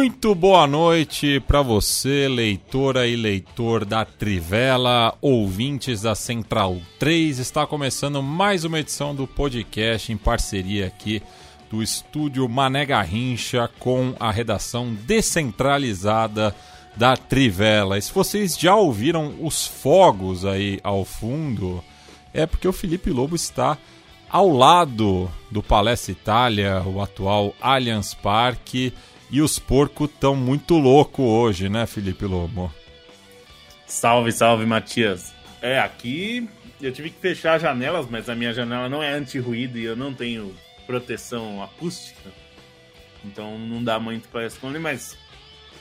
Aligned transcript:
Muito 0.00 0.34
boa 0.34 0.66
noite 0.66 1.40
para 1.40 1.60
você, 1.60 2.26
leitora 2.26 3.06
e 3.06 3.14
leitor 3.14 3.84
da 3.84 4.02
Trivela, 4.02 5.14
ouvintes 5.20 6.00
da 6.00 6.14
Central 6.14 6.78
3. 6.98 7.38
Está 7.38 7.66
começando 7.66 8.22
mais 8.22 8.64
uma 8.64 8.80
edição 8.80 9.14
do 9.14 9.26
podcast 9.26 10.10
em 10.10 10.16
parceria 10.16 10.86
aqui 10.86 11.22
do 11.70 11.82
estúdio 11.82 12.48
Mané 12.48 12.86
Garrincha 12.86 13.68
com 13.78 14.14
a 14.18 14.30
redação 14.30 14.94
descentralizada 15.06 16.56
da 16.96 17.14
Trivela. 17.14 17.98
E 17.98 18.02
se 18.02 18.10
vocês 18.10 18.58
já 18.58 18.74
ouviram 18.74 19.34
os 19.38 19.66
fogos 19.66 20.46
aí 20.46 20.80
ao 20.82 21.04
fundo, 21.04 21.84
é 22.32 22.46
porque 22.46 22.66
o 22.66 22.72
Felipe 22.72 23.10
Lobo 23.10 23.36
está 23.36 23.76
ao 24.30 24.48
lado 24.48 25.30
do 25.50 25.62
Palestra 25.62 26.12
Itália, 26.12 26.82
o 26.86 27.02
atual 27.02 27.54
Allianz 27.60 28.14
Parque 28.14 28.94
e 29.30 29.40
os 29.40 29.58
porcos 29.58 30.10
estão 30.10 30.34
muito 30.34 30.76
loucos 30.76 31.24
hoje, 31.24 31.68
né, 31.68 31.86
Felipe 31.86 32.24
Lobo? 32.24 32.72
Salve, 33.86 34.32
salve, 34.32 34.66
Matias. 34.66 35.32
É, 35.62 35.78
aqui 35.78 36.48
eu 36.80 36.92
tive 36.92 37.10
que 37.10 37.20
fechar 37.20 37.54
as 37.54 37.62
janelas, 37.62 38.06
mas 38.08 38.28
a 38.28 38.34
minha 38.34 38.52
janela 38.52 38.88
não 38.88 39.02
é 39.02 39.12
anti-ruído 39.12 39.78
e 39.78 39.84
eu 39.84 39.94
não 39.94 40.14
tenho 40.14 40.54
proteção 40.86 41.62
acústica. 41.62 42.30
Então 43.24 43.58
não 43.58 43.82
dá 43.84 44.00
muito 44.00 44.28
para 44.28 44.46
esconder, 44.46 44.78
mas 44.78 45.16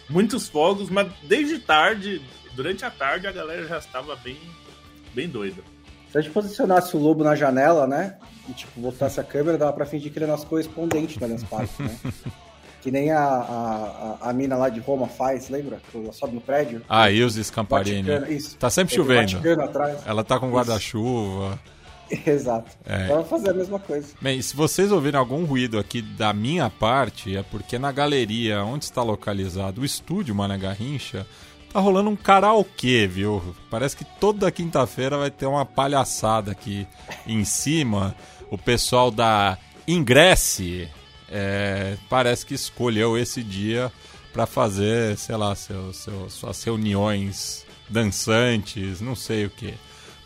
muitos 0.09 0.49
fogos, 0.49 0.89
mas 0.89 1.11
desde 1.23 1.59
tarde, 1.59 2.21
durante 2.53 2.83
a 2.83 2.91
tarde, 2.91 3.27
a 3.27 3.31
galera 3.31 3.65
já 3.67 3.77
estava 3.77 4.15
bem, 4.17 4.37
bem 5.13 5.27
doida. 5.27 5.61
Se 6.11 6.17
a 6.17 6.21
gente 6.21 6.33
posicionasse 6.33 6.95
o 6.97 6.99
lobo 6.99 7.23
na 7.23 7.35
janela, 7.35 7.87
né? 7.87 8.17
E 8.47 8.53
tipo, 8.53 8.81
botasse 8.81 9.19
a 9.19 9.23
câmera, 9.23 9.57
dava 9.57 9.73
pra 9.73 9.85
fingir 9.85 10.11
que 10.11 10.17
ele 10.17 10.25
é 10.25 10.27
nosso 10.27 10.47
correspondente 10.47 11.19
da 11.19 11.27
Allianz 11.27 11.43
Parque, 11.43 11.83
né? 11.83 11.97
Que 12.81 12.91
nem 12.91 13.11
a, 13.11 13.19
a, 13.19 14.29
a, 14.29 14.33
mina 14.33 14.55
lá 14.55 14.69
de 14.69 14.79
Roma 14.79 15.07
faz, 15.07 15.49
lembra? 15.49 15.81
Ela 15.93 16.13
sobe 16.13 16.35
no 16.35 16.41
prédio. 16.41 16.81
Ah, 16.87 17.11
Ilse 17.11 17.43
Scamparini. 17.43 18.09
Isso. 18.29 18.55
Tá 18.57 18.69
sempre 18.69 18.95
chovendo. 18.95 19.37
Ela 20.05 20.23
tá 20.23 20.39
com 20.39 20.49
guarda-chuva. 20.49 21.59
Exato. 22.25 22.71
É. 22.85 23.07
Vamos 23.07 23.29
fazer 23.29 23.49
a 23.51 23.53
mesma 23.53 23.79
coisa. 23.79 24.07
Bem, 24.21 24.41
se 24.41 24.55
vocês 24.55 24.91
ouvirem 24.91 25.19
algum 25.19 25.45
ruído 25.45 25.77
aqui 25.77 26.01
da 26.01 26.33
minha 26.33 26.69
parte, 26.69 27.35
é 27.35 27.43
porque 27.43 27.77
na 27.77 27.91
galeria 27.91 28.63
onde 28.63 28.85
está 28.85 29.03
localizado 29.03 29.81
o 29.81 29.85
estúdio 29.85 30.33
Mana 30.33 30.57
Garrincha, 30.57 31.25
tá 31.71 31.79
rolando 31.79 32.09
um 32.09 32.15
karaokê, 32.15 33.07
viu? 33.07 33.55
Parece 33.69 33.95
que 33.95 34.05
toda 34.19 34.51
quinta-feira 34.51 35.17
vai 35.17 35.29
ter 35.29 35.45
uma 35.45 35.65
palhaçada 35.65 36.51
aqui 36.51 36.87
em 37.27 37.43
cima. 37.45 38.15
O 38.49 38.57
pessoal 38.57 39.11
da 39.11 39.57
Ingresse, 39.87 40.89
é, 41.31 41.97
parece 42.09 42.45
que 42.45 42.53
escolheu 42.53 43.17
esse 43.17 43.43
dia 43.43 43.91
para 44.33 44.45
fazer, 44.45 45.17
sei 45.17 45.35
lá, 45.35 45.55
seu, 45.55 45.93
seu, 45.93 46.29
suas 46.29 46.63
reuniões 46.63 47.65
dançantes, 47.89 49.01
não 49.01 49.15
sei 49.15 49.45
o 49.45 49.49
que. 49.49 49.73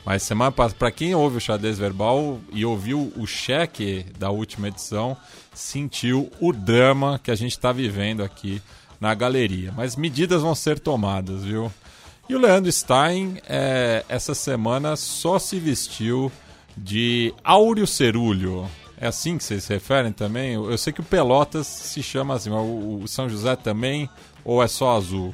Mas 0.05 0.23
semana 0.23 0.51
passada, 0.51 0.77
para 0.77 0.91
quem 0.91 1.15
ouve 1.15 1.37
o 1.37 1.41
xadrez 1.41 1.77
verbal 1.77 2.39
e 2.51 2.65
ouviu 2.65 3.13
o 3.15 3.25
cheque 3.25 4.05
da 4.19 4.29
última 4.29 4.67
edição, 4.67 5.15
sentiu 5.53 6.29
o 6.41 6.51
drama 6.51 7.19
que 7.23 7.31
a 7.31 7.35
gente 7.35 7.51
está 7.51 7.71
vivendo 7.71 8.21
aqui 8.21 8.61
na 8.99 9.13
galeria. 9.13 9.73
Mas 9.75 9.95
medidas 9.95 10.41
vão 10.41 10.53
ser 10.53 10.79
tomadas, 10.79 11.43
viu? 11.43 11.71
E 12.27 12.35
o 12.35 12.39
Leandro 12.39 12.71
Stein, 12.71 13.37
é, 13.47 14.03
essa 14.09 14.35
semana, 14.35 14.95
só 14.95 15.39
se 15.39 15.57
vestiu 15.57 16.31
de 16.75 17.33
Áureo 17.43 17.87
Cerulho. 17.87 18.69
É 18.97 19.07
assim 19.07 19.37
que 19.37 19.43
vocês 19.43 19.63
se 19.63 19.73
referem 19.73 20.11
também? 20.11 20.53
Eu 20.53 20.77
sei 20.77 20.93
que 20.93 21.01
o 21.01 21.03
Pelotas 21.03 21.67
se 21.67 22.01
chama 22.03 22.35
assim, 22.35 22.49
mas 22.49 22.61
o 22.61 23.07
São 23.07 23.27
José 23.27 23.55
também, 23.55 24.09
ou 24.45 24.61
é 24.61 24.67
só 24.67 24.95
azul? 24.95 25.33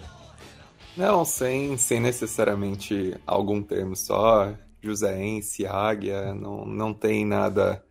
Não, 0.96 1.24
sem, 1.24 1.78
sem 1.78 2.00
necessariamente 2.00 3.16
algum 3.26 3.62
termo, 3.62 3.96
só 3.96 4.54
Joséense, 4.82 5.66
Águia, 5.66 6.34
não, 6.34 6.66
não 6.66 6.94
tem 6.94 7.26
nada 7.26 7.84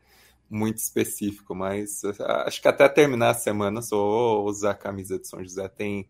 muito 0.50 0.78
específico, 0.78 1.54
mas 1.54 2.02
acho 2.44 2.60
que 2.60 2.68
até 2.68 2.88
terminar 2.88 3.30
a 3.30 3.34
semana 3.34 3.82
só 3.82 4.42
usar 4.42 4.70
a 4.70 4.74
camisa 4.74 5.18
de 5.18 5.28
São 5.28 5.42
José 5.42 5.68
tem, 5.68 6.08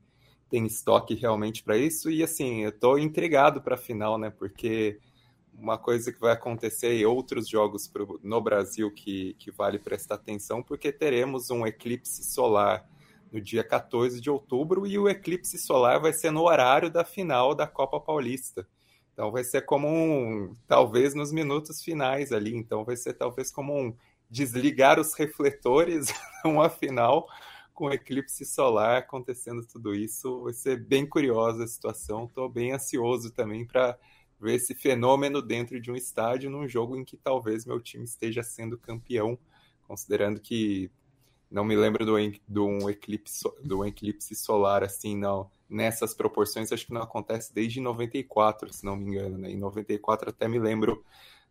tem 0.49 0.65
estoque 0.65 1.15
realmente 1.15 1.63
para 1.63 1.77
isso, 1.77 2.11
e 2.11 2.23
assim, 2.23 2.63
eu 2.63 2.73
tô 2.73 2.97
intrigado 2.97 3.61
para 3.61 3.75
a 3.75 3.79
final, 3.79 4.17
né, 4.17 4.31
porque 4.31 4.99
uma 5.61 5.77
coisa 5.77 6.13
que 6.13 6.21
vai 6.21 6.33
acontecer 6.33 6.93
em 6.93 7.05
outros 7.05 7.49
jogos 7.49 7.89
pro, 7.89 8.21
no 8.23 8.41
Brasil 8.41 8.91
que, 8.93 9.35
que 9.35 9.51
vale 9.51 9.79
prestar 9.79 10.15
atenção, 10.15 10.63
porque 10.63 10.93
teremos 10.93 11.51
um 11.51 11.67
eclipse 11.67 12.23
solar 12.25 12.89
no 13.33 13.41
dia 13.41 13.65
14 13.65 14.21
de 14.21 14.31
outubro 14.31 14.87
e 14.87 14.99
o 14.99 15.09
eclipse 15.09 15.59
solar 15.59 16.01
vai 16.01 16.13
ser 16.13 16.31
no 16.31 16.43
horário 16.43 16.89
da 16.89 17.05
final 17.05 17.55
da 17.55 17.67
Copa 17.67 18.01
Paulista. 18.01 18.67
Então 19.13 19.33
vai 19.33 19.43
ser 19.43 19.63
como 19.63 19.89
um, 19.89 20.57
talvez 20.67 21.13
nos 21.13 21.33
minutos 21.33 21.83
finais 21.83 22.33
ali, 22.33 22.55
então 22.55 22.85
vai 22.85 22.97
ser 22.97 23.15
talvez 23.15 23.51
como 23.51 23.77
um 23.77 23.95
desligar 24.31 25.01
os 25.01 25.15
refletores 25.15 26.13
uma 26.45 26.71
final 26.71 27.27
com 27.75 27.93
eclipse 27.93 28.45
solar 28.45 28.99
acontecendo 28.99 29.67
tudo 29.67 29.95
isso. 29.95 30.43
Vai 30.43 30.53
ser 30.53 30.85
bem 30.85 31.07
curiosa 31.07 31.65
a 31.65 31.69
situação. 31.69 32.25
Estou 32.25 32.49
bem 32.49 32.73
ansioso 32.73 33.31
também 33.31 33.65
para 33.65 33.97
ver 34.41 34.55
esse 34.55 34.75
fenômeno 34.75 35.43
dentro 35.43 35.81
de 35.81 35.91
um 35.91 35.97
estádio 35.97 36.51
num 36.51 36.69
jogo 36.69 36.97
em 36.97 37.05
que 37.05 37.17
talvez 37.17 37.65
meu 37.65 37.81
time 37.81 38.05
esteja 38.05 38.43
sendo 38.43 38.79
campeão, 38.79 39.39
considerando 39.87 40.41
que 40.41 40.91
não 41.51 41.65
me 41.65 41.75
lembro 41.75 42.05
do, 42.05 42.15
do, 42.47 42.67
um, 42.67 42.91
eclipse, 42.91 43.43
do 43.65 43.81
um 43.81 43.85
eclipse 43.85 44.35
solar 44.35 44.85
assim, 44.85 45.17
não. 45.17 45.51
Nessas 45.69 46.15
proporções, 46.15 46.73
acho 46.73 46.87
que 46.87 46.93
não 46.93 47.03
acontece 47.03 47.55
desde 47.55 47.81
94, 47.81 48.73
se 48.73 48.85
não 48.85 48.97
me 48.97 49.07
engano. 49.11 49.39
Né? 49.39 49.51
Em 49.51 49.57
94 49.57 50.31
até 50.31 50.47
me 50.47 50.59
lembro 50.59 51.05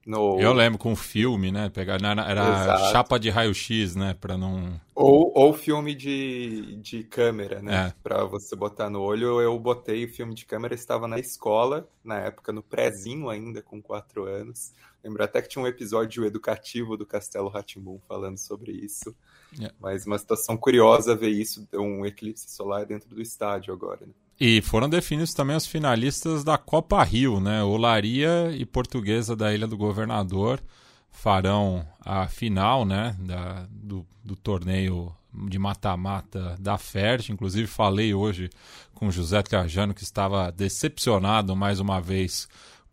no... 0.08 0.40
Eu 0.40 0.54
lembro 0.54 0.80
com 0.80 0.96
filme, 0.96 1.52
né? 1.52 1.70
Pegar, 1.70 2.00
era 2.02 2.64
Exato. 2.64 2.92
chapa 2.94 3.20
de 3.20 3.30
raio-x, 3.30 3.94
né? 3.94 4.16
Para 4.20 4.38
não. 4.38 4.80
Ou, 4.96 5.34
ou 5.36 5.52
filme 5.52 5.94
de, 5.94 6.78
de 6.78 7.04
câmera, 7.04 7.62
né? 7.62 7.88
É. 7.88 7.94
Para 8.02 8.24
você 8.24 8.56
botar 8.56 8.90
no 8.90 9.02
olho. 9.02 9.42
Eu 9.42 9.60
botei 9.60 10.06
o 10.06 10.10
filme 10.10 10.34
de 10.34 10.46
câmera, 10.46 10.74
estava 10.74 11.10
na 11.10 11.20
escola, 11.20 11.90
na 12.02 12.20
época, 12.20 12.54
no 12.54 12.64
prézinho 12.64 13.30
ainda, 13.30 13.62
com 13.62 13.82
quatro 13.82 14.24
anos. 14.24 14.72
Lembro 15.04 15.22
até 15.26 15.42
que 15.42 15.50
tinha 15.50 15.62
um 15.62 15.68
episódio 15.68 16.24
educativo 16.24 16.96
do 16.96 17.06
Castelo 17.06 17.50
Ratimbum 17.50 18.00
falando 18.08 18.38
sobre 18.38 18.72
isso. 18.72 19.14
É. 19.62 19.70
Mas 19.78 20.06
uma 20.06 20.18
situação 20.18 20.56
curiosa 20.56 21.18
ver 21.18 21.32
isso, 21.32 21.68
um 21.74 22.06
eclipse 22.06 22.50
solar 22.50 22.86
dentro 22.86 23.14
do 23.14 23.22
estádio 23.22 23.74
agora, 23.74 24.06
né? 24.06 24.14
E 24.40 24.62
foram 24.62 24.88
definidos 24.88 25.34
também 25.34 25.56
os 25.56 25.66
finalistas 25.66 26.44
da 26.44 26.58
Copa 26.58 27.04
Rio, 27.04 27.40
né? 27.40 27.64
Olaria 27.64 28.52
e 28.56 28.66
Portuguesa 28.66 29.36
da 29.36 29.52
Ilha 29.54 29.66
do 29.66 29.76
Governador 29.76 30.62
farão 31.10 31.84
a 32.06 32.28
final, 32.28 32.86
né? 32.86 33.16
Da, 33.20 33.66
do, 33.72 34.06
do 34.24 34.36
torneio 34.36 35.12
de 35.50 35.58
mata-mata 35.58 36.56
da 36.60 36.78
FERJ. 36.78 37.32
Inclusive 37.32 37.68
falei 37.68 38.14
hoje 38.14 38.50
com 38.94 39.08
o 39.08 39.12
José 39.12 39.42
Trajano 39.42 39.94
que 39.94 40.04
estava 40.04 40.52
decepcionado 40.52 41.56
mais 41.56 41.80
uma 41.80 42.00
vez 42.00 42.48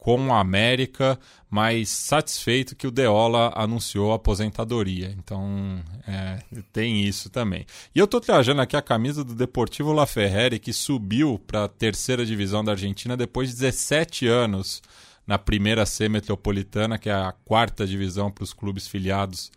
com 0.04 0.28
o 0.28 0.34
América, 0.34 1.18
mas 1.48 1.88
satisfeito 1.88 2.76
que 2.76 2.86
o 2.86 2.90
Deola 2.90 3.50
anunciou 3.56 4.12
a 4.12 4.16
aposentadoria. 4.16 5.14
Então, 5.16 5.82
é, 6.06 6.40
tem 6.74 7.00
isso 7.00 7.30
também. 7.30 7.64
E 7.94 7.98
eu 7.98 8.04
estou 8.04 8.20
trajando 8.20 8.60
aqui 8.60 8.76
a 8.76 8.82
camisa 8.82 9.24
do 9.24 9.34
Deportivo 9.34 9.94
La 9.94 10.04
Ferrere, 10.04 10.58
que 10.58 10.74
subiu 10.74 11.40
para 11.46 11.64
a 11.64 11.68
terceira 11.68 12.26
divisão 12.26 12.62
da 12.62 12.72
Argentina 12.72 13.16
depois 13.16 13.48
de 13.48 13.54
17 13.54 14.26
anos 14.26 14.82
na 15.26 15.38
primeira 15.38 15.86
C 15.86 16.06
metropolitana, 16.06 16.98
que 16.98 17.08
é 17.08 17.14
a 17.14 17.32
quarta 17.42 17.86
divisão 17.86 18.30
para 18.30 18.44
os 18.44 18.52
clubes 18.52 18.86
filiados 18.86 19.50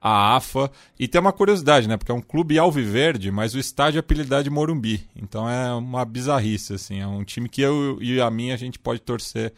a 0.00 0.34
AFA. 0.34 0.72
E 0.98 1.06
tem 1.06 1.20
uma 1.20 1.30
curiosidade, 1.30 1.86
né? 1.86 1.98
Porque 1.98 2.10
é 2.10 2.14
um 2.14 2.22
clube 2.22 2.58
alviverde, 2.58 3.30
mas 3.30 3.54
o 3.54 3.58
estádio 3.58 3.98
é 3.98 4.00
apelidado 4.00 4.44
de 4.44 4.48
Morumbi. 4.48 5.06
Então 5.14 5.46
é 5.46 5.74
uma 5.74 6.06
bizarrice, 6.06 6.72
assim. 6.72 7.00
É 7.00 7.06
um 7.06 7.22
time 7.22 7.50
que 7.50 7.60
eu 7.60 7.98
e 8.00 8.14
o 8.14 8.16
Yamin 8.16 8.52
a 8.52 8.56
gente 8.56 8.78
pode 8.78 9.00
torcer 9.00 9.52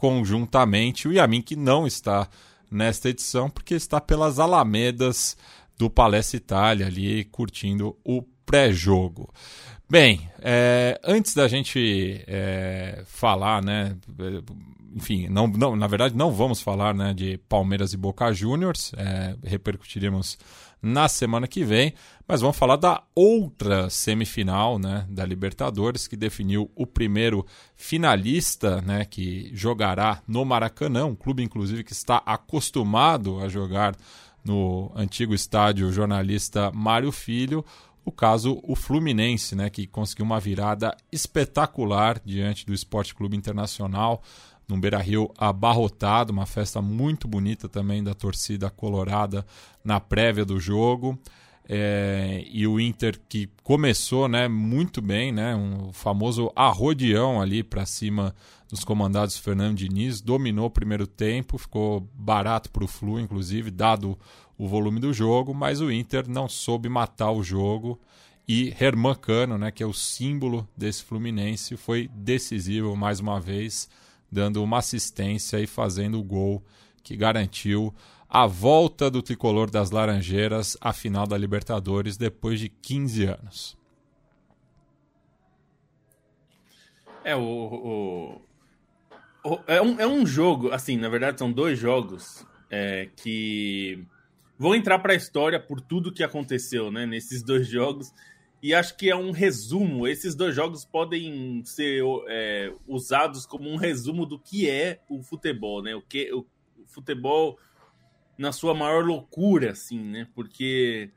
conjuntamente. 0.00 1.06
O 1.06 1.12
Yamin 1.12 1.42
que 1.42 1.54
não 1.54 1.86
está 1.86 2.26
nesta 2.70 3.10
edição, 3.10 3.50
porque 3.50 3.74
está 3.74 4.00
pelas 4.00 4.38
alamedas 4.38 5.36
do 5.76 5.90
Palestra 5.90 6.38
Itália 6.38 6.86
ali, 6.86 7.22
curtindo 7.26 7.94
o 8.02 8.22
pré-jogo. 8.46 9.30
Bem, 9.86 10.26
é, 10.40 10.98
antes 11.04 11.34
da 11.34 11.46
gente 11.46 12.24
é, 12.26 13.02
falar, 13.04 13.62
né? 13.62 13.94
Enfim, 14.96 15.28
não, 15.28 15.46
não, 15.46 15.76
na 15.76 15.86
verdade 15.86 16.16
não 16.16 16.32
vamos 16.32 16.62
falar 16.62 16.94
né, 16.94 17.12
de 17.12 17.36
Palmeiras 17.46 17.92
e 17.92 17.98
Boca 17.98 18.32
Juniors, 18.32 18.92
é, 18.96 19.36
repercutiremos 19.44 20.38
na 20.82 21.08
semana 21.08 21.46
que 21.46 21.62
vem, 21.64 21.94
mas 22.26 22.40
vamos 22.40 22.56
falar 22.56 22.76
da 22.76 23.02
outra 23.14 23.90
semifinal 23.90 24.78
né, 24.78 25.06
da 25.08 25.24
Libertadores, 25.24 26.06
que 26.06 26.16
definiu 26.16 26.70
o 26.74 26.86
primeiro 26.86 27.44
finalista 27.74 28.80
né, 28.80 29.04
que 29.04 29.50
jogará 29.54 30.22
no 30.26 30.44
Maracanã, 30.44 31.06
um 31.06 31.14
clube 31.14 31.42
inclusive 31.42 31.84
que 31.84 31.92
está 31.92 32.22
acostumado 32.24 33.40
a 33.40 33.48
jogar 33.48 33.94
no 34.44 34.90
antigo 34.94 35.34
estádio 35.34 35.92
jornalista 35.92 36.70
Mário 36.72 37.12
Filho 37.12 37.64
o 38.04 38.12
caso 38.12 38.60
o 38.62 38.74
Fluminense, 38.74 39.54
né, 39.54 39.70
que 39.70 39.86
conseguiu 39.86 40.24
uma 40.24 40.40
virada 40.40 40.96
espetacular 41.12 42.20
diante 42.24 42.66
do 42.66 42.72
Esporte 42.72 43.14
Clube 43.14 43.36
Internacional, 43.36 44.22
num 44.70 44.80
Beira-Rio 44.80 45.30
abarrotado, 45.36 46.32
uma 46.32 46.46
festa 46.46 46.80
muito 46.80 47.28
bonita 47.28 47.68
também 47.68 48.02
da 48.02 48.14
torcida 48.14 48.70
colorada 48.70 49.44
na 49.84 50.00
prévia 50.00 50.44
do 50.44 50.58
jogo. 50.58 51.18
É, 51.68 52.44
e 52.50 52.66
o 52.66 52.80
Inter 52.80 53.20
que 53.28 53.48
começou 53.62 54.26
né, 54.26 54.48
muito 54.48 55.00
bem, 55.00 55.30
né, 55.30 55.54
um 55.54 55.92
famoso 55.92 56.50
arrodeão 56.56 57.40
ali 57.40 57.62
para 57.62 57.86
cima 57.86 58.34
dos 58.68 58.82
comandados 58.82 59.36
Fernando 59.36 59.76
Diniz, 59.76 60.20
dominou 60.20 60.66
o 60.66 60.70
primeiro 60.70 61.06
tempo, 61.06 61.58
ficou 61.58 62.08
barato 62.14 62.70
para 62.70 62.84
o 62.84 62.88
Flu, 62.88 63.20
inclusive, 63.20 63.70
dado 63.70 64.18
o 64.58 64.66
volume 64.66 64.98
do 64.98 65.12
jogo, 65.12 65.54
mas 65.54 65.80
o 65.80 65.92
Inter 65.92 66.28
não 66.28 66.48
soube 66.48 66.88
matar 66.88 67.30
o 67.30 67.42
jogo 67.42 68.00
e 68.52 68.74
Herman 68.80 69.14
Cano, 69.14 69.56
né, 69.56 69.70
que 69.70 69.80
é 69.80 69.86
o 69.86 69.92
símbolo 69.92 70.68
desse 70.76 71.04
Fluminense, 71.04 71.76
foi 71.76 72.10
decisivo 72.12 72.96
mais 72.96 73.20
uma 73.20 73.40
vez, 73.40 73.88
dando 74.30 74.62
uma 74.62 74.78
assistência 74.78 75.58
e 75.58 75.66
fazendo 75.66 76.18
o 76.18 76.24
gol 76.24 76.62
que 77.02 77.16
garantiu 77.16 77.94
a 78.28 78.46
volta 78.46 79.10
do 79.10 79.22
tricolor 79.22 79.70
das 79.70 79.90
Laranjeiras 79.90 80.76
à 80.80 80.92
final 80.92 81.26
da 81.26 81.36
Libertadores 81.36 82.16
depois 82.16 82.60
de 82.60 82.68
15 82.68 83.24
anos. 83.24 83.76
É, 87.24 87.34
o, 87.34 87.40
o, 87.42 88.42
o 89.44 89.58
é, 89.66 89.82
um, 89.82 90.00
é 90.00 90.06
um 90.06 90.24
jogo, 90.24 90.70
assim, 90.70 90.96
na 90.96 91.08
verdade 91.08 91.38
são 91.38 91.50
dois 91.52 91.78
jogos 91.78 92.46
é, 92.70 93.08
que 93.16 94.06
vão 94.56 94.74
entrar 94.74 94.98
para 95.00 95.12
a 95.12 95.16
história 95.16 95.58
por 95.58 95.80
tudo 95.80 96.12
que 96.12 96.22
aconteceu 96.22 96.90
né, 96.90 97.06
nesses 97.06 97.42
dois 97.42 97.66
jogos. 97.66 98.12
E 98.62 98.74
acho 98.74 98.96
que 98.96 99.08
é 99.08 99.16
um 99.16 99.30
resumo. 99.30 100.06
Esses 100.06 100.34
dois 100.34 100.54
jogos 100.54 100.84
podem 100.84 101.64
ser 101.64 102.02
é, 102.28 102.72
usados 102.86 103.46
como 103.46 103.68
um 103.68 103.76
resumo 103.76 104.26
do 104.26 104.38
que 104.38 104.68
é 104.68 105.00
o 105.08 105.22
futebol, 105.22 105.82
né? 105.82 105.94
O 105.94 106.02
que 106.02 106.30
o 106.32 106.46
futebol 106.86 107.58
na 108.36 108.52
sua 108.52 108.74
maior 108.74 109.04
loucura, 109.04 109.70
assim, 109.70 110.02
né? 110.02 110.28
Porque 110.34 111.10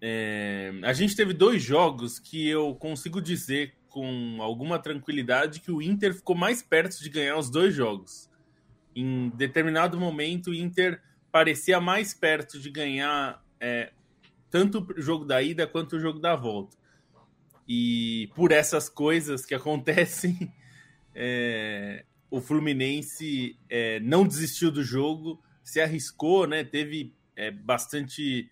é, 0.00 0.72
a 0.82 0.92
gente 0.92 1.14
teve 1.14 1.32
dois 1.32 1.62
jogos 1.62 2.18
que 2.18 2.48
eu 2.48 2.74
consigo 2.74 3.20
dizer 3.20 3.74
com 3.88 4.38
alguma 4.40 4.78
tranquilidade 4.78 5.60
que 5.60 5.70
o 5.70 5.82
Inter 5.82 6.14
ficou 6.14 6.34
mais 6.34 6.62
perto 6.62 7.02
de 7.02 7.10
ganhar 7.10 7.36
os 7.36 7.50
dois 7.50 7.74
jogos. 7.74 8.30
Em 8.96 9.28
determinado 9.30 10.00
momento, 10.00 10.50
o 10.50 10.54
Inter 10.54 11.00
parecia 11.30 11.78
mais 11.80 12.12
perto 12.12 12.58
de 12.58 12.70
ganhar 12.70 13.42
é, 13.60 13.92
tanto 14.52 14.86
o 14.96 15.02
jogo 15.02 15.24
da 15.24 15.42
ida 15.42 15.66
quanto 15.66 15.96
o 15.96 16.00
jogo 16.00 16.20
da 16.20 16.36
volta. 16.36 16.76
E 17.66 18.30
por 18.36 18.52
essas 18.52 18.88
coisas 18.88 19.44
que 19.44 19.52
acontecem, 19.56 20.52
é, 21.14 22.04
o 22.30 22.40
Fluminense 22.40 23.58
é, 23.68 23.98
não 23.98 24.24
desistiu 24.24 24.70
do 24.70 24.84
jogo, 24.84 25.42
se 25.64 25.80
arriscou, 25.80 26.46
né? 26.46 26.62
Teve 26.62 27.12
é, 27.34 27.50
bastante 27.50 28.48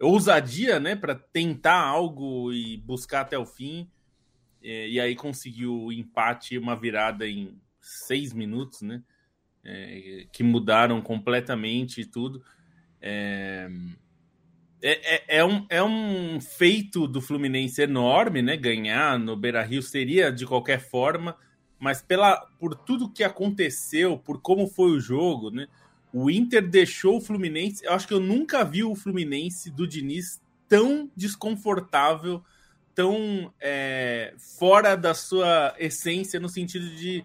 ousadia, 0.00 0.80
né, 0.80 0.96
para 0.96 1.14
tentar 1.14 1.80
algo 1.80 2.52
e 2.52 2.76
buscar 2.78 3.20
até 3.20 3.38
o 3.38 3.46
fim. 3.46 3.88
É, 4.60 4.88
e 4.88 4.98
aí 4.98 5.14
conseguiu 5.14 5.72
o 5.74 5.92
empate, 5.92 6.58
uma 6.58 6.74
virada 6.74 7.28
em 7.28 7.56
seis 7.80 8.32
minutos, 8.32 8.82
né? 8.82 9.02
é, 9.64 10.26
que 10.32 10.42
mudaram 10.42 11.00
completamente 11.00 12.04
tudo. 12.04 12.42
É, 13.00 13.68
é, 14.82 15.14
é, 15.14 15.38
é, 15.38 15.44
um, 15.44 15.64
é 15.70 15.82
um 15.82 16.40
feito 16.40 17.06
do 17.06 17.20
Fluminense 17.20 17.80
enorme, 17.80 18.42
né? 18.42 18.56
Ganhar 18.56 19.16
no 19.16 19.36
Beira 19.36 19.62
Rio 19.62 19.80
seria 19.80 20.32
de 20.32 20.44
qualquer 20.44 20.80
forma, 20.80 21.36
mas 21.78 22.02
pela, 22.02 22.36
por 22.58 22.74
tudo 22.74 23.08
que 23.08 23.22
aconteceu, 23.22 24.18
por 24.18 24.40
como 24.40 24.66
foi 24.66 24.90
o 24.90 25.00
jogo, 25.00 25.50
né? 25.50 25.68
O 26.12 26.28
Inter 26.28 26.68
deixou 26.68 27.18
o 27.18 27.20
Fluminense. 27.20 27.84
Eu 27.84 27.92
acho 27.92 28.08
que 28.08 28.12
eu 28.12 28.20
nunca 28.20 28.64
vi 28.64 28.82
o 28.82 28.96
Fluminense 28.96 29.70
do 29.70 29.86
Diniz 29.86 30.42
tão 30.68 31.08
desconfortável, 31.16 32.42
tão 32.92 33.52
é, 33.60 34.34
fora 34.36 34.96
da 34.96 35.14
sua 35.14 35.74
essência, 35.78 36.40
no 36.40 36.48
sentido 36.48 36.90
de 36.96 37.24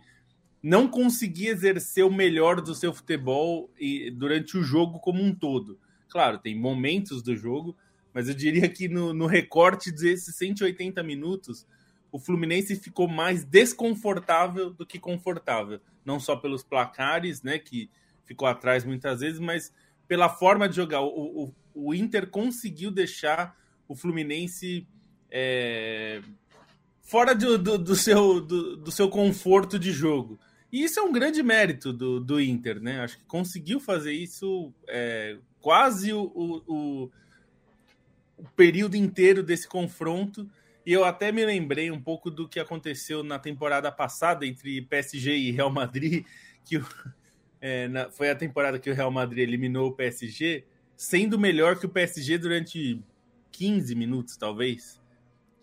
não 0.61 0.87
conseguir 0.87 1.47
exercer 1.47 2.05
o 2.05 2.13
melhor 2.13 2.61
do 2.61 2.75
seu 2.75 2.93
futebol 2.93 3.69
e, 3.79 4.11
durante 4.11 4.57
o 4.57 4.63
jogo 4.63 4.99
como 4.99 5.23
um 5.23 5.33
todo. 5.33 5.79
Claro, 6.09 6.37
tem 6.37 6.57
momentos 6.57 7.21
do 7.21 7.35
jogo, 7.35 7.75
mas 8.13 8.27
eu 8.27 8.33
diria 8.33 8.67
que 8.67 8.87
no, 8.87 9.13
no 9.13 9.27
recorte 9.27 9.91
desses 9.91 10.35
180 10.35 11.03
minutos, 11.03 11.65
o 12.11 12.19
Fluminense 12.19 12.75
ficou 12.75 13.07
mais 13.07 13.43
desconfortável 13.43 14.69
do 14.69 14.85
que 14.85 14.99
confortável. 14.99 15.79
Não 16.05 16.19
só 16.19 16.35
pelos 16.35 16.63
placares, 16.63 17.43
né, 17.43 17.59
que 17.59 17.89
ficou 18.25 18.47
atrás 18.47 18.83
muitas 18.83 19.19
vezes, 19.19 19.39
mas 19.39 19.71
pela 20.07 20.29
forma 20.29 20.67
de 20.67 20.75
jogar. 20.75 21.01
O, 21.01 21.43
o, 21.43 21.53
o 21.73 21.93
Inter 21.93 22.27
conseguiu 22.27 22.91
deixar 22.91 23.55
o 23.87 23.95
Fluminense 23.95 24.87
é, 25.29 26.21
fora 27.01 27.35
do, 27.35 27.57
do, 27.57 27.77
do 27.77 27.95
seu, 27.95 28.41
do, 28.41 28.77
do, 28.77 28.91
seu 28.91 29.09
conforto 29.09 29.77
de 29.77 29.91
jogo. 29.91 30.39
E 30.71 30.83
isso 30.83 30.99
é 30.99 31.03
um 31.03 31.11
grande 31.11 31.41
mérito 31.41 31.93
do, 31.93 32.19
do 32.19 32.41
Inter, 32.41 32.81
né? 32.81 33.01
Acho 33.01 33.17
que 33.17 33.25
conseguiu 33.25 33.79
fazer 33.79 34.11
isso 34.11 34.73
é, 34.87 35.37
quase 35.67 36.13
o, 36.13 36.31
o, 36.33 37.11
o, 38.37 38.43
período 38.55 38.95
inteiro 38.95 39.43
desse 39.43 39.67
confronto. 39.67 40.49
E 40.85 40.93
eu 40.93 41.03
até 41.03 41.29
me 41.29 41.43
lembrei 41.43 41.91
um 41.91 42.01
pouco 42.01 42.31
do 42.31 42.47
que 42.47 42.57
aconteceu 42.57 43.21
na 43.21 43.37
temporada 43.37 43.91
passada 43.91 44.45
entre 44.45 44.81
PSG 44.83 45.35
e 45.35 45.51
Real 45.51 45.69
Madrid, 45.69 46.25
que 46.63 46.81
é, 47.59 47.89
na, 47.89 48.09
foi 48.09 48.29
a 48.29 48.35
temporada 48.35 48.79
que 48.79 48.89
o 48.89 48.93
Real 48.93 49.11
Madrid 49.11 49.39
eliminou 49.39 49.89
o 49.89 49.91
PSG, 49.91 50.63
sendo 50.95 51.37
melhor 51.37 51.77
que 51.77 51.85
o 51.85 51.89
PSG 51.89 52.37
durante 52.37 53.03
15 53.51 53.93
minutos, 53.93 54.37
talvez 54.37 55.01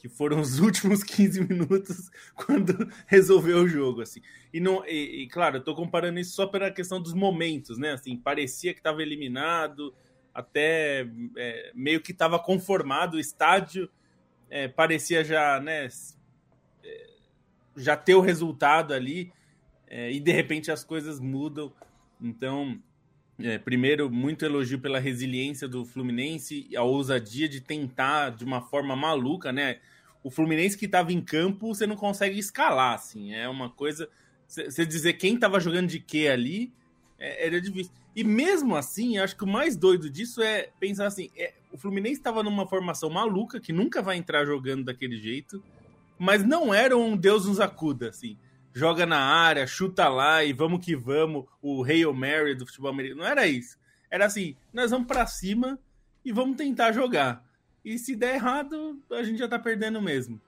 que 0.04 0.08
foram 0.10 0.38
os 0.38 0.58
últimos 0.60 1.02
15 1.02 1.48
minutos 1.48 2.10
quando 2.36 2.92
resolveu 3.06 3.62
o 3.62 3.66
jogo, 3.66 4.02
assim. 4.02 4.20
E, 4.52 4.60
não, 4.60 4.84
e, 4.86 5.22
e, 5.22 5.28
claro, 5.28 5.56
eu 5.56 5.64
tô 5.64 5.74
comparando 5.74 6.20
isso 6.20 6.34
só 6.34 6.46
pela 6.46 6.70
questão 6.70 7.00
dos 7.00 7.14
momentos, 7.14 7.78
né? 7.78 7.92
Assim, 7.92 8.14
parecia 8.14 8.74
que 8.74 8.80
estava 8.80 9.00
eliminado, 9.00 9.94
até 10.34 11.08
é, 11.38 11.72
meio 11.74 12.02
que 12.02 12.12
estava 12.12 12.38
conformado, 12.38 13.16
o 13.16 13.20
estádio 13.20 13.88
é, 14.50 14.68
parecia 14.68 15.24
já, 15.24 15.58
né, 15.58 15.88
é, 16.84 17.10
já 17.74 17.96
ter 17.96 18.14
o 18.14 18.20
resultado 18.20 18.92
ali, 18.92 19.32
é, 19.86 20.12
e 20.12 20.20
de 20.20 20.32
repente 20.32 20.70
as 20.70 20.84
coisas 20.84 21.18
mudam. 21.18 21.72
Então, 22.20 22.78
é, 23.38 23.56
primeiro, 23.56 24.10
muito 24.10 24.44
elogio 24.44 24.78
pela 24.78 24.98
resiliência 24.98 25.66
do 25.66 25.82
Fluminense, 25.82 26.68
a 26.76 26.82
ousadia 26.82 27.48
de 27.48 27.62
tentar 27.62 28.32
de 28.32 28.44
uma 28.44 28.60
forma 28.60 28.94
maluca, 28.94 29.50
né? 29.50 29.80
O 30.24 30.30
Fluminense 30.30 30.76
que 30.76 30.86
estava 30.86 31.12
em 31.12 31.20
campo, 31.20 31.74
você 31.74 31.86
não 31.86 31.96
consegue 31.96 32.38
escalar, 32.38 32.94
assim. 32.94 33.34
É 33.34 33.46
uma 33.46 33.68
coisa. 33.68 34.08
Você 34.48 34.86
dizer 34.86 35.12
quem 35.14 35.34
estava 35.34 35.60
jogando 35.60 35.88
de 35.88 36.00
quê 36.00 36.28
ali, 36.28 36.72
é, 37.18 37.46
era 37.46 37.60
difícil. 37.60 37.92
E 38.16 38.24
mesmo 38.24 38.74
assim, 38.74 39.18
acho 39.18 39.36
que 39.36 39.44
o 39.44 39.46
mais 39.46 39.76
doido 39.76 40.08
disso 40.08 40.42
é 40.42 40.70
pensar 40.80 41.06
assim: 41.06 41.30
é, 41.36 41.52
o 41.70 41.76
Fluminense 41.76 42.14
estava 42.14 42.42
numa 42.42 42.66
formação 42.66 43.10
maluca, 43.10 43.60
que 43.60 43.72
nunca 43.72 44.00
vai 44.00 44.16
entrar 44.16 44.46
jogando 44.46 44.84
daquele 44.84 45.18
jeito, 45.18 45.62
mas 46.18 46.42
não 46.42 46.72
era 46.72 46.96
um 46.96 47.16
Deus 47.16 47.46
nos 47.46 47.60
acuda, 47.60 48.08
assim. 48.08 48.38
Joga 48.72 49.04
na 49.04 49.18
área, 49.18 49.66
chuta 49.66 50.08
lá 50.08 50.42
e 50.42 50.52
vamos 50.54 50.84
que 50.84 50.96
vamos, 50.96 51.44
o 51.60 51.84
Hail 51.84 52.12
Mary 52.14 52.54
do 52.54 52.66
futebol 52.66 52.90
americano. 52.90 53.20
Não 53.20 53.28
era 53.28 53.46
isso. 53.46 53.76
era 54.10 54.24
assim: 54.24 54.56
nós 54.72 54.90
vamos 54.90 55.06
para 55.06 55.26
cima 55.26 55.78
e 56.24 56.32
vamos 56.32 56.56
tentar 56.56 56.92
jogar. 56.92 57.44
E 57.84 57.98
se 57.98 58.16
der 58.16 58.36
errado, 58.36 58.98
a 59.10 59.22
gente 59.22 59.38
já 59.38 59.48
tá 59.48 59.58
perdendo 59.58 60.00
mesmo. 60.00 60.40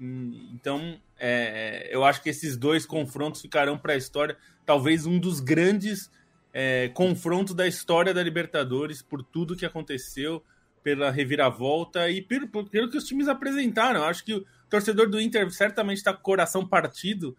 Hum, 0.00 0.50
então, 0.52 1.00
é, 1.18 1.88
eu 1.90 2.04
acho 2.04 2.22
que 2.22 2.28
esses 2.28 2.56
dois 2.56 2.84
confrontos 2.84 3.40
ficarão 3.40 3.78
para 3.78 3.92
a 3.92 3.96
história. 3.96 4.36
Talvez 4.64 5.06
um 5.06 5.18
dos 5.18 5.40
grandes 5.40 6.10
é, 6.52 6.88
confrontos 6.88 7.54
da 7.54 7.66
história 7.66 8.12
da 8.12 8.22
Libertadores, 8.22 9.00
por 9.00 9.22
tudo 9.22 9.56
que 9.56 9.64
aconteceu, 9.64 10.42
pela 10.82 11.10
reviravolta 11.10 12.08
e 12.10 12.22
pelo, 12.22 12.48
pelo 12.48 12.90
que 12.90 12.96
os 12.96 13.04
times 13.04 13.28
apresentaram. 13.28 14.00
Eu 14.00 14.06
acho 14.06 14.24
que 14.24 14.34
o 14.34 14.44
torcedor 14.68 15.08
do 15.08 15.20
Inter 15.20 15.50
certamente 15.50 15.98
está 15.98 16.12
com 16.12 16.20
o 16.20 16.22
coração 16.22 16.66
partido 16.66 17.36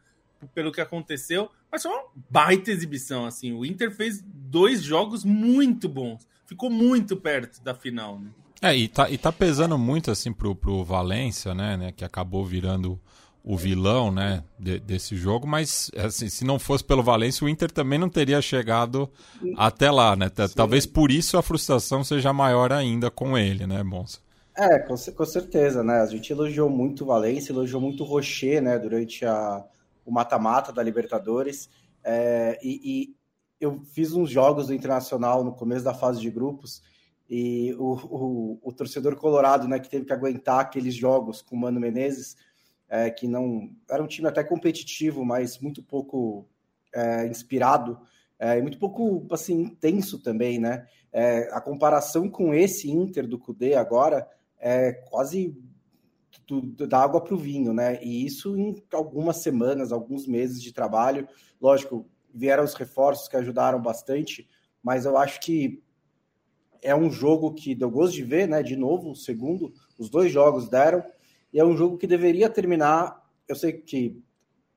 pelo 0.54 0.72
que 0.72 0.82
aconteceu, 0.82 1.50
mas 1.72 1.82
foi 1.82 1.92
uma 1.92 2.06
baita 2.30 2.72
exibição. 2.72 3.26
assim. 3.26 3.54
O 3.54 3.66
Inter 3.66 3.92
fez 3.92 4.24
dois 4.24 4.84
jogos 4.84 5.24
muito 5.24 5.90
bons, 5.90 6.28
ficou 6.46 6.70
muito 6.70 7.18
perto 7.18 7.64
da 7.64 7.74
final. 7.74 8.20
Né? 8.20 8.30
É, 8.62 8.76
e 8.76 8.88
tá, 8.88 9.10
e 9.10 9.18
tá 9.18 9.32
pesando 9.32 9.78
muito 9.78 10.10
assim 10.10 10.34
pro, 10.34 10.56
pro 10.56 10.84
Valência, 10.84 11.54
né, 11.54 11.78
né, 11.78 11.92
que 11.92 12.04
acabou 12.04 12.46
virando 12.46 13.00
o 13.44 13.56
vilão, 13.56 14.12
né, 14.12 14.44
de, 14.60 14.80
desse 14.80 15.16
jogo, 15.16 15.48
mas 15.48 15.90
assim, 15.96 16.28
se 16.28 16.44
não 16.44 16.60
fosse 16.60 16.84
pelo 16.84 17.04
Valência, 17.04 17.46
o 17.46 17.50
Inter 17.50 17.72
também 17.72 17.98
não 17.98 18.10
teria 18.10 18.42
chegado 18.42 19.10
até 19.56 19.90
lá, 19.90 20.18
né? 20.18 20.30
Sim. 20.30 20.54
Talvez 20.54 20.86
por 20.86 21.12
isso 21.12 21.38
a 21.38 21.42
frustração 21.42 22.04
seja 22.04 22.34
maior 22.34 22.74
ainda 22.74 23.10
com 23.10 23.38
ele, 23.38 23.66
né, 23.66 23.82
Bonsa? 23.84 24.20
É, 24.54 24.80
com, 24.80 24.96
com 24.96 25.26
certeza, 25.26 25.82
né? 25.82 26.02
A 26.02 26.06
gente 26.08 26.30
elogiou 26.34 26.70
muito 26.70 27.04
o 27.04 27.08
Valência, 27.08 27.54
elogiou 27.54 27.80
muito 27.80 28.04
o 28.04 28.06
Rocher, 28.06 28.62
né, 28.62 28.78
durante 28.78 29.24
a, 29.24 29.64
o 30.06 30.12
mata-mata 30.12 30.74
da 30.74 30.84
Libertadores. 30.84 31.70
É, 32.04 32.60
e, 32.62 32.82
e, 32.84 33.16
eu 33.62 33.82
fiz 33.94 34.14
uns 34.14 34.30
jogos 34.30 34.68
do 34.68 34.74
Internacional 34.74 35.44
no 35.44 35.54
começo 35.54 35.86
da 35.86 35.94
fase 35.94 36.20
de 36.20 36.30
grupos 36.30 36.82
e 37.30 37.74
o, 37.78 37.94
o, 37.94 38.60
o, 38.64 38.72
torcedor 38.72 39.16
colorado, 39.18 39.68
né, 39.68 39.80
que 39.80 39.90
teve 39.90 40.06
que 40.06 40.14
aguentar 40.14 40.62
aqueles 40.62 40.96
jogos 40.96 41.42
com 41.42 41.56
o 41.56 41.60
Mano 41.60 41.80
Menezes, 41.80 42.38
é, 42.88 43.10
que 43.10 43.28
não 43.28 43.70
era 43.90 44.02
um 44.02 44.08
time 44.08 44.28
até 44.28 44.44
competitivo, 44.44 45.26
mas 45.26 45.60
muito 45.60 45.84
pouco 45.84 46.48
é, 46.94 47.28
inspirado, 47.28 48.00
é, 48.40 48.62
muito 48.62 48.80
pouco 48.80 49.28
assim 49.32 49.62
intenso 49.62 50.20
também, 50.22 50.60
né? 50.60 50.88
É, 51.12 51.50
a 51.52 51.60
comparação 51.60 52.30
com 52.30 52.54
esse 52.54 52.90
Inter 52.90 53.28
do 53.28 53.40
Cudê 53.40 53.74
agora 53.74 54.28
é 54.60 54.94
quase 54.94 55.56
da 56.88 57.02
água 57.02 57.22
para 57.22 57.34
o 57.34 57.38
vinho, 57.38 57.74
né? 57.74 58.02
E 58.02 58.26
isso 58.26 58.56
em 58.56 58.82
algumas 58.94 59.38
semanas, 59.38 59.92
alguns 59.92 60.26
meses 60.26 60.62
de 60.62 60.72
trabalho. 60.72 61.28
Lógico, 61.60 62.08
vieram 62.34 62.64
os 62.64 62.74
reforços 62.74 63.28
que 63.28 63.36
ajudaram 63.36 63.82
bastante, 63.82 64.48
mas 64.82 65.06
eu 65.06 65.18
acho 65.18 65.42
que 65.42 65.84
é 66.82 66.96
um 66.96 67.10
jogo 67.10 67.54
que 67.54 67.76
deu 67.76 67.90
gosto 67.90 68.14
de 68.14 68.24
ver, 68.24 68.48
né? 68.48 68.64
De 68.64 68.76
novo, 68.76 69.16
segundo, 69.16 69.74
os 69.98 70.10
dois 70.10 70.32
jogos 70.32 70.70
deram, 70.70 71.04
e 71.52 71.60
é 71.60 71.66
um 71.66 71.76
jogo 71.76 71.98
que 71.98 72.08
deveria 72.08 72.50
terminar. 72.50 73.24
Eu 73.48 73.56
sei 73.56 73.74
que 73.74 74.22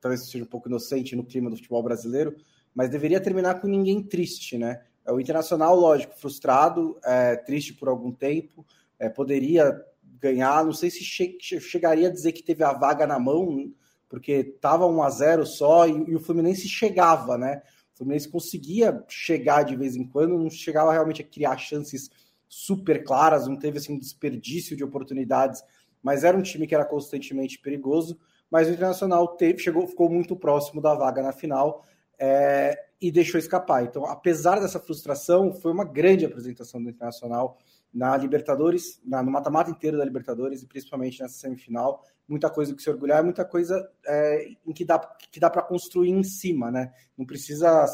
talvez 0.00 0.28
seja 0.28 0.44
um 0.44 0.48
pouco 0.48 0.68
inocente 0.68 1.14
no 1.14 1.24
clima 1.24 1.50
do 1.50 1.56
futebol 1.56 1.82
brasileiro, 1.82 2.34
mas 2.74 2.88
deveria 2.88 3.20
terminar 3.20 3.60
com 3.60 3.68
ninguém 3.68 4.02
triste, 4.02 4.56
né? 4.56 4.82
É 5.04 5.12
o 5.12 5.20
Internacional, 5.20 5.74
lógico, 5.74 6.14
frustrado, 6.16 6.98
é, 7.04 7.36
triste 7.36 7.74
por 7.74 7.88
algum 7.88 8.12
tempo, 8.12 8.64
é, 8.98 9.08
poderia 9.08 9.80
ganhar. 10.20 10.64
Não 10.64 10.72
sei 10.72 10.90
se 10.90 11.02
che 11.02 11.36
chegaria 11.60 12.08
a 12.08 12.12
dizer 12.12 12.32
que 12.32 12.42
teve 12.42 12.62
a 12.62 12.72
vaga 12.72 13.06
na 13.06 13.18
mão, 13.18 13.72
porque 14.08 14.32
estava 14.32 14.86
1 14.86 15.02
a 15.02 15.10
0 15.10 15.46
só 15.46 15.86
e, 15.86 16.10
e, 16.10 16.14
o 16.14 16.20
Fluminense 16.20 16.68
chegava, 16.68 17.38
né? 17.38 17.62
Fluminense 18.00 18.28
conseguia 18.28 19.04
chegar 19.08 19.62
de 19.62 19.76
vez 19.76 19.94
em 19.94 20.04
quando, 20.06 20.38
não 20.38 20.48
chegava 20.48 20.90
realmente 20.90 21.20
a 21.20 21.24
criar 21.24 21.56
chances 21.58 22.10
super 22.48 23.04
claras, 23.04 23.46
não 23.46 23.56
teve 23.56 23.78
assim 23.78 23.92
um 23.92 23.98
desperdício 23.98 24.74
de 24.74 24.82
oportunidades, 24.82 25.62
mas 26.02 26.24
era 26.24 26.36
um 26.36 26.42
time 26.42 26.66
que 26.66 26.74
era 26.74 26.84
constantemente 26.84 27.58
perigoso. 27.58 28.18
Mas 28.50 28.68
o 28.68 28.72
Internacional 28.72 29.28
teve, 29.36 29.58
chegou, 29.58 29.86
ficou 29.86 30.10
muito 30.10 30.34
próximo 30.34 30.80
da 30.80 30.94
vaga 30.94 31.22
na 31.22 31.32
final. 31.32 31.84
É, 32.18 32.86
e 33.00 33.10
deixou 33.10 33.38
escapar. 33.38 33.82
Então, 33.84 34.04
apesar 34.04 34.60
dessa 34.60 34.78
frustração, 34.78 35.54
foi 35.54 35.72
uma 35.72 35.84
grande 35.84 36.26
apresentação 36.26 36.82
do 36.82 36.90
Internacional 36.90 37.56
na 37.92 38.16
Libertadores, 38.16 39.00
na, 39.04 39.22
no 39.22 39.30
mata-mata 39.30 39.70
inteiro 39.70 39.96
da 39.96 40.04
Libertadores 40.04 40.62
e 40.62 40.66
principalmente 40.66 41.20
nessa 41.20 41.34
semifinal. 41.34 42.04
Muita 42.30 42.48
coisa 42.48 42.72
que 42.74 42.80
se 42.80 42.88
orgulhar, 42.88 43.24
muita 43.24 43.44
coisa 43.44 43.90
é, 44.06 44.52
em 44.64 44.72
que 44.72 44.84
dá, 44.84 44.98
que 44.98 45.40
dá 45.40 45.50
para 45.50 45.62
construir 45.62 46.10
em 46.10 46.22
cima, 46.22 46.70
né? 46.70 46.92
Não 47.18 47.26
precisa 47.26 47.84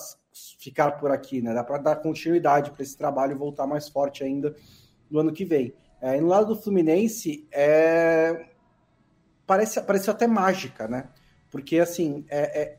ficar 0.58 0.92
por 0.92 1.10
aqui, 1.10 1.40
né? 1.40 1.54
Dá 1.54 1.64
para 1.64 1.78
dar 1.78 1.96
continuidade 1.96 2.70
para 2.70 2.82
esse 2.82 2.96
trabalho 2.98 3.38
voltar 3.38 3.66
mais 3.66 3.88
forte 3.88 4.22
ainda 4.22 4.54
no 5.10 5.20
ano 5.20 5.32
que 5.32 5.44
vem. 5.44 5.74
É, 6.00 6.20
no 6.20 6.26
lado 6.26 6.54
do 6.54 6.60
Fluminense, 6.60 7.48
é... 7.50 8.50
parece, 9.46 9.80
parece 9.80 10.10
até 10.10 10.26
mágica, 10.26 10.86
né? 10.86 11.08
Porque, 11.50 11.78
assim, 11.78 12.26
é, 12.28 12.60
é, 12.62 12.78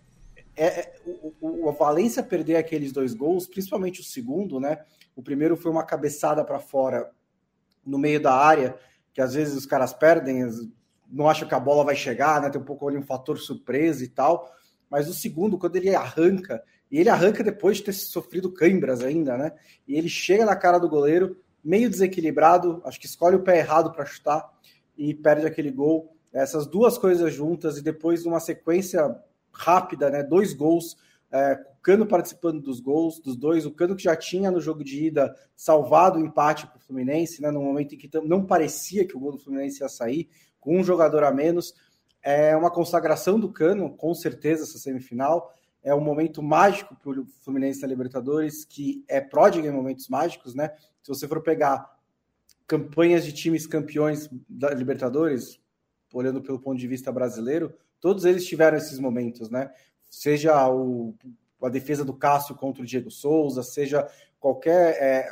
é, 0.55 0.65
é 0.65 0.93
o, 1.41 1.67
o, 1.67 1.71
Valência 1.71 2.21
perder 2.21 2.57
aqueles 2.57 2.91
dois 2.91 3.15
gols, 3.15 3.47
principalmente 3.47 4.01
o 4.01 4.03
segundo, 4.03 4.59
né? 4.59 4.85
O 5.15 5.23
primeiro 5.23 5.57
foi 5.57 5.71
uma 5.71 5.83
cabeçada 5.83 6.45
para 6.45 6.59
fora 6.59 7.09
no 7.83 7.97
meio 7.97 8.21
da 8.21 8.33
área, 8.33 8.77
que 9.11 9.21
às 9.21 9.33
vezes 9.33 9.55
os 9.55 9.65
caras 9.65 9.93
perdem, 9.93 10.43
não 11.09 11.29
acham 11.29 11.47
que 11.47 11.55
a 11.55 11.59
bola 11.59 11.83
vai 11.83 11.95
chegar, 11.95 12.41
né? 12.41 12.49
Tem 12.49 12.59
um 12.59 12.65
pouco 12.65 12.87
ali 12.87 12.97
um 12.97 13.03
fator 13.03 13.37
surpresa 13.37 14.03
e 14.03 14.07
tal. 14.07 14.51
Mas 14.89 15.09
o 15.09 15.13
segundo, 15.13 15.57
quando 15.57 15.75
ele 15.75 15.93
arranca, 15.95 16.63
e 16.91 16.99
ele 16.99 17.09
arranca 17.09 17.43
depois 17.43 17.77
de 17.77 17.83
ter 17.83 17.93
sofrido 17.93 18.51
cãibras 18.51 19.01
ainda, 19.01 19.37
né? 19.37 19.51
E 19.87 19.95
ele 19.95 20.09
chega 20.09 20.45
na 20.45 20.55
cara 20.55 20.77
do 20.77 20.89
goleiro, 20.89 21.37
meio 21.63 21.89
desequilibrado, 21.89 22.81
acho 22.85 22.99
que 22.99 23.05
escolhe 23.05 23.35
o 23.35 23.43
pé 23.43 23.59
errado 23.59 23.91
para 23.91 24.05
chutar 24.05 24.49
e 24.97 25.13
perde 25.13 25.45
aquele 25.45 25.71
gol. 25.71 26.15
Essas 26.31 26.67
duas 26.67 26.97
coisas 26.97 27.33
juntas 27.33 27.77
e 27.77 27.83
depois 27.83 28.25
uma 28.25 28.39
sequência 28.39 29.15
rápida, 29.51 30.09
né? 30.09 30.23
Dois 30.23 30.53
gols 30.53 30.97
é, 31.31 31.53
o 31.53 31.81
Cano 31.81 32.05
participando 32.05 32.61
dos 32.61 32.79
gols, 32.79 33.19
dos 33.19 33.35
dois, 33.35 33.65
o 33.65 33.71
Cano 33.71 33.95
que 33.95 34.03
já 34.03 34.15
tinha 34.15 34.49
no 34.49 34.61
jogo 34.61 34.83
de 34.83 35.05
ida 35.05 35.35
salvado 35.55 36.19
o 36.19 36.25
empate 36.25 36.67
para 36.67 36.77
o 36.77 36.79
Fluminense, 36.79 37.41
né, 37.41 37.51
no 37.51 37.61
momento 37.61 37.95
em 37.95 37.97
que 37.97 38.09
não 38.23 38.45
parecia 38.45 39.05
que 39.05 39.15
o 39.15 39.19
gol 39.19 39.33
do 39.33 39.37
Fluminense 39.37 39.81
ia 39.81 39.89
sair, 39.89 40.29
com 40.59 40.79
um 40.79 40.83
jogador 40.83 41.23
a 41.23 41.31
menos. 41.31 41.73
É 42.21 42.55
uma 42.55 42.71
consagração 42.71 43.39
do 43.39 43.51
Cano, 43.51 43.89
com 43.95 44.13
certeza, 44.13 44.63
essa 44.63 44.77
semifinal. 44.77 45.53
É 45.83 45.93
um 45.93 46.01
momento 46.01 46.43
mágico 46.43 46.95
para 46.95 47.21
o 47.21 47.25
Fluminense 47.41 47.81
na 47.81 47.87
Libertadores, 47.87 48.65
que 48.65 49.03
é 49.07 49.21
pródigo 49.21 49.65
em 49.65 49.71
momentos 49.71 50.09
mágicos, 50.09 50.53
né? 50.53 50.71
Se 51.01 51.09
você 51.09 51.27
for 51.27 51.41
pegar 51.41 51.97
campanhas 52.65 53.23
de 53.23 53.31
times 53.31 53.65
campeões 53.65 54.29
da 54.49 54.71
Libertadores, 54.71 55.59
olhando 56.13 56.41
pelo 56.41 56.59
ponto 56.59 56.77
de 56.77 56.87
vista 56.87 57.11
brasileiro, 57.11 57.73
todos 58.01 58.25
eles 58.25 58.45
tiveram 58.45 58.77
esses 58.77 58.99
momentos, 58.99 59.49
né? 59.49 59.71
seja 60.09 60.69
o, 60.69 61.13
a 61.61 61.69
defesa 61.69 62.03
do 62.03 62.13
Cássio 62.13 62.55
contra 62.55 62.81
o 62.81 62.85
Diego 62.85 63.11
Souza, 63.11 63.63
seja 63.63 64.07
qualquer 64.39 64.95
é, 65.01 65.29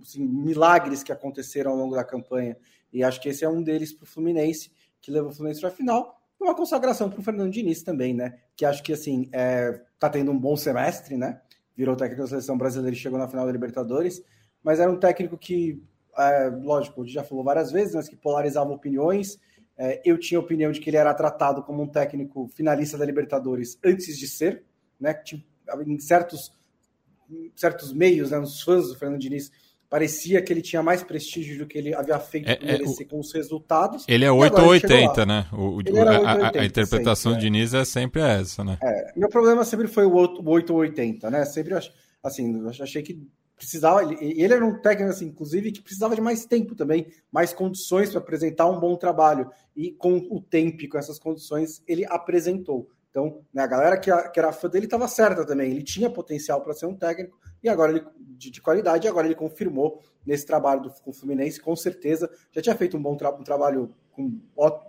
assim, 0.00 0.24
milagres 0.24 1.02
que 1.02 1.12
aconteceram 1.12 1.72
ao 1.72 1.76
longo 1.76 1.94
da 1.94 2.04
campanha. 2.04 2.56
E 2.92 3.02
acho 3.02 3.20
que 3.20 3.28
esse 3.28 3.44
é 3.44 3.48
um 3.48 3.62
deles 3.62 3.92
para 3.92 4.04
o 4.04 4.06
Fluminense, 4.06 4.70
que 5.00 5.10
levou 5.10 5.30
o 5.30 5.34
Fluminense 5.34 5.60
para 5.60 5.70
a 5.70 5.72
final. 5.72 6.20
Uma 6.40 6.54
consagração 6.54 7.10
para 7.10 7.20
o 7.20 7.22
Fernando 7.22 7.50
Diniz 7.50 7.82
também, 7.82 8.14
né? 8.14 8.38
Que 8.56 8.64
acho 8.64 8.82
que 8.82 8.92
assim 8.92 9.28
é, 9.32 9.80
tá 9.98 10.08
tendo 10.08 10.30
um 10.30 10.38
bom 10.38 10.56
semestre, 10.56 11.16
né? 11.16 11.40
Virou 11.76 11.96
técnico 11.96 12.22
da 12.22 12.28
seleção 12.28 12.56
brasileira 12.56 12.94
e 12.94 12.98
chegou 12.98 13.18
na 13.18 13.28
final 13.28 13.46
da 13.46 13.52
Libertadores, 13.52 14.22
mas 14.62 14.80
era 14.80 14.90
um 14.90 14.98
técnico 14.98 15.36
que, 15.36 15.82
é, 16.16 16.48
lógico, 16.48 17.06
já 17.06 17.22
falou 17.22 17.44
várias 17.44 17.70
vezes, 17.70 17.94
mas 17.94 18.08
que 18.08 18.16
polarizava 18.16 18.72
opiniões 18.72 19.38
é, 19.78 20.02
eu 20.04 20.18
tinha 20.18 20.38
a 20.38 20.42
opinião 20.42 20.72
de 20.72 20.80
que 20.80 20.90
ele 20.90 20.96
era 20.96 21.14
tratado 21.14 21.62
como 21.62 21.84
um 21.84 21.86
técnico 21.86 22.48
finalista 22.48 22.98
da 22.98 23.04
Libertadores 23.04 23.78
antes 23.84 24.18
de 24.18 24.26
ser, 24.26 24.64
né? 24.98 25.22
Em 25.86 26.00
certos, 26.00 26.52
certos 27.54 27.92
meios, 27.92 28.32
né, 28.32 28.40
nos 28.40 28.60
fãs 28.60 28.88
do 28.88 28.96
Fernando 28.96 29.20
Diniz, 29.20 29.52
parecia 29.88 30.42
que 30.42 30.52
ele 30.52 30.62
tinha 30.62 30.82
mais 30.82 31.02
prestígio 31.02 31.58
do 31.58 31.66
que 31.66 31.78
ele 31.78 31.94
havia 31.94 32.18
feito 32.18 32.48
é, 32.48 32.58
é, 32.62 33.04
com 33.04 33.18
os 33.18 33.32
resultados. 33.32 34.04
Ele 34.06 34.24
é 34.24 34.30
8 34.30 34.60
ou 34.60 34.68
80, 34.68 35.26
né? 35.26 35.46
O, 35.52 35.76
o, 35.76 35.82
a, 36.26 36.60
a, 36.60 36.64
interpretação 36.64 37.32
sempre, 37.32 37.46
de 37.46 37.50
Diniz 37.50 37.74
é. 37.74 37.80
é 37.80 37.84
sempre 37.84 38.20
essa, 38.20 38.62
né? 38.62 38.78
É, 38.82 39.12
meu 39.16 39.28
problema 39.28 39.64
sempre 39.64 39.88
foi 39.88 40.04
o 40.04 40.14
8 40.14 40.72
ou 40.72 40.80
80, 40.80 41.30
né? 41.30 41.44
Sempre 41.44 41.74
assim, 42.22 42.66
achei 42.80 43.02
que 43.02 43.26
precisava, 43.56 44.02
ele, 44.02 44.16
ele 44.20 44.54
era 44.54 44.64
um 44.64 44.80
técnico, 44.80 45.10
assim, 45.10 45.26
inclusive, 45.26 45.72
que 45.72 45.82
precisava 45.82 46.14
de 46.14 46.20
mais 46.20 46.46
tempo 46.46 46.76
também, 46.76 47.08
mais 47.30 47.52
condições 47.52 48.10
para 48.10 48.20
apresentar 48.20 48.66
um 48.66 48.78
bom 48.78 48.94
trabalho. 48.96 49.50
E 49.74 49.90
com 49.90 50.16
o 50.30 50.40
tempo 50.40 50.82
e 50.82 50.88
com 50.88 50.96
essas 50.96 51.18
condições, 51.18 51.82
ele 51.86 52.04
apresentou. 52.06 52.88
Então, 53.10 53.42
né, 53.52 53.62
a 53.62 53.66
galera 53.66 53.98
que, 53.98 54.10
que 54.30 54.38
era 54.38 54.52
fã 54.52 54.68
dele 54.68 54.84
estava 54.84 55.08
certa 55.08 55.46
também. 55.46 55.70
Ele 55.70 55.82
tinha 55.82 56.10
potencial 56.10 56.60
para 56.60 56.74
ser 56.74 56.86
um 56.86 56.94
técnico 56.94 57.38
e 57.62 57.68
agora 57.68 57.92
ele 57.92 58.04
de, 58.18 58.50
de, 58.50 58.60
qualidade. 58.60 59.08
agora 59.08 59.26
ele 59.26 59.34
confirmou 59.34 60.00
nesse 60.24 60.46
trabalho 60.46 60.82
do, 60.82 60.90
com 60.90 61.10
o 61.10 61.12
Fluminense, 61.12 61.60
com 61.60 61.74
certeza. 61.74 62.30
Já 62.52 62.62
tinha 62.62 62.76
feito 62.76 62.96
um 62.96 63.02
bom 63.02 63.16
tra 63.16 63.30
um 63.30 63.42
trabalho 63.42 63.94
com 64.12 64.40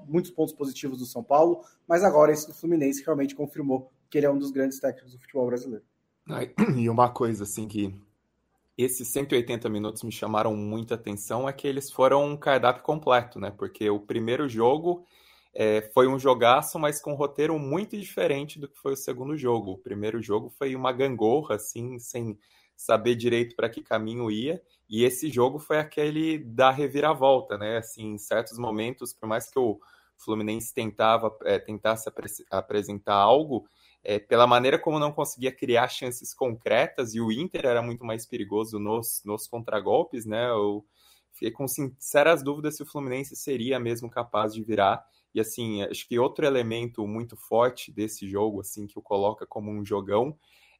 muitos 0.07 0.31
pontos 0.31 0.53
positivos 0.53 0.99
do 0.99 1.05
São 1.05 1.23
Paulo, 1.23 1.63
mas 1.87 2.03
agora 2.03 2.31
esse 2.31 2.47
do 2.47 2.53
Fluminense 2.53 3.03
realmente 3.03 3.35
confirmou 3.35 3.91
que 4.09 4.17
ele 4.17 4.25
é 4.25 4.31
um 4.31 4.37
dos 4.37 4.51
grandes 4.51 4.79
técnicos 4.79 5.13
do 5.13 5.19
futebol 5.19 5.45
brasileiro. 5.47 5.85
E 6.77 6.89
uma 6.89 7.09
coisa 7.09 7.43
assim 7.43 7.67
que 7.67 7.95
esses 8.77 9.07
180 9.09 9.69
minutos 9.69 10.03
me 10.03 10.11
chamaram 10.11 10.55
muita 10.55 10.95
atenção 10.95 11.49
é 11.49 11.53
que 11.53 11.67
eles 11.67 11.91
foram 11.91 12.25
um 12.25 12.37
cardápio 12.37 12.83
completo, 12.83 13.39
né? 13.39 13.51
Porque 13.51 13.89
o 13.89 13.99
primeiro 13.99 14.47
jogo 14.47 15.05
é, 15.53 15.81
foi 15.93 16.07
um 16.07 16.19
jogaço, 16.19 16.77
mas 16.79 17.01
com 17.01 17.13
um 17.13 17.15
roteiro 17.15 17.57
muito 17.57 17.97
diferente 17.97 18.59
do 18.59 18.67
que 18.67 18.79
foi 18.79 18.93
o 18.93 18.97
segundo 18.97 19.35
jogo. 19.37 19.71
O 19.71 19.77
primeiro 19.77 20.21
jogo 20.21 20.49
foi 20.49 20.75
uma 20.75 20.91
gangorra, 20.91 21.55
assim, 21.55 21.99
sem 21.99 22.37
saber 22.75 23.15
direito 23.15 23.55
para 23.55 23.69
que 23.69 23.83
caminho 23.83 24.31
ia. 24.31 24.61
E 24.89 25.03
esse 25.03 25.29
jogo 25.29 25.59
foi 25.59 25.77
aquele 25.77 26.39
da 26.39 26.71
reviravolta, 26.71 27.57
né? 27.57 27.77
Assim, 27.77 28.13
em 28.13 28.17
certos 28.17 28.57
momentos, 28.57 29.13
por 29.13 29.27
mais 29.27 29.49
que 29.51 29.59
o 29.59 29.79
Fluminense 30.17 30.73
tentava 30.73 31.35
é, 31.43 31.59
tentasse 31.59 32.07
apre 32.09 32.27
apresentar 32.49 33.15
algo, 33.15 33.67
é, 34.03 34.17
pela 34.19 34.47
maneira 34.47 34.79
como 34.79 34.99
não 34.99 35.11
conseguia 35.11 35.51
criar 35.51 35.87
chances 35.89 36.33
concretas 36.33 37.13
e 37.13 37.21
o 37.21 37.31
Inter 37.31 37.65
era 37.65 37.81
muito 37.81 38.05
mais 38.05 38.25
perigoso 38.25 38.79
nos, 38.79 39.21
nos 39.25 39.47
contragolpes, 39.47 40.25
né? 40.25 40.49
Eu 40.49 40.85
fiquei 41.33 41.51
com 41.51 41.67
sinceras 41.67 42.43
dúvidas 42.43 42.77
se 42.77 42.83
o 42.83 42.85
Fluminense 42.85 43.35
seria 43.35 43.79
mesmo 43.79 44.09
capaz 44.09 44.53
de 44.53 44.63
virar. 44.63 45.05
E 45.33 45.39
assim, 45.39 45.83
acho 45.83 46.07
que 46.07 46.17
outro 46.17 46.45
elemento 46.45 47.05
muito 47.07 47.35
forte 47.35 47.91
desse 47.91 48.27
jogo, 48.27 48.61
assim, 48.61 48.87
que 48.87 48.97
o 48.97 49.01
coloca 49.01 49.45
como 49.45 49.71
um 49.71 49.85
jogão, 49.85 50.37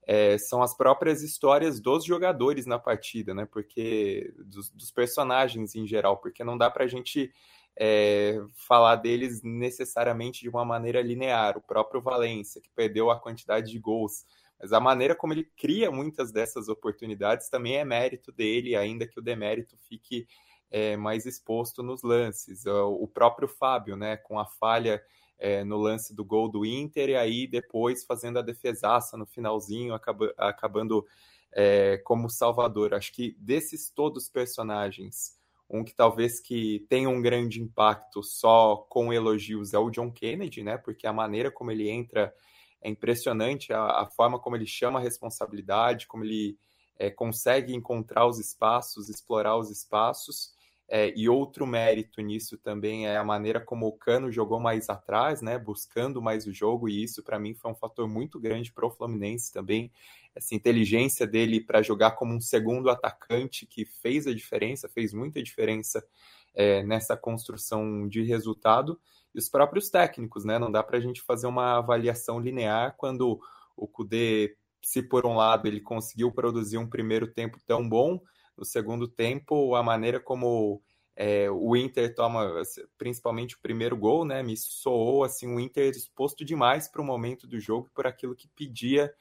é, 0.07 0.37
são 0.37 0.63
as 0.63 0.75
próprias 0.75 1.21
histórias 1.21 1.79
dos 1.79 2.03
jogadores 2.03 2.65
na 2.65 2.79
partida, 2.79 3.33
né? 3.33 3.45
Porque 3.45 4.33
dos, 4.39 4.69
dos 4.71 4.91
personagens 4.91 5.75
em 5.75 5.85
geral, 5.85 6.17
porque 6.17 6.43
não 6.43 6.57
dá 6.57 6.69
para 6.69 6.85
a 6.85 6.87
gente 6.87 7.31
é, 7.77 8.41
falar 8.67 8.95
deles 8.95 9.41
necessariamente 9.43 10.41
de 10.41 10.49
uma 10.49 10.65
maneira 10.65 11.01
linear. 11.01 11.57
O 11.57 11.61
próprio 11.61 12.01
Valência, 12.01 12.61
que 12.61 12.69
perdeu 12.71 13.11
a 13.11 13.19
quantidade 13.19 13.71
de 13.71 13.79
gols, 13.79 14.25
mas 14.59 14.73
a 14.73 14.79
maneira 14.79 15.15
como 15.15 15.33
ele 15.33 15.49
cria 15.55 15.89
muitas 15.89 16.31
dessas 16.31 16.67
oportunidades 16.67 17.47
também 17.47 17.77
é 17.77 17.85
mérito 17.85 18.31
dele, 18.31 18.75
ainda 18.75 19.07
que 19.07 19.19
o 19.19 19.23
demérito 19.23 19.77
fique 19.87 20.27
é, 20.71 20.95
mais 20.95 21.25
exposto 21.25 21.81
nos 21.81 22.03
lances. 22.03 22.65
O 22.65 23.07
próprio 23.07 23.47
Fábio, 23.47 23.95
né, 23.95 24.17
com 24.17 24.39
a 24.39 24.45
falha 24.45 25.01
é, 25.37 25.63
no 25.63 25.77
lance 25.77 26.13
do 26.13 26.23
gol 26.23 26.49
do 26.49 26.65
Inter, 26.65 27.09
e 27.09 27.15
aí 27.15 27.47
depois 27.47 28.03
fazendo 28.03 28.39
a 28.39 28.43
defesaça 28.43 29.17
no 29.17 29.25
finalzinho, 29.25 29.93
acaba, 29.93 30.33
acabando 30.37 31.05
é, 31.51 31.97
como 31.99 32.29
salvador. 32.29 32.93
Acho 32.93 33.13
que 33.13 33.35
desses 33.39 33.89
todos 33.89 34.29
personagens, 34.29 35.37
um 35.69 35.83
que 35.83 35.95
talvez 35.95 36.39
que 36.39 36.85
tenha 36.89 37.09
um 37.09 37.21
grande 37.21 37.61
impacto 37.61 38.23
só 38.23 38.75
com 38.89 39.13
elogios 39.13 39.73
é 39.73 39.79
o 39.79 39.89
John 39.89 40.11
Kennedy, 40.11 40.63
né? 40.63 40.77
Porque 40.77 41.07
a 41.07 41.13
maneira 41.13 41.51
como 41.51 41.71
ele 41.71 41.89
entra 41.89 42.33
é 42.81 42.89
impressionante, 42.89 43.73
a, 43.73 44.01
a 44.01 44.05
forma 44.05 44.39
como 44.39 44.55
ele 44.55 44.65
chama 44.65 44.99
a 44.99 45.01
responsabilidade, 45.01 46.07
como 46.07 46.23
ele 46.23 46.57
é, 46.97 47.09
consegue 47.09 47.73
encontrar 47.73 48.25
os 48.25 48.39
espaços, 48.39 49.09
explorar 49.09 49.57
os 49.57 49.69
espaços. 49.69 50.53
É, 50.91 51.13
e 51.15 51.29
outro 51.29 51.67
mérito 51.67 52.19
nisso 52.19 52.57
também 52.57 53.05
é 53.05 53.15
a 53.15 53.23
maneira 53.23 53.61
como 53.61 53.85
o 53.85 53.91
Cano 53.91 54.31
jogou 54.31 54.59
mais 54.59 54.89
atrás, 54.89 55.39
né, 55.39 55.55
buscando 55.59 56.19
mais 56.19 56.47
o 56.47 56.51
jogo, 56.51 56.89
e 56.89 57.03
isso 57.03 57.21
para 57.21 57.37
mim 57.37 57.53
foi 57.53 57.69
um 57.69 57.75
fator 57.75 58.07
muito 58.07 58.39
grande 58.39 58.73
para 58.73 58.87
o 58.87 58.89
Fluminense 58.89 59.53
também. 59.53 59.91
Essa 60.33 60.55
inteligência 60.55 61.27
dele 61.27 61.61
para 61.61 61.83
jogar 61.83 62.11
como 62.11 62.33
um 62.33 62.41
segundo 62.41 62.89
atacante 62.89 63.67
que 63.67 63.85
fez 63.85 64.25
a 64.25 64.33
diferença, 64.33 64.89
fez 64.89 65.13
muita 65.13 65.43
diferença 65.43 66.03
é, 66.55 66.81
nessa 66.81 67.15
construção 67.15 68.07
de 68.07 68.23
resultado. 68.23 68.99
E 69.35 69.37
os 69.37 69.47
próprios 69.47 69.91
técnicos, 69.91 70.43
né, 70.43 70.57
não 70.57 70.71
dá 70.71 70.81
para 70.81 70.97
a 70.97 71.01
gente 71.01 71.21
fazer 71.21 71.45
uma 71.45 71.77
avaliação 71.77 72.39
linear 72.39 72.95
quando 72.97 73.39
o 73.77 73.87
Kudê, 73.87 74.55
se 74.81 75.03
por 75.03 75.23
um 75.23 75.35
lado 75.35 75.67
ele 75.67 75.81
conseguiu 75.81 76.31
produzir 76.31 76.79
um 76.79 76.89
primeiro 76.89 77.27
tempo 77.27 77.59
tão 77.67 77.87
bom, 77.87 78.19
no 78.59 78.65
segundo 78.65 79.07
tempo, 79.07 79.73
a 79.73 79.81
maneira 79.81 80.19
como 80.19 80.81
é, 81.15 81.49
o 81.49 81.75
Inter 81.75 82.13
toma, 82.13 82.61
principalmente 82.97 83.55
o 83.55 83.59
primeiro 83.59 83.95
gol, 83.95 84.25
né, 84.25 84.43
me 84.43 84.55
soou 84.57 85.23
assim 85.23 85.47
o 85.47 85.59
Inter 85.59 85.89
exposto 85.91 86.43
demais 86.43 86.87
para 86.87 87.01
o 87.01 87.05
momento 87.05 87.47
do 87.47 87.59
jogo 87.59 87.87
e 87.89 87.95
por 87.95 88.05
aquilo 88.05 88.35
que 88.35 88.47
pedia 88.49 89.11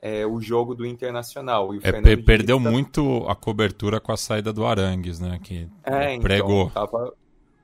é, 0.00 0.26
o 0.26 0.40
jogo 0.40 0.74
do 0.74 0.86
Internacional. 0.86 1.74
E 1.74 1.80
é, 1.82 2.16
perdeu 2.16 2.58
muito 2.58 3.26
a 3.28 3.34
cobertura 3.34 4.00
com 4.00 4.12
a 4.12 4.16
saída 4.16 4.52
do 4.52 4.64
Arangues, 4.64 5.20
né, 5.20 5.38
que 5.42 5.68
é, 5.84 6.14
então, 6.14 6.22
pregou. 6.22 6.66
Então, 6.66 6.86
tava 6.86 7.14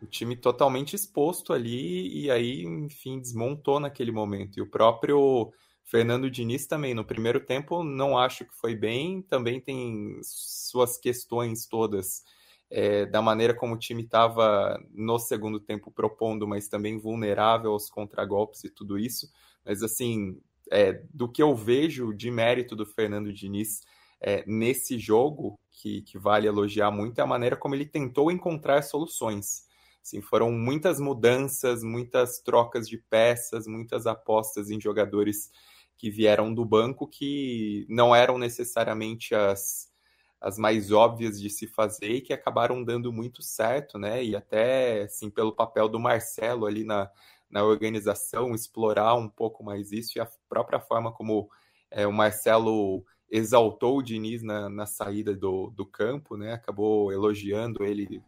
o 0.02 0.06
time 0.06 0.36
totalmente 0.36 0.94
exposto 0.94 1.52
ali 1.52 2.24
e 2.24 2.30
aí, 2.30 2.64
enfim, 2.64 3.20
desmontou 3.20 3.80
naquele 3.80 4.12
momento. 4.12 4.58
E 4.58 4.60
o 4.60 4.66
próprio 4.66 5.52
Fernando 5.84 6.30
Diniz 6.30 6.66
também, 6.66 6.94
no 6.94 7.04
primeiro 7.04 7.40
tempo, 7.40 7.82
não 7.82 8.16
acho 8.16 8.44
que 8.44 8.54
foi 8.54 8.74
bem, 8.74 9.22
também 9.22 9.60
tem 9.60 10.18
suas 10.22 10.96
questões 10.96 11.66
todas 11.66 12.22
é, 12.70 13.04
da 13.04 13.20
maneira 13.20 13.54
como 13.54 13.74
o 13.74 13.78
time 13.78 14.02
estava 14.02 14.82
no 14.90 15.18
segundo 15.18 15.60
tempo 15.60 15.90
propondo, 15.90 16.48
mas 16.48 16.68
também 16.68 16.98
vulnerável 16.98 17.72
aos 17.72 17.90
contragolpes 17.90 18.64
e 18.64 18.70
tudo 18.70 18.98
isso. 18.98 19.30
Mas, 19.62 19.82
assim, 19.82 20.40
é, 20.70 21.02
do 21.12 21.30
que 21.30 21.42
eu 21.42 21.54
vejo 21.54 22.14
de 22.14 22.30
mérito 22.30 22.74
do 22.74 22.86
Fernando 22.86 23.30
Diniz 23.30 23.82
é, 24.18 24.42
nesse 24.46 24.98
jogo, 24.98 25.60
que, 25.70 26.00
que 26.00 26.16
vale 26.16 26.46
elogiar 26.46 26.90
muito, 26.90 27.18
é 27.18 27.22
a 27.22 27.26
maneira 27.26 27.56
como 27.56 27.74
ele 27.74 27.84
tentou 27.84 28.30
encontrar 28.30 28.80
soluções. 28.82 29.66
Assim, 30.02 30.22
foram 30.22 30.50
muitas 30.50 30.98
mudanças, 30.98 31.82
muitas 31.82 32.40
trocas 32.40 32.88
de 32.88 32.96
peças, 32.96 33.66
muitas 33.66 34.06
apostas 34.06 34.70
em 34.70 34.80
jogadores 34.80 35.50
que 35.96 36.10
vieram 36.10 36.52
do 36.52 36.64
banco 36.64 37.06
que 37.06 37.86
não 37.88 38.14
eram 38.14 38.38
necessariamente 38.38 39.34
as, 39.34 39.92
as 40.40 40.58
mais 40.58 40.90
óbvias 40.90 41.40
de 41.40 41.48
se 41.48 41.66
fazer 41.66 42.10
e 42.10 42.20
que 42.20 42.32
acabaram 42.32 42.82
dando 42.82 43.12
muito 43.12 43.42
certo, 43.42 43.98
né? 43.98 44.22
E 44.24 44.34
até, 44.34 45.02
assim, 45.02 45.30
pelo 45.30 45.54
papel 45.54 45.88
do 45.88 46.00
Marcelo 46.00 46.66
ali 46.66 46.84
na, 46.84 47.10
na 47.48 47.62
organização, 47.62 48.54
explorar 48.54 49.14
um 49.14 49.28
pouco 49.28 49.62
mais 49.62 49.92
isso 49.92 50.18
e 50.18 50.20
a 50.20 50.28
própria 50.48 50.80
forma 50.80 51.12
como 51.12 51.48
é, 51.90 52.06
o 52.06 52.12
Marcelo 52.12 53.04
exaltou 53.30 53.98
o 53.98 54.02
Diniz 54.02 54.42
na, 54.42 54.68
na 54.68 54.86
saída 54.86 55.34
do, 55.34 55.70
do 55.70 55.86
campo, 55.86 56.36
né? 56.36 56.52
Acabou 56.52 57.12
elogiando 57.12 57.84
ele. 57.84 58.22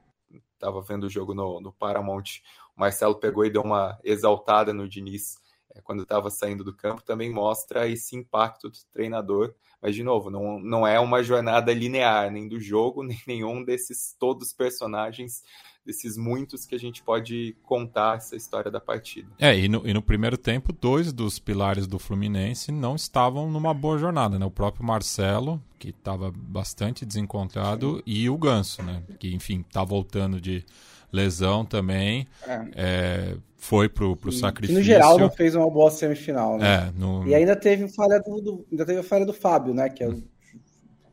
Estava 0.54 0.80
vendo 0.80 1.04
o 1.04 1.10
jogo 1.10 1.34
no, 1.34 1.60
no 1.60 1.72
Paramount. 1.72 2.40
O 2.76 2.80
Marcelo 2.80 3.16
pegou 3.16 3.44
e 3.44 3.50
deu 3.50 3.62
uma 3.62 3.98
exaltada 4.02 4.72
no 4.72 4.88
Diniz 4.88 5.36
quando 5.82 6.02
estava 6.02 6.30
saindo 6.30 6.62
do 6.62 6.74
campo, 6.74 7.02
também 7.02 7.30
mostra 7.30 7.88
esse 7.88 8.14
impacto 8.16 8.68
do 8.68 8.78
treinador. 8.92 9.54
Mas, 9.82 9.94
de 9.94 10.02
novo, 10.02 10.30
não, 10.30 10.58
não 10.58 10.86
é 10.86 10.98
uma 10.98 11.22
jornada 11.22 11.72
linear, 11.72 12.30
nem 12.30 12.48
do 12.48 12.60
jogo, 12.60 13.02
nem 13.04 13.20
nenhum 13.26 13.62
desses 13.64 14.16
todos 14.18 14.52
personagens, 14.52 15.42
desses 15.84 16.16
muitos 16.16 16.64
que 16.64 16.74
a 16.74 16.78
gente 16.78 17.02
pode 17.02 17.56
contar 17.62 18.16
essa 18.16 18.34
história 18.34 18.70
da 18.70 18.80
partida. 18.80 19.28
É, 19.38 19.56
e 19.58 19.68
no, 19.68 19.86
e 19.86 19.92
no 19.92 20.00
primeiro 20.00 20.38
tempo, 20.38 20.72
dois 20.72 21.12
dos 21.12 21.38
pilares 21.38 21.86
do 21.86 21.98
Fluminense 21.98 22.72
não 22.72 22.96
estavam 22.96 23.50
numa 23.50 23.74
boa 23.74 23.98
jornada, 23.98 24.38
né? 24.38 24.46
O 24.46 24.50
próprio 24.50 24.86
Marcelo, 24.86 25.62
que 25.78 25.90
estava 25.90 26.32
bastante 26.34 27.04
desencontrado, 27.04 28.02
e 28.06 28.30
o 28.30 28.38
Ganso, 28.38 28.82
né? 28.82 29.02
Que, 29.18 29.34
enfim, 29.34 29.60
está 29.60 29.84
voltando 29.84 30.40
de 30.40 30.64
lesão 31.14 31.64
também. 31.64 32.26
É. 32.46 32.66
É, 32.74 33.36
foi 33.56 33.88
pro, 33.88 34.16
pro 34.16 34.30
e, 34.30 34.32
sacrifício. 34.32 34.78
no 34.78 34.84
geral 34.84 35.18
não 35.18 35.30
fez 35.30 35.54
uma 35.54 35.70
boa 35.70 35.90
semifinal, 35.90 36.58
né? 36.58 36.88
É, 36.88 36.98
no... 36.98 37.26
E 37.26 37.34
ainda 37.34 37.56
teve 37.56 37.88
falha 37.88 38.20
do, 38.20 38.40
do, 38.40 38.66
ainda 38.70 38.84
teve 38.84 38.98
a 38.98 39.02
falha 39.02 39.24
do 39.24 39.32
Fábio, 39.32 39.72
né? 39.72 39.88
Que 39.88 40.02
é 40.02 40.08
o 40.08 40.22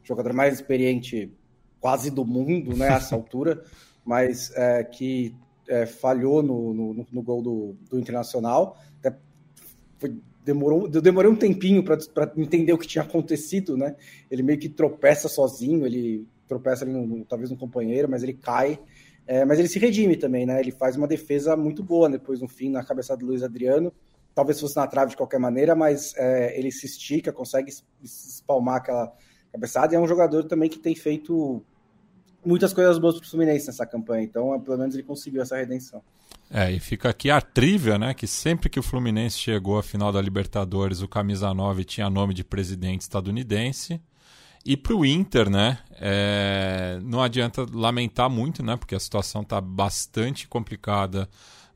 jogador 0.03 0.33
mais 0.33 0.55
experiente 0.55 1.31
quase 1.79 2.09
do 2.09 2.25
mundo, 2.25 2.75
né? 2.75 2.89
A 2.89 2.95
essa 2.95 3.15
altura, 3.15 3.63
mas 4.03 4.51
é, 4.55 4.83
que 4.83 5.33
é, 5.69 5.85
falhou 5.85 6.41
no, 6.41 6.73
no, 6.73 7.07
no, 7.09 7.21
gol 7.21 7.41
do, 7.41 7.75
do 7.89 7.99
Internacional. 7.99 8.77
Foi, 9.97 10.17
demorou, 10.43 10.87
demorei 10.87 11.29
um 11.29 11.35
tempinho 11.35 11.83
para 11.83 11.97
entender 12.35 12.73
o 12.73 12.77
que 12.77 12.87
tinha 12.87 13.03
acontecido, 13.03 13.77
né? 13.77 13.95
Ele 14.29 14.41
meio 14.41 14.57
que 14.57 14.67
tropeça 14.67 15.29
sozinho, 15.29 15.85
ele 15.85 16.27
tropeça 16.47 16.83
ali 16.83 16.91
no, 16.91 17.23
talvez 17.23 17.49
no 17.49 17.55
companheiro, 17.55 18.09
mas 18.09 18.23
ele 18.23 18.33
cai 18.33 18.79
é, 19.27 19.45
mas 19.45 19.59
ele 19.59 19.67
se 19.67 19.79
redime 19.79 20.17
também, 20.17 20.45
né? 20.45 20.59
Ele 20.59 20.71
faz 20.71 20.95
uma 20.95 21.07
defesa 21.07 21.55
muito 21.55 21.83
boa 21.83 22.09
depois 22.09 22.41
no 22.41 22.47
fim, 22.47 22.69
na 22.69 22.83
cabeçada 22.83 23.19
do 23.19 23.25
Luiz 23.25 23.43
Adriano. 23.43 23.93
Talvez 24.33 24.59
fosse 24.59 24.75
na 24.75 24.87
trave 24.87 25.11
de 25.11 25.17
qualquer 25.17 25.39
maneira, 25.39 25.75
mas 25.75 26.13
é, 26.15 26.57
ele 26.57 26.71
se 26.71 26.85
estica, 26.85 27.31
consegue 27.31 27.71
espalmar 28.01 28.77
aquela 28.77 29.13
cabeçada. 29.51 29.93
E 29.93 29.97
é 29.97 29.99
um 29.99 30.07
jogador 30.07 30.45
também 30.45 30.69
que 30.69 30.79
tem 30.79 30.95
feito 30.95 31.63
muitas 32.43 32.73
coisas 32.73 32.97
boas 32.97 33.17
para 33.17 33.25
o 33.25 33.29
Fluminense 33.29 33.67
nessa 33.67 33.85
campanha. 33.85 34.23
Então, 34.23 34.59
pelo 34.61 34.77
menos 34.77 34.95
ele 34.95 35.03
conseguiu 35.03 35.41
essa 35.41 35.57
redenção. 35.57 36.01
É, 36.49 36.71
e 36.71 36.79
fica 36.79 37.09
aqui 37.09 37.29
a 37.29 37.39
trívia, 37.39 37.97
né? 37.97 38.13
Que 38.13 38.27
sempre 38.27 38.69
que 38.69 38.79
o 38.79 38.83
Fluminense 38.83 39.37
chegou 39.37 39.77
à 39.77 39.83
final 39.83 40.11
da 40.11 40.21
Libertadores, 40.21 41.01
o 41.01 41.07
camisa 41.07 41.53
9 41.53 41.83
tinha 41.83 42.09
nome 42.09 42.33
de 42.33 42.43
presidente 42.43 43.01
estadunidense. 43.01 44.01
E 44.65 44.77
para 44.77 44.95
o 44.95 45.05
Inter, 45.05 45.49
né? 45.49 45.79
É, 45.93 46.99
não 47.03 47.21
adianta 47.21 47.65
lamentar 47.71 48.29
muito, 48.29 48.63
né? 48.63 48.75
Porque 48.75 48.95
a 48.95 48.99
situação 48.99 49.41
está 49.41 49.59
bastante 49.59 50.47
complicada 50.47 51.27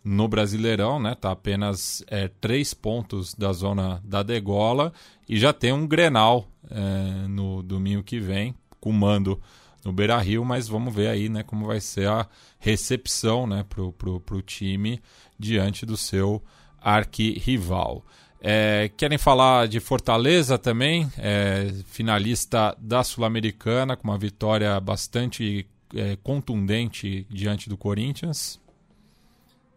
no 0.03 0.27
Brasileirão, 0.27 0.99
né? 0.99 1.15
Tá 1.15 1.31
apenas 1.31 2.03
é, 2.07 2.27
três 2.27 2.73
pontos 2.73 3.33
da 3.33 3.51
zona 3.51 4.01
da 4.03 4.21
degola 4.21 4.93
e 5.27 5.39
já 5.39 5.51
tem 5.51 5.73
um 5.73 5.87
Grenal 5.87 6.47
é, 6.69 7.27
no 7.27 7.63
domingo 7.63 8.03
que 8.03 8.19
vem 8.19 8.55
comando 8.79 9.41
no 9.83 9.91
Beira 9.91 10.17
Rio, 10.17 10.45
mas 10.45 10.67
vamos 10.67 10.93
ver 10.93 11.09
aí 11.09 11.29
né, 11.29 11.43
como 11.43 11.65
vai 11.65 11.79
ser 11.79 12.07
a 12.07 12.27
recepção 12.57 13.45
né, 13.45 13.63
para 13.67 14.35
o 14.35 14.41
time 14.41 14.99
diante 15.37 15.85
do 15.85 15.95
seu 15.95 16.41
arquirrival. 16.79 18.03
É, 18.47 18.91
querem 18.95 19.17
falar 19.17 19.67
de 19.67 19.79
Fortaleza 19.79 20.55
também, 20.55 21.11
é, 21.17 21.67
finalista 21.87 22.77
da 22.77 23.03
Sul-Americana, 23.03 23.97
com 23.97 24.07
uma 24.07 24.19
vitória 24.19 24.79
bastante 24.79 25.67
é, 25.95 26.15
contundente 26.17 27.25
diante 27.27 27.67
do 27.67 27.75
Corinthians? 27.75 28.61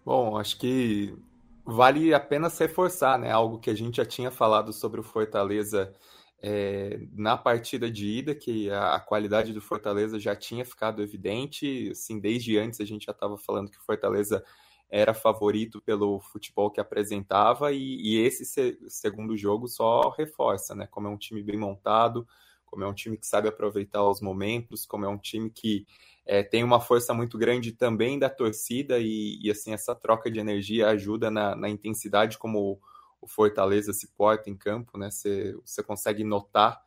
Bom, 0.05 0.37
acho 0.37 0.59
que 0.59 1.17
vale 1.65 2.13
a 2.13 2.21
pena 2.21 2.49
reforçar, 2.49 3.19
né? 3.19 3.31
Algo 3.31 3.59
que 3.59 3.71
a 3.71 3.75
gente 3.75 3.97
já 3.97 4.05
tinha 4.05 4.31
falado 4.31 4.71
sobre 4.71 5.01
o 5.01 5.03
Fortaleza 5.03 5.91
é, 6.43 7.01
na 7.15 7.39
partida 7.39 7.91
de 7.91 8.07
ida, 8.07 8.35
que 8.35 8.69
a, 8.69 8.97
a, 8.97 9.01
qualidade 9.01 9.55
do 9.55 9.63
Fortaleza 9.63 10.21
já 10.21 10.37
tinha 10.37 10.67
ficado 10.67 11.03
evidente, 11.03 11.89
assim, 11.93 12.21
desde 12.21 12.59
antes 12.59 12.83
a 12.83 12.85
gente 12.85 13.07
já 13.07 13.13
estava 13.13 13.39
falando 13.39 13.71
que 13.71 13.79
o 13.79 13.85
Fortaleza 13.87 14.45
era 14.91 15.13
favorito 15.13 15.81
pelo 15.81 16.19
futebol 16.21 16.71
que 16.71 16.81
apresentava 16.81 17.73
e, 17.73 18.01
e 18.01 18.19
esse 18.21 18.45
se, 18.45 18.79
segundo 18.89 19.37
jogo 19.37 19.69
só 19.69 20.09
reforça, 20.11 20.75
né? 20.75 20.87
Como 20.87 21.07
é 21.07 21.11
um 21.11 21.19
time 21.19 21.43
bem 21.43 21.59
montado, 21.59 22.27
como 22.65 22.85
é 22.85 22.87
um 22.87 22.95
time 22.95 23.17
que 23.17 23.27
sabe 23.27 23.49
aproveitar 23.49 24.03
os 24.09 24.21
momentos, 24.21 24.87
como 24.87 25.05
é 25.05 25.09
um 25.09 25.19
time 25.19 25.51
que 25.51 25.87
é, 26.25 26.43
tem 26.43 26.63
uma 26.63 26.81
força 26.81 27.13
muito 27.15 27.39
grande 27.39 27.73
também 27.73 28.19
da 28.19 28.31
torcida 28.31 28.99
e, 28.99 29.39
e 29.43 29.51
assim 29.51 29.73
essa 29.73 29.95
troca 29.95 30.31
de 30.31 30.39
energia 30.39 30.89
ajuda 30.89 31.31
na, 31.31 31.55
na 31.55 31.69
intensidade 31.69 32.39
como 32.39 32.81
o, 33.21 33.27
Fortaleza 33.27 33.93
se 33.93 34.09
porta 34.09 34.49
em 34.49 34.57
campo, 34.57 34.97
né? 34.97 35.11
Você 35.11 35.83
consegue 35.87 36.23
notar 36.23 36.81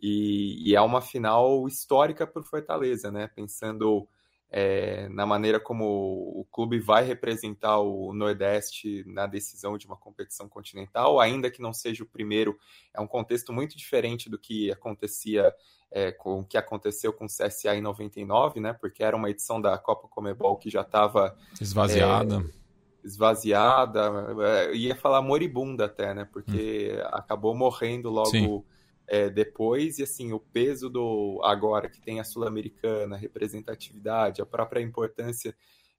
e, 0.00 0.70
e, 0.70 0.74
é 0.74 0.80
uma 0.80 1.00
final 1.00 1.66
histórica 1.66 2.26
para 2.26 2.40
o 2.40 2.44
Fortaleza, 2.44 3.10
né? 3.10 3.28
Pensando 3.28 4.08
é, 4.54 5.08
na 5.08 5.24
maneira 5.24 5.58
como 5.58 5.86
o 5.86 6.46
clube 6.52 6.78
vai 6.78 7.02
representar 7.02 7.78
o 7.78 8.12
Nordeste 8.12 9.02
na 9.06 9.26
decisão 9.26 9.78
de 9.78 9.86
uma 9.86 9.96
competição 9.96 10.46
continental, 10.46 11.18
ainda 11.18 11.50
que 11.50 11.62
não 11.62 11.72
seja 11.72 12.04
o 12.04 12.06
primeiro, 12.06 12.58
é 12.92 13.00
um 13.00 13.06
contexto 13.06 13.50
muito 13.50 13.74
diferente 13.74 14.28
do 14.28 14.38
que 14.38 14.70
acontecia 14.70 15.54
é, 15.90 16.12
com 16.12 16.40
o 16.40 16.44
que 16.44 16.58
aconteceu 16.58 17.14
com 17.14 17.24
o 17.24 17.28
CSA 17.28 17.74
em 17.74 17.80
99, 17.80 18.60
né? 18.60 18.74
Porque 18.74 19.02
era 19.02 19.16
uma 19.16 19.30
edição 19.30 19.58
da 19.58 19.78
Copa 19.78 20.06
Comebol 20.06 20.58
que 20.58 20.68
já 20.68 20.82
estava 20.82 21.34
esvaziada. 21.58 22.36
É, 22.36 23.06
esvaziada, 23.06 24.10
é, 24.42 24.74
ia 24.74 24.94
falar 24.94 25.22
moribunda 25.22 25.86
até, 25.86 26.12
né? 26.12 26.28
Porque 26.30 26.92
hum. 26.94 27.08
acabou 27.10 27.54
morrendo 27.54 28.10
logo 28.10 28.28
Sim 28.28 28.62
é, 29.06 29.28
depois, 29.28 29.98
e 29.98 30.02
assim, 30.02 30.32
o 30.32 30.40
peso 30.40 30.88
do 30.88 31.40
agora 31.44 31.88
que 31.88 32.00
tem 32.00 32.20
a 32.20 32.24
Sul-Americana, 32.24 33.16
a 33.16 33.18
representatividade, 33.18 34.40
a 34.40 34.46
própria 34.46 34.80
importância 34.80 35.54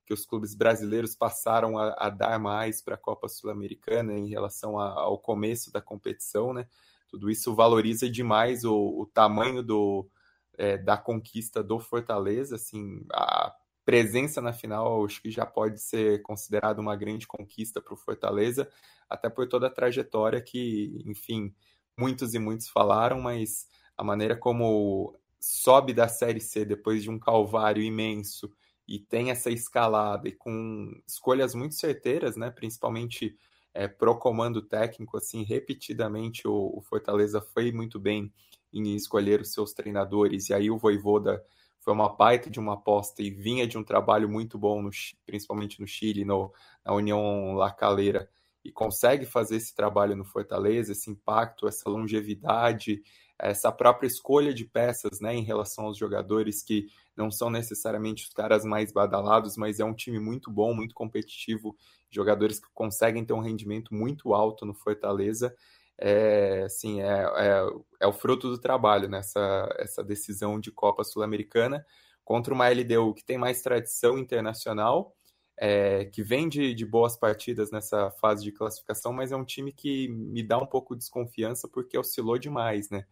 que 0.05 0.13
os 0.13 0.25
clubes 0.25 0.53
brasileiros 0.53 1.15
passaram 1.15 1.77
a, 1.77 1.95
a 1.97 2.09
dar 2.09 2.39
mais 2.39 2.81
para 2.81 2.95
a 2.95 2.97
Copa 2.97 3.27
Sul-Americana 3.27 4.13
em 4.13 4.27
relação 4.27 4.79
a, 4.79 4.89
ao 4.89 5.17
começo 5.17 5.71
da 5.71 5.81
competição, 5.81 6.53
né? 6.53 6.67
Tudo 7.07 7.29
isso 7.29 7.53
valoriza 7.53 8.09
demais 8.09 8.65
o, 8.65 8.73
o 8.73 9.05
tamanho 9.05 9.61
do, 9.61 10.09
é, 10.57 10.77
da 10.77 10.97
conquista 10.97 11.63
do 11.63 11.79
Fortaleza, 11.79 12.55
assim, 12.55 13.05
a 13.11 13.53
presença 13.85 14.41
na 14.41 14.53
final 14.53 15.05
acho 15.05 15.21
que 15.21 15.29
já 15.29 15.45
pode 15.45 15.79
ser 15.79 16.21
considerada 16.21 16.81
uma 16.81 16.95
grande 16.95 17.27
conquista 17.27 17.81
para 17.81 17.93
o 17.93 17.97
Fortaleza, 17.97 18.67
até 19.09 19.29
por 19.29 19.47
toda 19.47 19.67
a 19.67 19.69
trajetória 19.69 20.41
que, 20.41 21.03
enfim, 21.05 21.53
muitos 21.97 22.33
e 22.33 22.39
muitos 22.39 22.69
falaram, 22.69 23.21
mas 23.21 23.67
a 23.97 24.03
maneira 24.03 24.35
como 24.35 25.17
sobe 25.39 25.93
da 25.93 26.07
Série 26.07 26.39
C 26.39 26.65
depois 26.65 27.03
de 27.03 27.09
um 27.09 27.19
calvário 27.19 27.83
imenso 27.83 28.51
e 28.87 28.99
tem 28.99 29.29
essa 29.29 29.49
escalada 29.49 30.27
e 30.27 30.31
com 30.31 30.91
escolhas 31.07 31.53
muito 31.53 31.75
certeiras, 31.75 32.35
né? 32.35 32.49
Principalmente 32.49 33.37
é, 33.73 33.87
pro 33.87 34.17
comando 34.17 34.61
técnico, 34.61 35.17
assim, 35.17 35.43
repetidamente 35.43 36.47
o, 36.47 36.73
o, 36.75 36.81
Fortaleza 36.81 37.41
foi 37.41 37.71
muito 37.71 37.99
bem 37.99 38.31
em 38.71 38.95
escolher 38.95 39.41
os 39.41 39.51
seus 39.51 39.73
treinadores 39.73 40.49
e 40.49 40.53
aí 40.53 40.69
o 40.69 40.77
Voivoda 40.77 41.43
foi 41.79 41.93
uma 41.93 42.09
baita 42.09 42.49
de 42.49 42.59
uma 42.59 42.73
aposta 42.73 43.21
e 43.21 43.29
vinha 43.29 43.67
de 43.67 43.77
um 43.77 43.83
trabalho 43.83 44.29
muito 44.29 44.57
bom, 44.57 44.81
no, 44.81 44.89
principalmente 45.25 45.81
no 45.81 45.87
Chile, 45.87 46.23
no, 46.23 46.53
na 46.85 46.93
União 46.93 47.53
La 47.55 47.71
Calera 47.71 48.29
e 48.63 48.71
consegue 48.71 49.25
fazer 49.25 49.57
esse 49.57 49.75
trabalho 49.75 50.15
no 50.15 50.23
Fortaleza, 50.23 50.93
esse 50.93 51.09
impacto, 51.09 51.67
essa 51.67 51.89
longevidade, 51.89 53.01
essa 53.37 53.71
própria 53.71 54.07
escolha 54.07 54.53
de 54.53 54.63
peças, 54.63 55.19
né, 55.19 55.35
em 55.35 55.43
relação 55.43 55.85
aos 55.85 55.97
jogadores 55.97 56.63
que 56.63 56.87
não 57.15 57.29
são 57.29 57.49
necessariamente 57.49 58.23
os 58.23 58.33
caras 58.33 58.63
mais 58.63 58.91
badalados, 58.91 59.57
mas 59.57 59.79
é 59.79 59.85
um 59.85 59.93
time 59.93 60.19
muito 60.19 60.49
bom, 60.49 60.73
muito 60.73 60.95
competitivo, 60.95 61.75
jogadores 62.09 62.59
que 62.59 62.67
conseguem 62.73 63.25
ter 63.25 63.33
um 63.33 63.41
rendimento 63.41 63.93
muito 63.93 64.33
alto 64.33 64.65
no 64.65 64.73
Fortaleza. 64.73 65.53
É, 65.97 66.63
assim, 66.65 67.01
é, 67.01 67.23
é, 67.37 67.65
é 67.99 68.07
o 68.07 68.13
fruto 68.13 68.49
do 68.49 68.57
trabalho 68.57 69.07
nessa 69.07 69.69
essa 69.77 70.03
decisão 70.03 70.59
de 70.59 70.71
Copa 70.71 71.03
Sul-Americana 71.03 71.85
contra 72.25 72.53
uma 72.53 72.67
LDU 72.67 73.13
que 73.13 73.23
tem 73.23 73.37
mais 73.37 73.61
tradição 73.61 74.17
internacional 74.17 75.15
é, 75.57 76.05
que 76.05 76.23
vem 76.23 76.49
de, 76.49 76.73
de, 76.73 76.85
boas 76.85 77.15
partidas 77.15 77.71
nessa 77.71 78.09
fase 78.11 78.43
de 78.43 78.51
classificação, 78.51 79.13
mas 79.13 79.31
é 79.31 79.35
um 79.35 79.45
time 79.45 79.71
que 79.71 80.07
me 80.07 80.43
dá 80.43 80.57
um 80.57 80.65
pouco 80.65 80.95
de 80.95 80.99
desconfiança 80.99 81.67
porque 81.67 81.97
oscilou 81.97 82.37
demais, 82.37 82.89
né? 82.89 83.05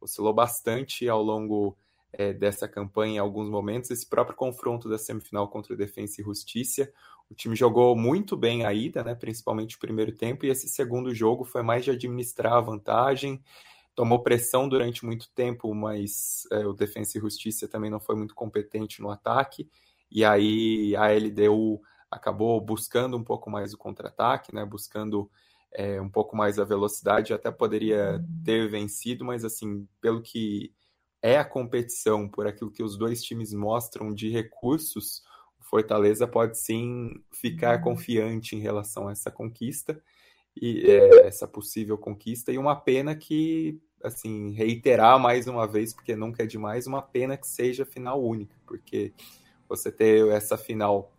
Oscilou 0.00 0.34
bastante 0.34 1.08
ao 1.08 1.22
longo 1.22 1.76
é, 2.12 2.32
dessa 2.32 2.68
campanha 2.68 3.14
em 3.14 3.18
alguns 3.18 3.48
momentos. 3.48 3.90
Esse 3.90 4.06
próprio 4.06 4.36
confronto 4.36 4.88
da 4.88 4.98
semifinal 4.98 5.48
contra 5.48 5.72
o 5.72 5.76
Defensa 5.76 6.20
e 6.20 6.24
Justiça, 6.24 6.92
o 7.30 7.34
time 7.34 7.54
jogou 7.54 7.96
muito 7.96 8.36
bem 8.36 8.66
a 8.66 8.72
ida, 8.72 9.02
né? 9.02 9.14
Principalmente 9.14 9.76
o 9.76 9.80
primeiro 9.80 10.12
tempo, 10.12 10.44
e 10.44 10.50
esse 10.50 10.68
segundo 10.68 11.14
jogo 11.14 11.44
foi 11.44 11.62
mais 11.62 11.84
de 11.84 11.90
administrar 11.92 12.54
a 12.54 12.60
vantagem. 12.60 13.42
Tomou 13.94 14.22
pressão 14.22 14.68
durante 14.68 15.06
muito 15.06 15.30
tempo, 15.30 15.72
mas 15.72 16.42
é, 16.50 16.66
o 16.66 16.72
Defensa 16.72 17.16
e 17.16 17.20
Justiça 17.20 17.68
também 17.68 17.90
não 17.90 18.00
foi 18.00 18.16
muito 18.16 18.34
competente 18.34 19.00
no 19.00 19.10
ataque 19.10 19.70
e 20.14 20.24
aí 20.24 20.94
a 20.94 21.08
LDU 21.08 21.82
acabou 22.08 22.60
buscando 22.60 23.16
um 23.16 23.24
pouco 23.24 23.50
mais 23.50 23.74
o 23.74 23.78
contra-ataque, 23.78 24.54
né? 24.54 24.64
Buscando 24.64 25.28
é, 25.72 26.00
um 26.00 26.08
pouco 26.08 26.36
mais 26.36 26.58
a 26.58 26.64
velocidade, 26.64 27.34
até 27.34 27.50
poderia 27.50 28.24
ter 28.44 28.68
vencido, 28.68 29.24
mas 29.24 29.44
assim, 29.44 29.88
pelo 30.00 30.22
que 30.22 30.72
é 31.20 31.36
a 31.36 31.44
competição, 31.44 32.28
por 32.28 32.46
aquilo 32.46 32.70
que 32.70 32.82
os 32.82 32.96
dois 32.96 33.22
times 33.22 33.52
mostram 33.52 34.14
de 34.14 34.30
recursos, 34.30 35.22
o 35.58 35.64
Fortaleza 35.64 36.28
pode 36.28 36.58
sim 36.58 37.10
ficar 37.32 37.80
confiante 37.80 38.54
em 38.54 38.60
relação 38.60 39.08
a 39.08 39.12
essa 39.12 39.32
conquista 39.32 40.00
e 40.54 40.88
é, 40.88 41.26
essa 41.26 41.48
possível 41.48 41.98
conquista. 41.98 42.52
E 42.52 42.58
uma 42.58 42.76
pena 42.76 43.16
que 43.16 43.80
assim 44.02 44.52
reiterar 44.52 45.18
mais 45.18 45.48
uma 45.48 45.66
vez 45.66 45.94
porque 45.94 46.14
nunca 46.14 46.42
é 46.44 46.46
demais 46.46 46.86
uma 46.86 47.00
pena 47.00 47.38
que 47.38 47.46
seja 47.46 47.86
final 47.86 48.22
única 48.22 48.54
porque 48.66 49.14
você 49.68 49.90
ter 49.90 50.28
essa 50.28 50.56
final. 50.56 51.12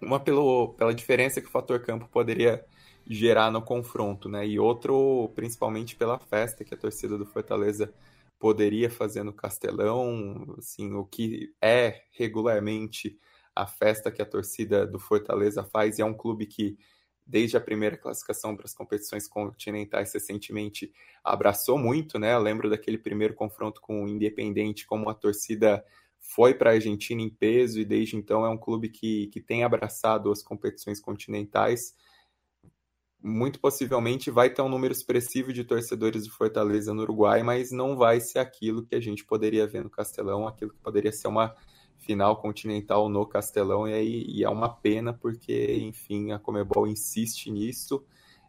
Uma 0.00 0.18
pelo, 0.18 0.74
pela 0.74 0.94
diferença 0.94 1.40
que 1.40 1.48
o 1.48 1.50
fator 1.50 1.80
campo 1.80 2.08
poderia 2.08 2.64
gerar 3.06 3.50
no 3.50 3.62
confronto, 3.62 4.28
né? 4.28 4.46
E 4.46 4.58
outro, 4.58 5.30
principalmente 5.34 5.96
pela 5.96 6.18
festa 6.18 6.64
que 6.64 6.74
a 6.74 6.76
torcida 6.76 7.18
do 7.18 7.26
Fortaleza 7.26 7.92
poderia 8.38 8.88
fazer 8.88 9.22
no 9.22 9.32
Castelão, 9.32 10.54
assim, 10.58 10.92
o 10.94 11.04
que 11.04 11.52
é 11.60 12.04
regularmente 12.12 13.18
a 13.54 13.66
festa 13.66 14.10
que 14.10 14.22
a 14.22 14.26
torcida 14.26 14.86
do 14.86 14.98
Fortaleza 14.98 15.62
faz, 15.62 15.98
e 15.98 16.02
é 16.02 16.04
um 16.04 16.14
clube 16.14 16.46
que 16.46 16.78
desde 17.26 17.56
a 17.56 17.60
primeira 17.60 17.96
classificação 17.96 18.56
para 18.56 18.64
as 18.64 18.74
competições 18.74 19.28
continentais 19.28 20.12
recentemente 20.12 20.92
abraçou 21.22 21.78
muito, 21.78 22.18
né? 22.18 22.34
Eu 22.34 22.40
lembro 22.40 22.70
daquele 22.70 22.98
primeiro 22.98 23.34
confronto 23.34 23.80
com 23.80 24.04
o 24.04 24.08
Independente, 24.08 24.86
como 24.86 25.08
a 25.08 25.14
torcida 25.14 25.84
foi 26.20 26.54
para 26.54 26.70
a 26.70 26.74
Argentina 26.74 27.20
em 27.20 27.30
peso 27.30 27.80
e 27.80 27.84
desde 27.84 28.16
então 28.16 28.44
é 28.44 28.48
um 28.48 28.58
clube 28.58 28.88
que, 28.88 29.26
que 29.28 29.40
tem 29.40 29.64
abraçado 29.64 30.30
as 30.30 30.42
competições 30.42 31.00
continentais. 31.00 31.94
Muito 33.22 33.58
possivelmente 33.60 34.30
vai 34.30 34.48
ter 34.48 34.62
um 34.62 34.68
número 34.68 34.92
expressivo 34.92 35.52
de 35.52 35.64
torcedores 35.64 36.24
do 36.24 36.32
Fortaleza 36.32 36.94
no 36.94 37.02
Uruguai, 37.02 37.42
mas 37.42 37.70
não 37.70 37.96
vai 37.96 38.20
ser 38.20 38.38
aquilo 38.38 38.84
que 38.84 38.94
a 38.94 39.00
gente 39.00 39.24
poderia 39.24 39.66
ver 39.66 39.82
no 39.82 39.90
Castelão, 39.90 40.46
aquilo 40.46 40.72
que 40.72 40.80
poderia 40.80 41.12
ser 41.12 41.28
uma 41.28 41.54
final 41.98 42.36
continental 42.40 43.08
no 43.08 43.26
Castelão, 43.26 43.86
e, 43.86 43.92
aí, 43.92 44.24
e 44.26 44.42
é 44.42 44.48
uma 44.48 44.68
pena 44.68 45.12
porque, 45.12 45.76
enfim, 45.82 46.32
a 46.32 46.38
Comebol 46.38 46.86
insiste 46.86 47.50
nisso. 47.50 48.04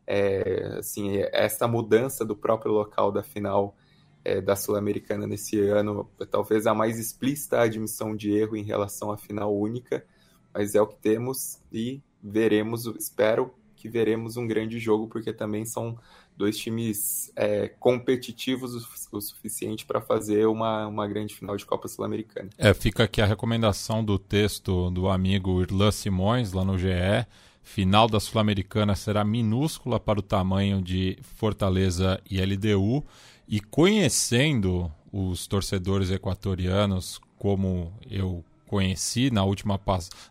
É, 0.07 0.77
assim, 0.79 1.17
essa 1.31 1.67
mudança 1.67 2.25
do 2.25 2.35
próprio 2.35 2.71
local 2.71 3.11
da 3.11 3.23
final 3.23 3.75
é, 4.23 4.41
da 4.41 4.55
Sul-Americana 4.55 5.25
nesse 5.25 5.59
ano, 5.59 6.09
talvez 6.29 6.67
a 6.67 6.73
mais 6.73 6.99
explícita 6.99 7.61
admissão 7.61 8.15
de 8.15 8.31
erro 8.31 8.55
em 8.55 8.63
relação 8.63 9.11
à 9.11 9.17
final 9.17 9.55
única, 9.55 10.05
mas 10.53 10.75
é 10.75 10.81
o 10.81 10.87
que 10.87 10.97
temos 10.97 11.59
e 11.71 12.01
veremos, 12.21 12.85
espero 12.97 13.53
que 13.75 13.89
veremos 13.89 14.37
um 14.37 14.45
grande 14.45 14.79
jogo, 14.79 15.07
porque 15.07 15.33
também 15.33 15.65
são 15.65 15.97
dois 16.37 16.57
times 16.57 17.31
é, 17.35 17.67
competitivos 17.67 18.75
o, 19.11 19.21
suficiente 19.21 19.85
para 19.85 19.99
fazer 19.99 20.45
uma, 20.45 20.87
uma 20.87 21.07
grande 21.07 21.33
final 21.33 21.57
de 21.57 21.65
Copa 21.65 21.87
Sul-Americana. 21.87 22.49
É, 22.57 22.73
fica 22.73 23.03
aqui 23.03 23.21
a 23.21 23.25
recomendação 23.25 24.03
do 24.03 24.19
texto 24.19 24.91
do 24.91 25.09
amigo 25.09 25.61
Irlan 25.61 25.91
Simões, 25.91 26.53
lá 26.53 26.63
no 26.63 26.77
GE. 26.77 27.25
Final 27.63 28.07
da 28.07 28.19
Sul-Americana 28.19 28.95
será 28.95 29.23
minúscula 29.23 29.99
para 29.99 30.19
o 30.19 30.23
tamanho 30.23 30.81
de 30.81 31.17
Fortaleza 31.21 32.21
e 32.29 32.39
LDU. 32.39 33.03
E 33.51 33.59
conhecendo 33.59 34.89
os 35.11 35.45
torcedores 35.45 36.09
equatorianos 36.09 37.19
como 37.37 37.91
eu 38.09 38.45
conheci 38.65 39.29
na 39.29 39.43
última 39.43 39.77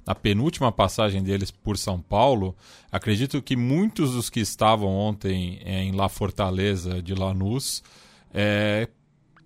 na 0.06 0.14
penúltima 0.14 0.72
passagem 0.72 1.22
deles 1.22 1.50
por 1.50 1.76
São 1.76 2.00
Paulo, 2.00 2.56
acredito 2.90 3.42
que 3.42 3.54
muitos 3.54 4.12
dos 4.12 4.30
que 4.30 4.40
estavam 4.40 4.88
ontem 4.88 5.60
em 5.66 5.92
La 5.92 6.08
Fortaleza 6.08 7.02
de 7.02 7.14
Lanús 7.14 7.82
é, 8.32 8.88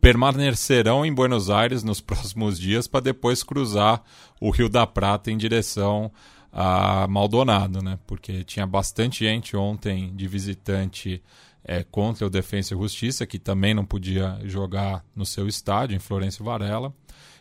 permanecerão 0.01 1.05
em 1.05 1.13
Buenos 1.13 1.51
Aires 1.51 1.83
nos 1.83 1.99
próximos 2.01 2.61
dias 2.61 2.87
para 2.87 3.01
depois 3.01 3.43
cruzar 3.43 4.05
o 4.41 4.51
Rio 4.51 4.69
da 4.69 4.87
Prata 4.87 5.33
em 5.33 5.37
direção 5.37 6.13
a 6.53 7.09
Maldonado, 7.09 7.83
né? 7.83 7.99
Porque 8.07 8.45
tinha 8.45 8.69
bastante 8.69 9.25
gente 9.25 9.57
ontem 9.57 10.15
de 10.15 10.29
visitante 10.29 11.21
é, 11.65 11.83
contra 11.83 12.27
o 12.27 12.31
Defensa 12.31 12.75
e 12.75 12.79
Justiça, 12.79 13.27
que 13.27 13.39
também 13.39 13.73
não 13.75 13.85
podia 13.85 14.39
jogar 14.45 15.05
no 15.17 15.25
seu 15.25 15.49
estádio, 15.49 15.97
em 15.97 16.01
Florencio 16.01 16.45
Varela, 16.45 16.95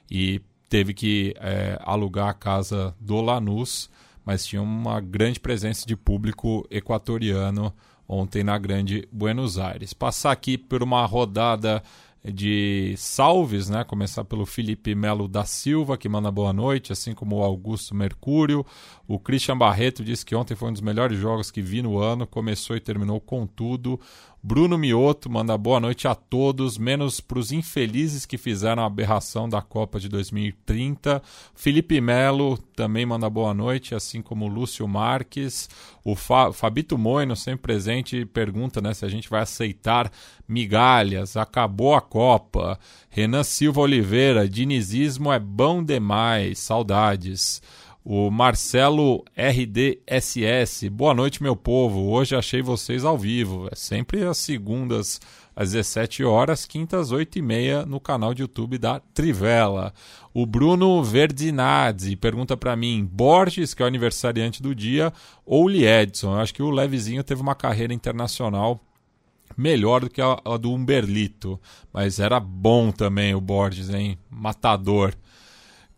e 0.09 0.41
teve 0.69 0.93
que 0.93 1.36
é, 1.38 1.77
alugar 1.81 2.29
a 2.29 2.33
casa 2.33 2.95
do 2.99 3.21
Lanús, 3.21 3.89
mas 4.25 4.45
tinha 4.45 4.62
uma 4.62 5.01
grande 5.01 5.39
presença 5.39 5.86
de 5.86 5.95
público 5.95 6.65
equatoriano 6.71 7.73
ontem 8.07 8.43
na 8.43 8.57
Grande 8.57 9.07
Buenos 9.12 9.57
Aires. 9.57 9.93
Passar 9.93 10.31
aqui 10.31 10.57
por 10.57 10.81
uma 10.81 11.05
rodada 11.05 11.83
de 12.31 12.93
salves, 12.97 13.69
né? 13.69 13.83
Começar 13.83 14.23
pelo 14.23 14.45
Felipe 14.45 14.95
Melo 14.95 15.27
da 15.27 15.43
Silva, 15.43 15.97
que 15.97 16.07
manda 16.07 16.31
boa 16.31 16.53
noite, 16.53 16.93
assim 16.93 17.13
como 17.13 17.38
o 17.38 17.43
Augusto 17.43 17.93
Mercúrio. 17.93 18.65
O 19.07 19.19
Christian 19.19 19.57
Barreto 19.57 20.03
disse 20.03 20.25
que 20.25 20.36
ontem 20.36 20.55
foi 20.55 20.69
um 20.69 20.73
dos 20.73 20.81
melhores 20.81 21.19
jogos 21.19 21.51
que 21.51 21.62
vi 21.62 21.81
no 21.81 21.97
ano, 21.97 22.25
começou 22.25 22.77
e 22.77 22.79
terminou 22.79 23.19
com 23.19 23.45
tudo. 23.45 23.99
Bruno 24.45 24.77
Mioto 24.77 25.29
manda 25.29 25.58
boa 25.58 25.79
noite 25.79 26.06
a 26.06 26.13
todos, 26.13 26.77
menos 26.77 27.21
para 27.21 27.39
os 27.39 27.53
infelizes 27.53 28.25
que 28.25 28.38
fizeram 28.38 28.84
a 28.84 28.88
aberração 28.88 29.47
da 29.47 29.62
Copa 29.62 30.01
de 30.01 30.10
2030. 30.10 31.23
Felipe 31.56 32.01
Melo 32.01 32.58
também 32.75 33.06
manda 33.06 33.29
boa 33.29 33.53
noite, 33.53 33.95
assim 33.95 34.21
como 34.21 34.49
Lúcio 34.49 34.86
Marques. 34.86 35.69
O 36.03 36.13
Fa 36.13 36.51
Fabito 36.51 36.97
Moino, 36.97 37.38
sempre 37.38 37.62
presente, 37.62 38.25
pergunta 38.25 38.82
né, 38.82 38.93
se 38.93 39.06
a 39.06 39.08
gente 39.08 39.29
vai 39.29 39.43
aceitar 39.43 40.12
migalhas. 40.45 41.38
Acabou 41.38 41.95
a 41.95 42.01
Copa. 42.01 42.77
Renan 43.10 43.43
Silva 43.43 43.79
Oliveira, 43.79 44.49
dinizismo 44.49 45.32
é 45.32 45.39
bom 45.39 45.82
demais, 45.82 46.60
saudades. 46.60 47.62
O 48.05 48.29
Marcelo 48.29 49.23
RDSS, 49.33 50.89
boa 50.89 51.13
noite, 51.13 51.41
meu 51.41 51.55
povo. 51.55 52.11
Hoje 52.11 52.35
achei 52.35 52.61
vocês 52.61 53.05
ao 53.05 53.17
vivo. 53.17 53.69
É 53.71 53.75
sempre 53.75 54.25
às 54.25 54.39
segundas, 54.39 55.21
às 55.55 55.71
17 55.71 56.21
horas, 56.21 56.65
quintas, 56.65 57.13
8 57.13 57.39
e 57.39 57.41
meia, 57.41 57.85
no 57.85 58.01
canal 58.01 58.33
de 58.33 58.41
YouTube 58.41 58.77
da 58.77 58.99
Trivela. 58.99 59.93
O 60.33 60.45
Bruno 60.45 61.01
Verdinazzi 61.01 62.17
pergunta 62.17 62.57
para 62.57 62.75
mim: 62.75 63.07
Borges, 63.09 63.73
que 63.73 63.81
é 63.81 63.85
o 63.85 63.87
aniversariante 63.87 64.61
do 64.61 64.75
dia, 64.75 65.13
ou 65.45 65.65
Liedson? 65.65 66.33
Eu 66.33 66.41
acho 66.41 66.53
que 66.53 66.61
o 66.61 66.71
Levezinho 66.71 67.23
teve 67.23 67.41
uma 67.41 67.55
carreira 67.55 67.93
internacional 67.93 68.81
melhor 69.55 70.01
do 70.01 70.09
que 70.09 70.21
a, 70.21 70.41
a 70.43 70.57
do 70.57 70.73
Umberlito, 70.73 71.57
mas 71.93 72.19
era 72.19 72.37
bom 72.37 72.91
também 72.91 73.33
o 73.33 73.39
Borges, 73.39 73.89
hein? 73.89 74.17
Matador. 74.29 75.15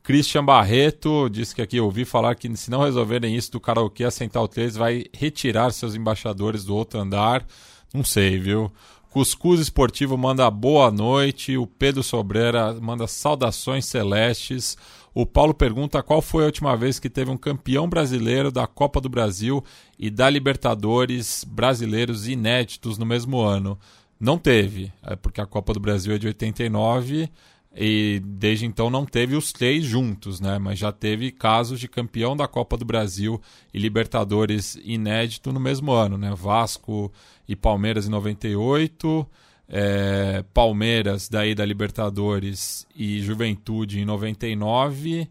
Christian 0.06 0.46
Barreto 0.46 1.28
disse 1.30 1.56
que 1.56 1.64
aqui 1.64 1.80
ouvi 1.80 2.06
falar 2.06 2.36
que 2.36 2.56
se 2.56 2.70
não 2.70 2.84
resolverem 2.84 3.36
isso 3.36 3.52
do 3.52 3.60
karaokê, 3.60 4.04
a 4.04 4.12
Central 4.12 4.48
3 4.48 4.76
vai 4.76 5.06
retirar 5.12 5.72
seus 5.72 5.96
embaixadores 5.96 6.64
do 6.64 6.76
outro 6.76 7.00
andar. 7.00 7.44
Não 7.92 8.04
sei, 8.04 8.38
viu? 8.38 8.72
Cuscuz 9.10 9.60
Esportivo 9.60 10.16
manda 10.16 10.48
boa 10.52 10.92
noite. 10.92 11.58
O 11.58 11.66
Pedro 11.66 12.04
Sobreira 12.04 12.72
manda 12.76 13.08
saudações 13.08 13.88
celestes. 13.88 14.78
O 15.12 15.26
Paulo 15.26 15.56
pergunta 15.56 16.04
qual 16.04 16.22
foi 16.22 16.44
a 16.44 16.48
última 16.48 16.78
vez 16.78 17.00
que 17.00 17.10
teve 17.10 17.32
um 17.32 17.38
campeão 17.38 17.90
brasileiro 17.90 18.52
da 18.52 18.68
Copa 18.68 19.02
do 19.02 19.10
Brasil 19.10 19.64
e 19.98 20.12
da 20.12 20.30
Libertadores 20.30 21.44
brasileiros 21.44 22.28
inéditos 22.28 23.00
no 23.00 23.08
mesmo 23.08 23.42
ano. 23.42 23.76
Não 24.20 24.38
teve, 24.38 24.94
é 25.02 25.16
porque 25.16 25.42
a 25.42 25.48
Copa 25.48 25.74
do 25.74 25.80
Brasil 25.80 26.14
é 26.14 26.20
de 26.20 26.28
89 26.28 27.28
e 27.76 28.22
desde 28.24 28.66
então 28.66 28.90
não 28.90 29.06
teve 29.06 29.36
os 29.36 29.52
três 29.52 29.84
juntos, 29.84 30.40
né? 30.40 30.58
Mas 30.58 30.80
já 30.80 30.94
teve 30.94 31.30
casos 31.30 31.80
de 31.80 31.90
campeão 31.90 32.36
da 32.36 32.48
Copa 32.48 32.78
do 32.78 32.86
Brasil 32.86 33.42
e 33.74 33.78
Libertadores 33.78 34.80
inédito 34.84 35.52
no 35.52 35.60
mesmo 35.60 35.92
ano, 35.92 36.18
né? 36.18 36.34
Vasco 36.34 37.12
e 37.46 37.56
Palmeiras 37.56 38.08
em 38.08 38.10
98, 38.10 39.28
é, 39.68 40.46
Palmeiras 40.54 41.28
daí 41.28 41.54
da 41.54 41.66
Libertadores 41.66 42.88
e 42.96 43.20
Juventude 43.22 44.00
em 44.00 44.06
99 44.06 45.30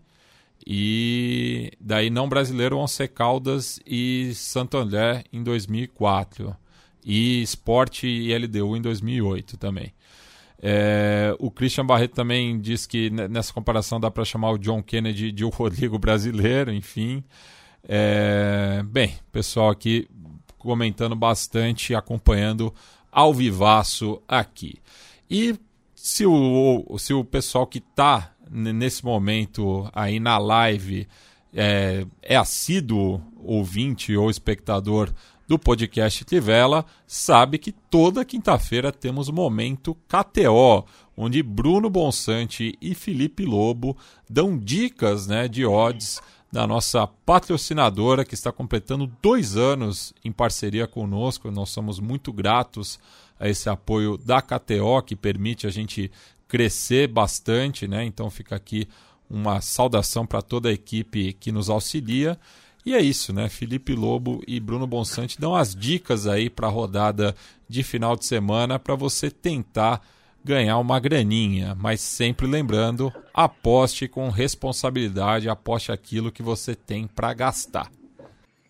e 0.67 1.73
daí 1.81 2.11
não 2.11 2.29
brasileiro 2.29 2.77
Once 2.77 3.09
Caldas 3.09 3.81
e 3.87 4.33
Santo 4.35 4.77
André 4.77 5.25
em 5.33 5.43
2004 5.43 6.55
e 7.03 7.41
Sport 7.43 8.03
e 8.05 8.37
LDU 8.37 8.77
em 8.77 8.83
2008 8.83 9.57
também. 9.57 9.94
É, 10.67 11.37
o 11.39 11.51
Christian 11.51 11.85
Barreto 11.85 12.15
também 12.15 12.59
diz 12.59 12.87
que 12.87 13.11
nessa 13.11 13.53
comparação 13.53 14.01
dá 14.01 14.11
para 14.11 14.25
chamar 14.25 14.51
o 14.53 14.59
John 14.59 14.83
Kennedy 14.83 15.31
de 15.31 15.45
o 15.45 15.51
Rodrigo 15.53 15.99
brasileiro, 15.99 16.73
enfim. 16.73 17.23
É, 17.87 18.83
bem, 18.87 19.13
pessoal 19.31 19.69
aqui 19.69 20.09
comentando 20.57 21.15
bastante, 21.15 21.95
acompanhando 21.95 22.73
ao 23.13 23.35
vivaço 23.35 24.23
aqui. 24.27 24.77
E 25.31 25.55
se 25.95 26.25
o, 26.25 26.97
se 26.97 27.13
o 27.13 27.23
pessoal 27.23 27.67
que 27.67 27.77
está 27.77 28.33
nesse 28.51 29.05
momento 29.05 29.87
aí 29.93 30.19
na 30.19 30.39
live 30.39 31.07
é, 31.53 32.07
é 32.23 32.37
assíduo 32.37 33.21
ouvinte 33.37 34.17
ou 34.17 34.31
espectador 34.31 35.13
do 35.47 35.59
podcast 35.59 36.25
Tivela 36.25 36.85
sabe 37.07 37.59
que 37.59 37.73
toda 37.73 38.25
quinta-feira 38.25 38.91
temos 38.91 39.29
Momento 39.29 39.97
KTO, 40.09 40.85
onde 41.17 41.43
Bruno 41.43 41.91
Bonsante 41.91 42.77
e 42.81 42.95
Felipe 42.95 43.45
Lobo 43.45 43.97
dão 44.29 44.59
dicas 44.59 45.27
né, 45.27 45.47
de 45.47 45.67
odds 45.67 46.21
da 46.51 46.67
nossa 46.67 47.07
patrocinadora 47.07 48.25
que 48.25 48.35
está 48.35 48.53
completando 48.53 49.11
dois 49.21 49.57
anos 49.57 50.15
em 50.25 50.31
parceria 50.31 50.87
conosco. 50.87 51.51
Nós 51.51 51.71
somos 51.71 51.99
muito 51.99 52.33
gratos 52.33 52.99
a 53.39 53.49
esse 53.49 53.69
apoio 53.69 54.17
da 54.17 54.41
KTO 54.41 55.03
que 55.05 55.17
permite 55.17 55.67
a 55.67 55.71
gente 55.71 56.13
crescer 56.47 57.09
bastante, 57.09 57.89
né? 57.89 58.05
Então 58.05 58.31
fica 58.31 58.55
aqui 58.55 58.87
uma 59.29 59.61
saudação 59.61 60.25
para 60.25 60.41
toda 60.41 60.69
a 60.69 60.73
equipe 60.73 61.33
que 61.33 61.51
nos 61.51 61.69
auxilia. 61.69 62.39
E 62.85 62.95
é 62.95 63.01
isso, 63.01 63.33
né? 63.33 63.49
Felipe 63.49 63.95
Lobo 63.95 64.43
e 64.47 64.61
Bruno 64.61 64.87
Bonsante 64.87 65.41
dão 65.41 65.55
as 65.55 65.75
dicas 65.75 66.27
aí 66.27 66.51
para 66.51 66.67
a 66.67 66.71
rodada 66.71 67.35
de 67.67 67.83
final 67.83 68.15
de 68.15 68.27
semana 68.27 68.79
para 68.79 68.95
você 68.95 69.31
tentar 69.31 70.03
ganhar 70.45 70.79
uma 70.79 71.01
graninha, 71.01 71.75
mas 71.75 72.03
sempre 72.03 72.47
lembrando, 72.47 73.11
aposte 73.33 74.07
com 74.07 74.29
responsabilidade, 74.29 75.49
aposte 75.49 75.91
aquilo 75.91 76.31
que 76.31 76.43
você 76.43 76.75
tem 76.75 77.07
para 77.07 77.33
gastar. 77.33 77.91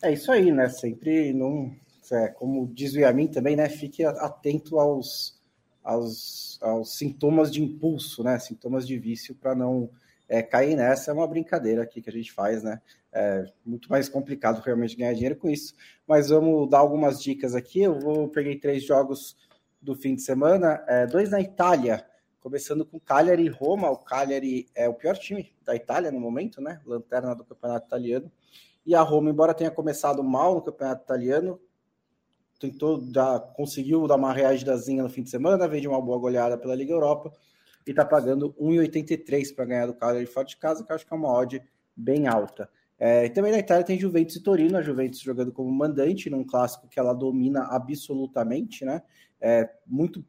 É 0.01 0.13
isso 0.13 0.31
aí, 0.31 0.53
né? 0.53 0.69
Sempre 0.69 1.33
não, 1.33 1.75
é, 2.13 2.29
como 2.29 2.71
diz 2.73 2.95
o 2.95 3.01
Yamin 3.01 3.27
também, 3.27 3.57
né? 3.57 3.69
Fique 3.69 4.05
atento 4.05 4.79
aos, 4.79 5.35
aos, 5.83 6.59
aos 6.63 6.97
sintomas 6.97 7.51
de 7.51 7.61
impulso, 7.61 8.23
né? 8.23 8.39
Sintomas 8.39 8.87
de 8.87 8.97
vício 8.97 9.35
para 9.35 9.57
não 9.57 9.91
é, 10.29 10.43
cair 10.43 10.77
nessa 10.77 11.11
é 11.11 11.15
uma 11.15 11.27
brincadeira 11.27 11.83
aqui 11.83 12.01
que 12.01 12.09
a 12.09 12.13
gente 12.13 12.33
faz, 12.33 12.63
né? 12.63 12.81
É 13.13 13.45
muito 13.65 13.89
mais 13.89 14.09
complicado 14.09 14.61
realmente 14.61 14.97
ganhar 14.97 15.13
dinheiro 15.13 15.37
com 15.37 15.49
isso. 15.49 15.75
Mas 16.07 16.29
vamos 16.29 16.69
dar 16.69 16.79
algumas 16.79 17.23
dicas 17.23 17.55
aqui. 17.55 17.83
Eu 17.83 17.99
vou 17.99 18.29
peguei 18.29 18.57
três 18.57 18.83
jogos 18.83 19.37
do 19.81 19.95
fim 19.95 20.15
de 20.15 20.23
semana, 20.23 20.83
é, 20.89 21.07
dois 21.07 21.31
na 21.31 21.41
Itália, 21.41 22.05
começando 22.41 22.85
com 22.85 22.99
Cagliari 22.99 23.45
e 23.45 23.49
Roma. 23.49 23.91
O 23.91 23.99
Cagliari 23.99 24.67
é 24.75 24.89
o 24.89 24.95
pior 24.95 25.17
time 25.17 25.53
da 25.63 25.77
Itália 25.77 26.11
no 26.11 26.19
momento, 26.19 26.61
né? 26.61 26.81
Lanterna 26.87 27.35
do 27.35 27.45
campeonato 27.45 27.87
italiano. 27.87 28.33
E 28.87 28.95
a 28.95 29.03
Roma, 29.03 29.31
embora 29.31 29.55
tenha 29.55 29.71
começado 29.71 30.23
mal 30.23 30.55
no 30.55 30.63
campeonato 30.63 31.05
italiano, 31.05 31.61
tentou 32.59 32.99
dar, 32.99 33.41
conseguiu 33.55 34.07
dar 34.07 34.17
uma 34.17 34.33
reagidazinha 34.33 35.03
no 35.03 35.09
fim 35.09 35.23
de 35.23 35.31
semana, 35.31 35.69
veio 35.69 35.83
de 35.83 35.89
uma 35.89 36.01
boa 36.01 36.19
goleada 36.19 36.57
pela 36.57 36.75
Liga 36.75 36.93
Europa 36.93 37.33
e 37.87 37.91
está 37.91 38.05
pagando 38.05 38.55
1,83 38.55 39.55
para 39.55 39.65
ganhar 39.65 39.87
do 39.87 39.95
Cagliari 39.95 40.27
fora 40.27 40.47
de 40.47 40.57
casa, 40.57 40.85
que 40.85 40.91
eu 40.91 40.97
acho 40.97 41.07
que 41.07 41.13
é 41.13 41.17
uma 41.17 41.33
odd 41.33 41.63
bem 41.97 42.27
alta. 42.27 42.69
É, 42.99 43.29
também 43.29 43.53
na 43.53 43.59
Itália 43.59 43.85
tem 43.85 43.99
Juventus 43.99 44.37
e 44.37 44.43
Torino, 44.43 44.77
a 44.77 44.83
Juventus 44.83 45.21
jogando 45.21 45.53
como 45.53 45.71
mandante 45.71 46.31
num 46.31 46.45
clássico 46.45 46.89
que 46.89 46.99
ela 46.99 47.13
domina 47.13 47.65
absolutamente, 47.65 48.85
né? 48.85 49.03
É, 49.41 49.69
muito 49.87 50.25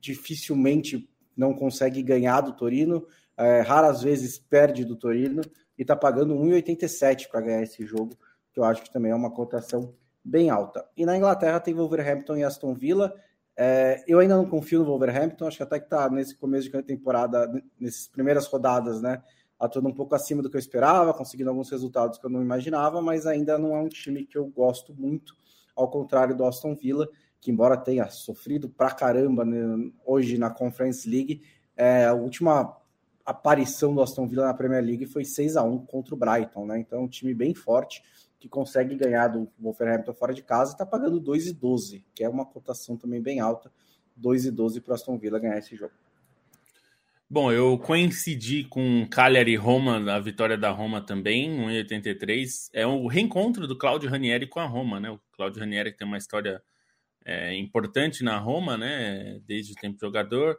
dificilmente 0.00 1.08
não 1.36 1.54
consegue 1.54 2.02
ganhar 2.02 2.40
do 2.40 2.52
Torino, 2.52 3.06
é, 3.36 3.60
raras 3.60 4.02
vezes 4.02 4.38
perde 4.38 4.84
do 4.84 4.96
Torino 4.96 5.40
e 5.78 5.82
está 5.82 5.96
pagando 5.96 6.34
1,87 6.34 7.28
para 7.28 7.40
ganhar 7.40 7.62
esse 7.62 7.84
jogo, 7.86 8.16
que 8.52 8.60
eu 8.60 8.64
acho 8.64 8.82
que 8.82 8.92
também 8.92 9.10
é 9.10 9.14
uma 9.14 9.30
cotação 9.30 9.94
bem 10.24 10.50
alta. 10.50 10.86
E 10.96 11.04
na 11.04 11.16
Inglaterra 11.16 11.58
tem 11.58 11.74
Wolverhampton 11.74 12.36
e 12.36 12.44
Aston 12.44 12.74
Villa. 12.74 13.14
É, 13.56 14.02
eu 14.06 14.18
ainda 14.18 14.36
não 14.36 14.46
confio 14.46 14.80
no 14.80 14.86
Wolverhampton, 14.86 15.46
acho 15.46 15.58
que 15.58 15.62
até 15.62 15.78
que 15.78 15.86
está 15.86 16.08
nesse 16.08 16.34
começo 16.34 16.70
de 16.70 16.82
temporada, 16.82 17.50
nessas 17.78 18.08
primeiras 18.08 18.46
rodadas, 18.46 19.00
né? 19.02 19.22
atuando 19.62 19.88
um 19.88 19.94
pouco 19.94 20.12
acima 20.16 20.42
do 20.42 20.50
que 20.50 20.56
eu 20.56 20.60
esperava, 20.60 21.14
conseguindo 21.14 21.48
alguns 21.48 21.70
resultados 21.70 22.18
que 22.18 22.26
eu 22.26 22.30
não 22.30 22.42
imaginava, 22.42 23.00
mas 23.00 23.28
ainda 23.28 23.56
não 23.56 23.76
é 23.76 23.80
um 23.80 23.88
time 23.88 24.26
que 24.26 24.36
eu 24.36 24.44
gosto 24.46 24.92
muito, 24.92 25.36
ao 25.76 25.88
contrário 25.88 26.36
do 26.36 26.44
Aston 26.44 26.74
Villa, 26.74 27.08
que 27.40 27.52
embora 27.52 27.76
tenha 27.76 28.08
sofrido 28.10 28.68
pra 28.68 28.90
caramba 28.90 29.44
né, 29.44 29.60
hoje 30.04 30.36
na 30.36 30.50
Conference 30.50 31.08
League, 31.08 31.42
é, 31.76 32.06
a 32.06 32.12
última 32.12 32.76
aparição 33.24 33.94
do 33.94 34.02
Aston 34.02 34.26
Villa 34.26 34.46
na 34.46 34.54
Premier 34.54 34.84
League 34.84 35.06
foi 35.06 35.24
6 35.24 35.56
a 35.56 35.62
1 35.62 35.86
contra 35.86 36.12
o 36.12 36.18
Brighton, 36.18 36.66
né? 36.66 36.80
Então, 36.80 36.98
é 36.98 37.02
um 37.02 37.08
time 37.08 37.32
bem 37.32 37.54
forte 37.54 38.02
que 38.42 38.48
consegue 38.48 38.96
ganhar 38.96 39.28
do 39.28 39.48
Wolverhampton 39.56 40.12
fora 40.12 40.34
de 40.34 40.42
casa 40.42 40.72
e 40.72 40.74
está 40.74 40.84
pagando 40.84 41.20
2,12, 41.20 42.02
que 42.12 42.24
é 42.24 42.28
uma 42.28 42.44
cotação 42.44 42.96
também 42.96 43.22
bem 43.22 43.38
alta. 43.38 43.70
2,12 44.20 44.82
para 44.82 44.90
o 44.90 44.94
Aston 44.94 45.16
Villa 45.16 45.38
ganhar 45.38 45.58
esse 45.58 45.76
jogo. 45.76 45.94
Bom, 47.30 47.52
eu 47.52 47.78
coincidi 47.78 48.64
com 48.64 49.06
Cagliari 49.08 49.52
e 49.52 49.56
Roma, 49.56 50.12
a 50.12 50.18
vitória 50.18 50.58
da 50.58 50.70
Roma 50.70 51.00
também, 51.00 51.52
1,83. 51.52 52.70
É 52.72 52.84
o 52.84 53.06
reencontro 53.06 53.68
do 53.68 53.78
Claudio 53.78 54.10
Ranieri 54.10 54.48
com 54.48 54.58
a 54.58 54.66
Roma, 54.66 54.98
né? 54.98 55.08
O 55.08 55.20
Claudio 55.30 55.60
Ranieri 55.60 55.92
tem 55.92 56.04
uma 56.04 56.18
história 56.18 56.60
é, 57.24 57.54
importante 57.54 58.24
na 58.24 58.38
Roma, 58.38 58.76
né? 58.76 59.40
Desde 59.46 59.72
o 59.72 59.76
tempo 59.76 59.94
de 59.94 60.00
jogador. 60.00 60.58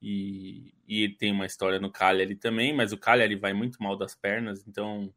E, 0.00 0.72
e 0.86 1.08
tem 1.08 1.32
uma 1.32 1.46
história 1.46 1.80
no 1.80 1.90
Cagliari 1.90 2.36
também, 2.36 2.72
mas 2.72 2.92
o 2.92 2.96
Cagliari 2.96 3.34
vai 3.34 3.52
muito 3.52 3.82
mal 3.82 3.96
das 3.96 4.14
pernas, 4.14 4.64
então 4.68 5.12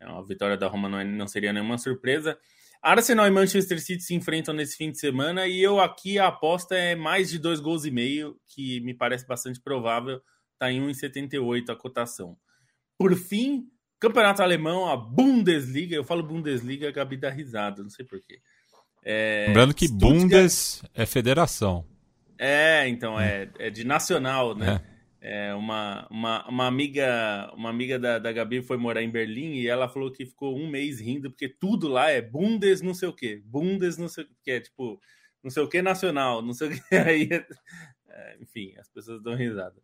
a 0.00 0.22
vitória 0.22 0.56
da 0.56 0.66
Roma 0.66 0.88
não, 0.88 0.98
é, 0.98 1.04
não 1.04 1.26
seria 1.26 1.52
nenhuma 1.52 1.78
surpresa. 1.78 2.38
Arsenal 2.82 3.26
e 3.26 3.30
Manchester 3.30 3.80
City 3.80 4.02
se 4.02 4.14
enfrentam 4.14 4.54
nesse 4.54 4.76
fim 4.76 4.90
de 4.90 4.98
semana 4.98 5.46
e 5.46 5.62
eu 5.62 5.80
aqui 5.80 6.18
a 6.18 6.26
aposta 6.28 6.74
é 6.74 6.94
mais 6.94 7.30
de 7.30 7.38
dois 7.38 7.58
gols 7.58 7.84
e 7.86 7.90
meio, 7.90 8.36
que 8.46 8.80
me 8.80 8.92
parece 8.92 9.26
bastante 9.26 9.60
provável 9.60 10.20
está 10.54 10.72
em 10.72 10.80
1,78 10.80 11.70
a 11.70 11.76
cotação. 11.76 12.36
Por 12.98 13.14
fim, 13.14 13.66
campeonato 14.00 14.42
alemão, 14.42 14.88
a 14.88 14.96
Bundesliga. 14.96 15.94
Eu 15.94 16.04
falo 16.04 16.22
Bundesliga, 16.22 16.88
a 16.88 16.92
Gabi 16.92 17.16
dá 17.16 17.30
risada, 17.30 17.82
não 17.82 17.90
sei 17.90 18.04
porquê. 18.04 18.40
É, 19.04 19.46
Lembrando 19.48 19.74
que 19.74 19.86
Stuttgart... 19.86 20.12
Bundes 20.12 20.82
é 20.94 21.04
federação. 21.04 21.84
É, 22.38 22.88
então, 22.88 23.20
é, 23.20 23.50
é 23.58 23.70
de 23.70 23.84
nacional, 23.84 24.56
né? 24.56 24.80
É. 24.90 24.93
É, 25.26 25.54
uma, 25.54 26.06
uma, 26.10 26.46
uma 26.46 26.66
amiga 26.66 27.50
uma 27.56 27.70
amiga 27.70 27.98
da, 27.98 28.18
da 28.18 28.30
Gabi 28.30 28.60
foi 28.60 28.76
morar 28.76 29.02
em 29.02 29.10
Berlim 29.10 29.54
e 29.54 29.66
ela 29.66 29.88
falou 29.88 30.12
que 30.12 30.26
ficou 30.26 30.54
um 30.54 30.68
mês 30.68 31.00
rindo 31.00 31.30
porque 31.30 31.48
tudo 31.48 31.88
lá 31.88 32.10
é 32.10 32.20
Bundes 32.20 32.82
não 32.82 32.92
sei 32.92 33.08
o 33.08 33.12
que, 33.14 33.36
Bundes 33.36 33.96
não 33.96 34.06
sei 34.06 34.24
o 34.24 34.28
que, 34.42 34.50
é 34.50 34.60
tipo 34.60 35.00
não 35.42 35.50
sei 35.50 35.62
o 35.62 35.68
que 35.68 35.80
nacional, 35.80 36.42
não 36.42 36.52
sei 36.52 36.68
o 36.68 36.70
que, 36.72 36.80
aí, 36.96 37.30
é, 38.06 38.36
enfim, 38.38 38.74
as 38.78 38.88
pessoas 38.90 39.22
dão 39.22 39.34
risada. 39.34 39.76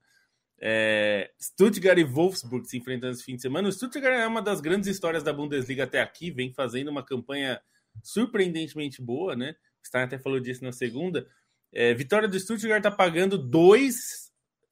É, 0.60 1.30
Stuttgart 1.40 1.98
e 1.98 2.04
Wolfsburg 2.04 2.68
se 2.68 2.76
enfrentando 2.76 3.12
esse 3.12 3.24
fim 3.24 3.36
de 3.36 3.42
semana. 3.42 3.66
O 3.66 3.72
Stuttgart 3.72 4.20
é 4.20 4.26
uma 4.26 4.42
das 4.42 4.60
grandes 4.60 4.90
histórias 4.90 5.22
da 5.22 5.32
Bundesliga 5.32 5.84
até 5.84 6.02
aqui, 6.02 6.30
vem 6.30 6.52
fazendo 6.52 6.88
uma 6.88 7.02
campanha 7.02 7.60
surpreendentemente 8.02 9.00
boa, 9.00 9.34
né? 9.34 9.56
Stein 9.86 10.04
até 10.04 10.18
falou 10.18 10.38
disso 10.38 10.62
na 10.62 10.72
segunda. 10.72 11.26
É, 11.72 11.94
vitória 11.94 12.28
do 12.28 12.38
Stuttgart 12.38 12.80
está 12.80 12.90
pagando 12.90 13.38
dois 13.38 14.19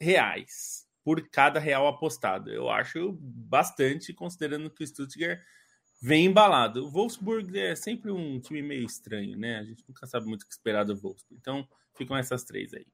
reais 0.01 0.87
por 1.05 1.27
cada 1.31 1.59
real 1.59 1.87
apostado. 1.87 2.51
Eu 2.51 2.69
acho 2.69 3.17
bastante, 3.21 4.13
considerando 4.13 4.71
que 4.71 4.85
o 4.85 4.87
Stuttgart 4.87 5.41
vem 6.01 6.27
embalado. 6.27 6.87
O 6.87 6.91
Wolfsburg 6.91 7.59
é 7.59 7.75
sempre 7.75 8.11
um 8.11 8.39
time 8.41 8.63
meio 8.63 8.85
estranho, 8.85 9.37
né? 9.37 9.59
A 9.59 9.65
gente 9.65 9.85
nunca 9.89 10.07
sabe 10.07 10.27
muito 10.27 10.43
o 10.43 10.47
que 10.47 10.53
esperar 10.53 10.85
do 10.85 10.95
Wolfsburg. 10.95 11.39
Então, 11.41 11.67
ficam 11.97 12.17
essas 12.17 12.45
três 12.45 12.73
aí. 12.75 12.87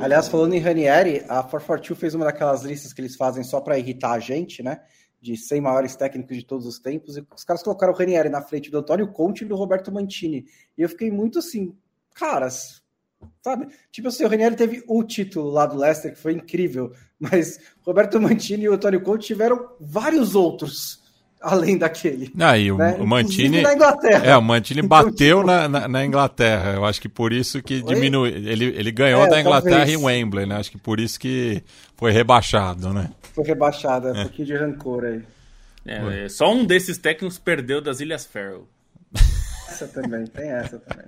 Aliás, 0.00 0.28
falando 0.28 0.54
em 0.54 0.60
Ranieri, 0.60 1.20
a 1.28 1.42
442 1.42 1.98
fez 1.98 2.14
uma 2.14 2.24
daquelas 2.24 2.62
listas 2.62 2.92
que 2.92 3.00
eles 3.00 3.16
fazem 3.16 3.42
só 3.42 3.60
para 3.60 3.78
irritar 3.78 4.12
a 4.12 4.20
gente, 4.20 4.62
né? 4.62 4.84
De 5.20 5.36
100 5.36 5.60
maiores 5.60 5.96
técnicos 5.96 6.36
de 6.36 6.44
todos 6.44 6.66
os 6.66 6.78
tempos. 6.78 7.16
E 7.16 7.26
os 7.34 7.44
caras 7.44 7.62
colocaram 7.62 7.92
o 7.92 7.96
Ranieri 7.96 8.28
na 8.28 8.42
frente 8.42 8.70
do 8.70 8.78
Antônio 8.78 9.10
Conte 9.12 9.44
e 9.44 9.48
do 9.48 9.56
Roberto 9.56 9.90
Mantini. 9.90 10.44
E 10.76 10.82
eu 10.82 10.88
fiquei 10.88 11.10
muito 11.10 11.38
assim, 11.38 11.76
caras, 12.14 12.82
sabe? 13.42 13.68
Tipo 13.92 14.08
assim, 14.08 14.24
o 14.24 14.28
Ranieri 14.28 14.56
teve 14.56 14.82
o 14.86 15.02
título 15.04 15.50
lá 15.50 15.66
do 15.66 15.76
Leicester, 15.76 16.12
que 16.12 16.18
foi 16.18 16.32
incrível. 16.32 16.92
Mas 17.18 17.58
Roberto 17.82 18.20
Mantini 18.20 18.64
e 18.64 18.68
o 18.68 18.74
Antônio 18.74 19.00
Conte 19.00 19.26
tiveram 19.26 19.70
vários 19.80 20.34
outros 20.34 21.04
além 21.40 21.78
daquele. 21.78 22.32
Ah, 22.38 22.58
e 22.58 22.72
o, 22.72 22.76
né? 22.76 22.96
o 22.98 23.06
Mantini. 23.06 23.62
Na 23.62 23.74
Inglaterra. 23.74 24.26
É, 24.26 24.36
o 24.36 24.42
Mantini 24.42 24.80
então, 24.80 24.88
bateu 24.88 25.38
tipo... 25.38 25.46
na, 25.46 25.68
na, 25.68 25.88
na, 25.88 26.04
Inglaterra. 26.04 26.72
Eu 26.72 26.84
acho 26.84 27.00
que 27.00 27.08
por 27.08 27.32
isso 27.32 27.62
que 27.62 27.82
diminuiu. 27.82 28.34
Ele, 28.34 28.66
ele 28.76 28.90
ganhou 28.90 29.24
é, 29.24 29.28
da 29.28 29.40
Inglaterra 29.40 29.78
talvez. 29.78 30.00
em 30.00 30.04
Wembley, 30.04 30.46
né? 30.46 30.56
Acho 30.56 30.70
que 30.70 30.78
por 30.78 30.98
isso 30.98 31.18
que 31.18 31.62
foi 31.96 32.10
rebaixado, 32.10 32.92
né? 32.92 33.10
Foi 33.34 33.44
rebaixado, 33.44 34.08
é 34.08 34.12
um 34.12 34.16
é. 34.16 34.22
pouquinho 34.22 34.46
de 34.46 34.56
rancor 34.56 35.04
aí. 35.04 35.22
É, 35.86 36.28
só 36.28 36.52
um 36.52 36.64
desses 36.64 36.98
técnicos 36.98 37.38
perdeu 37.38 37.80
das 37.80 38.00
Ilhas 38.00 38.26
Faroe. 38.26 38.64
Essa 39.68 39.88
também, 39.88 40.26
tem 40.26 40.50
essa 40.50 40.78
também. 40.78 41.06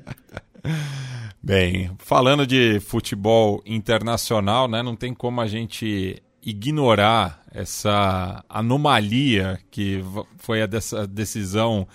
Bem, 1.42 1.90
falando 1.99 2.47
de 2.47 2.81
futebol 2.81 3.62
internacional, 3.64 4.68
né? 4.68 4.83
Não 4.83 4.97
tem 4.97 5.14
como 5.14 5.40
a 5.40 5.47
gente 5.47 6.23
ignorar 6.42 7.42
essa 7.53 8.44
anomalia 8.49 9.59
que 9.71 10.05
foi 10.37 10.62
a 10.62 10.66
dessa 10.66 11.07
decisão 11.07 11.87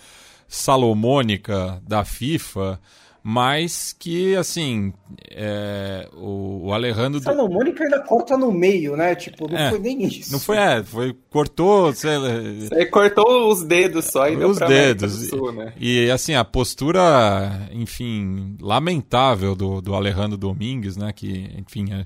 salomônica 0.48 1.82
da 1.88 2.06
FIFA, 2.06 2.80
mas 3.24 3.96
que, 3.98 4.36
assim, 4.36 4.94
é, 5.32 6.10
o, 6.14 6.68
o 6.68 6.74
Alejandro... 6.74 7.22
Salomônica 7.22 7.82
ainda 7.82 8.02
corta 8.02 8.38
no 8.38 8.52
meio, 8.52 8.98
né? 8.98 9.16
Tipo, 9.16 9.50
não 9.50 9.58
é, 9.58 9.70
foi 9.70 9.80
nem 9.80 10.04
isso. 10.04 10.34
Não 10.34 10.40
foi, 10.40 10.58
é, 10.58 10.84
foi, 10.84 11.16
cortou... 11.30 11.94
Sei, 11.94 12.18
Você 12.60 12.86
cortou 12.88 13.50
os 13.50 13.64
dedos 13.64 14.06
só 14.06 14.28
e 14.28 14.36
deu 14.36 14.50
Os 14.50 14.60
dedos. 14.60 15.30
Sul, 15.30 15.54
né? 15.54 15.74
e, 15.80 16.12
assim, 16.12 16.36
a 16.36 16.44
postura, 16.44 17.70
enfim, 17.72 18.58
lamentável 18.60 19.56
do, 19.56 19.80
do 19.80 19.96
Alejandro 19.96 20.38
Domingues, 20.38 20.98
né? 20.98 21.14
Que, 21.14 21.50
enfim... 21.58 21.94
É, 21.94 22.06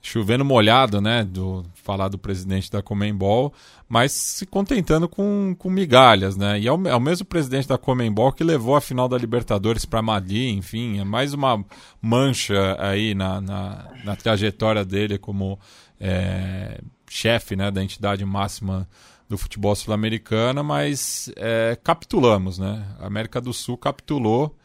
chovendo 0.00 0.44
molhado, 0.44 1.00
né, 1.00 1.24
do 1.24 1.64
falar 1.74 2.08
do 2.08 2.18
presidente 2.18 2.70
da 2.70 2.82
Comembol, 2.82 3.52
mas 3.88 4.12
se 4.12 4.46
contentando 4.46 5.08
com, 5.08 5.54
com 5.58 5.70
migalhas, 5.70 6.36
né? 6.36 6.60
E 6.60 6.68
é 6.68 6.72
o, 6.72 6.88
é 6.88 6.94
o 6.94 7.00
mesmo 7.00 7.26
presidente 7.26 7.66
da 7.66 7.76
Comembol 7.76 8.32
que 8.32 8.44
levou 8.44 8.76
a 8.76 8.80
final 8.80 9.08
da 9.08 9.18
Libertadores 9.18 9.84
para 9.84 10.02
Madrid, 10.02 10.56
enfim, 10.56 11.00
é 11.00 11.04
mais 11.04 11.34
uma 11.34 11.64
mancha 12.00 12.76
aí 12.78 13.14
na, 13.14 13.40
na, 13.40 13.88
na 14.04 14.16
trajetória 14.16 14.84
dele 14.84 15.18
como 15.18 15.58
é, 16.00 16.80
chefe, 17.08 17.56
né, 17.56 17.70
da 17.70 17.82
entidade 17.82 18.24
máxima 18.24 18.88
do 19.28 19.36
futebol 19.36 19.74
sul-americano, 19.74 20.64
mas 20.64 21.30
é, 21.36 21.76
capitulamos, 21.82 22.58
né? 22.58 22.86
A 22.98 23.06
América 23.06 23.40
do 23.40 23.52
Sul 23.52 23.76
capitulou 23.76 24.56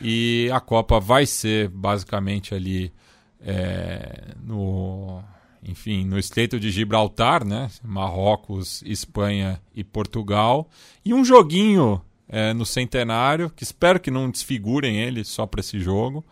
e 0.00 0.50
a 0.52 0.60
Copa 0.60 1.00
vai 1.00 1.24
ser 1.24 1.68
basicamente 1.68 2.54
ali 2.54 2.92
é, 3.44 4.34
no, 4.42 5.22
enfim, 5.62 6.04
no 6.04 6.18
Estreito 6.18 6.58
de 6.58 6.70
Gibraltar, 6.70 7.44
né? 7.44 7.70
Marrocos, 7.82 8.82
Espanha 8.86 9.60
e 9.74 9.82
Portugal. 9.82 10.68
E 11.04 11.12
um 11.12 11.24
joguinho 11.24 12.00
é, 12.28 12.52
no 12.52 12.64
Centenário, 12.64 13.50
que 13.50 13.62
espero 13.62 14.00
que 14.00 14.10
não 14.10 14.30
desfigurem 14.30 14.98
ele 14.98 15.24
só 15.24 15.46
para 15.46 15.60
esse 15.60 15.78
jogo. 15.78 16.24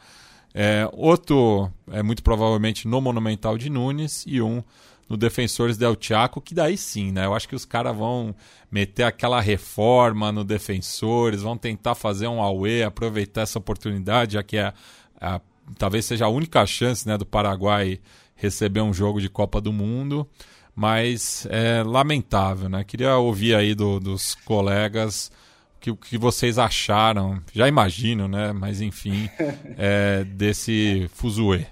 É, 0.52 0.88
outro, 0.92 1.70
é, 1.90 2.02
muito 2.02 2.22
provavelmente, 2.22 2.88
no 2.88 3.00
Monumental 3.00 3.58
de 3.58 3.68
Nunes. 3.68 4.24
E 4.26 4.40
um 4.40 4.62
no 5.08 5.16
Defensores 5.16 5.76
del 5.76 5.96
Chaco, 6.00 6.40
que 6.40 6.54
daí 6.54 6.78
sim, 6.78 7.10
né? 7.10 7.26
Eu 7.26 7.34
acho 7.34 7.48
que 7.48 7.56
os 7.56 7.64
caras 7.64 7.96
vão 7.96 8.32
meter 8.70 9.02
aquela 9.02 9.40
reforma 9.40 10.30
no 10.30 10.44
Defensores, 10.44 11.42
vão 11.42 11.56
tentar 11.56 11.96
fazer 11.96 12.28
um 12.28 12.40
Aue, 12.40 12.84
aproveitar 12.84 13.40
essa 13.40 13.58
oportunidade, 13.58 14.34
já 14.34 14.42
que 14.44 14.56
é 14.56 14.72
a 15.20 15.40
talvez 15.78 16.04
seja 16.04 16.26
a 16.26 16.28
única 16.28 16.64
chance 16.66 17.06
né, 17.06 17.16
do 17.16 17.26
Paraguai 17.26 18.00
receber 18.34 18.80
um 18.80 18.92
jogo 18.92 19.20
de 19.20 19.28
Copa 19.28 19.60
do 19.60 19.72
Mundo, 19.72 20.26
mas 20.74 21.46
é 21.50 21.82
lamentável, 21.82 22.68
né? 22.68 22.84
Queria 22.84 23.16
ouvir 23.16 23.54
aí 23.54 23.74
do, 23.74 24.00
dos 24.00 24.34
colegas 24.34 25.30
o 25.76 25.80
que, 25.80 25.94
que 25.96 26.18
vocês 26.18 26.58
acharam, 26.58 27.40
já 27.52 27.66
imagino, 27.66 28.28
né? 28.28 28.52
Mas 28.52 28.80
enfim, 28.80 29.28
é, 29.76 30.24
desse 30.24 31.08
fuzuê. 31.14 31.66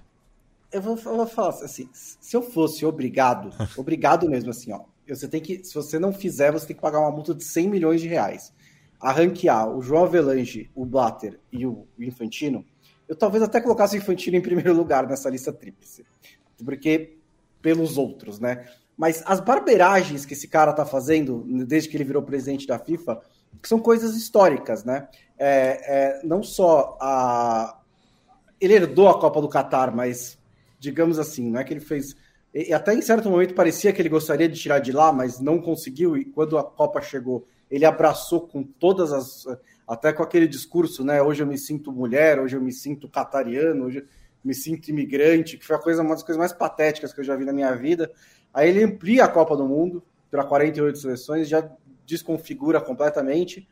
Eu 0.71 0.83
vou, 0.83 0.97
eu 0.97 1.17
vou 1.17 1.27
falar 1.27 1.51
assim, 1.51 1.89
se 1.93 2.37
eu 2.37 2.43
fosse 2.43 2.85
obrigado, 2.85 3.51
obrigado 3.77 4.29
mesmo 4.29 4.51
assim, 4.51 4.73
ó, 4.73 4.81
você 5.07 5.27
tem 5.27 5.41
que, 5.41 5.65
se 5.65 5.75
você 5.75 5.99
não 5.99 6.13
fizer, 6.13 6.53
você 6.53 6.67
tem 6.67 6.77
que 6.77 6.83
pagar 6.83 7.01
uma 7.01 7.11
multa 7.11 7.35
de 7.35 7.45
100 7.45 7.69
milhões 7.69 8.01
de 8.01 8.09
reais. 8.09 8.53
A 9.01 9.13
ranquear 9.13 9.69
o 9.71 9.81
João 9.81 10.05
Avelange, 10.05 10.71
o 10.75 10.85
Blatter 10.85 11.39
e 11.53 11.65
o 11.65 11.87
Infantino, 11.99 12.65
eu 13.09 13.17
talvez 13.17 13.43
até 13.43 13.61
colocasse 13.61 13.97
o 13.97 13.99
Infantino 13.99 14.37
em 14.37 14.43
primeiro 14.43 14.75
lugar 14.75 15.07
nessa 15.07 15.31
lista 15.31 15.53
tríplice. 15.53 16.05
Porque 16.65 17.17
pelos 17.63 17.97
outros, 17.97 18.39
né? 18.39 18.67
Mas 18.97 19.23
as 19.27 19.41
barbeiragens 19.41 20.27
que 20.27 20.35
esse 20.35 20.49
cara 20.49 20.73
tá 20.73 20.85
fazendo, 20.85 21.45
desde 21.65 21.89
que 21.89 21.97
ele 21.97 22.05
virou 22.05 22.23
presidente 22.23 22.67
da 22.67 22.79
FIFA, 22.79 23.21
são 23.63 23.79
coisas 23.79 24.17
históricas, 24.17 24.85
né? 24.85 25.09
É, 25.39 26.19
é, 26.19 26.27
não 26.27 26.43
só 26.43 26.97
a. 27.01 27.81
Ele 28.61 28.75
herdou 28.75 29.09
a 29.09 29.21
Copa 29.21 29.41
do 29.41 29.49
Catar, 29.49 29.95
mas, 29.95 30.37
digamos 30.81 31.19
assim, 31.19 31.49
não 31.49 31.61
é 31.61 31.65
que 31.65 31.73
ele 31.73 31.81
fez. 31.81 32.17
E 32.53 32.73
até 32.73 32.93
em 32.93 33.03
certo 33.03 33.31
momento 33.31 33.55
parecia 33.55 33.93
que 33.93 34.03
ele 34.03 34.09
gostaria 34.09 34.49
de 34.49 34.59
tirar 34.59 34.81
de 34.81 34.91
lá, 34.91 35.13
mas 35.13 35.39
não 35.39 35.61
conseguiu, 35.61 36.17
e 36.17 36.25
quando 36.25 36.59
a 36.59 36.65
Copa 36.65 37.01
chegou, 37.01 37.47
ele 37.71 37.85
abraçou 37.85 38.41
com 38.49 38.63
todas 38.65 39.13
as. 39.13 39.47
Até 39.89 40.13
com 40.13 40.23
aquele 40.23 40.47
discurso, 40.47 41.03
né? 41.03 41.23
Hoje 41.23 41.43
eu 41.43 41.47
me 41.47 41.57
sinto 41.57 41.91
mulher, 41.91 42.39
hoje 42.39 42.57
eu 42.57 42.61
me 42.61 42.73
sinto 42.73 43.09
catariano, 43.09 43.87
hoje 43.87 43.99
eu 43.99 44.05
me 44.45 44.55
sinto 44.55 44.89
imigrante, 44.89 45.57
que 45.57 45.65
foi 45.65 45.77
a 45.77 45.79
coisa, 45.79 46.03
uma 46.03 46.15
das 46.15 46.23
coisas 46.23 46.39
mais 46.39 46.53
patéticas 46.53 47.13
que 47.13 47.21
eu 47.21 47.25
já 47.25 47.35
vi 47.35 47.45
na 47.45 47.53
minha 47.53 47.75
vida. 47.75 48.13
Aí 48.53 48.69
ele 48.69 48.85
amplia 48.85 49.25
a 49.25 49.29
Copa 49.29 49.57
do 49.57 49.67
Mundo 49.67 50.03
para 50.31 50.45
48 50.45 50.99
seleções, 50.99 51.49
já 51.49 51.69
desconfigura 52.05 52.81
completamente. 52.81 53.67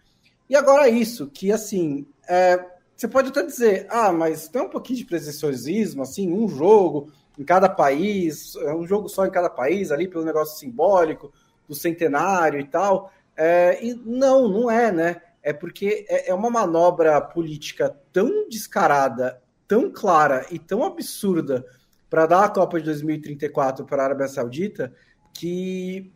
E 0.48 0.56
agora 0.56 0.88
isso, 0.88 1.26
que 1.26 1.52
assim, 1.52 2.06
é, 2.28 2.64
você 2.96 3.06
pode 3.06 3.28
até 3.28 3.42
dizer, 3.42 3.86
ah, 3.90 4.10
mas 4.10 4.48
tem 4.48 4.62
um 4.62 4.70
pouquinho 4.70 4.98
de 4.98 5.04
presenciosismo, 5.04 6.02
assim, 6.02 6.32
um 6.32 6.48
jogo 6.48 7.12
em 7.38 7.44
cada 7.44 7.68
país, 7.68 8.56
é 8.56 8.74
um 8.74 8.86
jogo 8.86 9.08
só 9.08 9.26
em 9.26 9.30
cada 9.30 9.50
país, 9.50 9.90
ali 9.90 10.08
pelo 10.08 10.24
negócio 10.24 10.58
simbólico, 10.58 11.32
do 11.68 11.74
centenário 11.74 12.58
e 12.58 12.64
tal. 12.64 13.12
É, 13.36 13.84
e 13.84 13.94
não, 13.94 14.48
não 14.48 14.70
é, 14.70 14.90
né? 14.90 15.20
É 15.46 15.52
porque 15.52 16.04
é, 16.08 16.30
é 16.30 16.34
uma 16.34 16.50
manobra 16.50 17.20
política 17.20 17.96
tão 18.12 18.48
descarada, 18.48 19.40
tão 19.68 19.92
clara 19.92 20.44
e 20.50 20.58
tão 20.58 20.82
absurda 20.82 21.64
para 22.10 22.26
dar 22.26 22.44
a 22.46 22.48
Copa 22.48 22.80
de 22.80 22.86
2034 22.86 23.84
para 23.84 24.02
a 24.02 24.06
Arábia 24.06 24.26
Saudita 24.26 24.92
que 25.32 26.12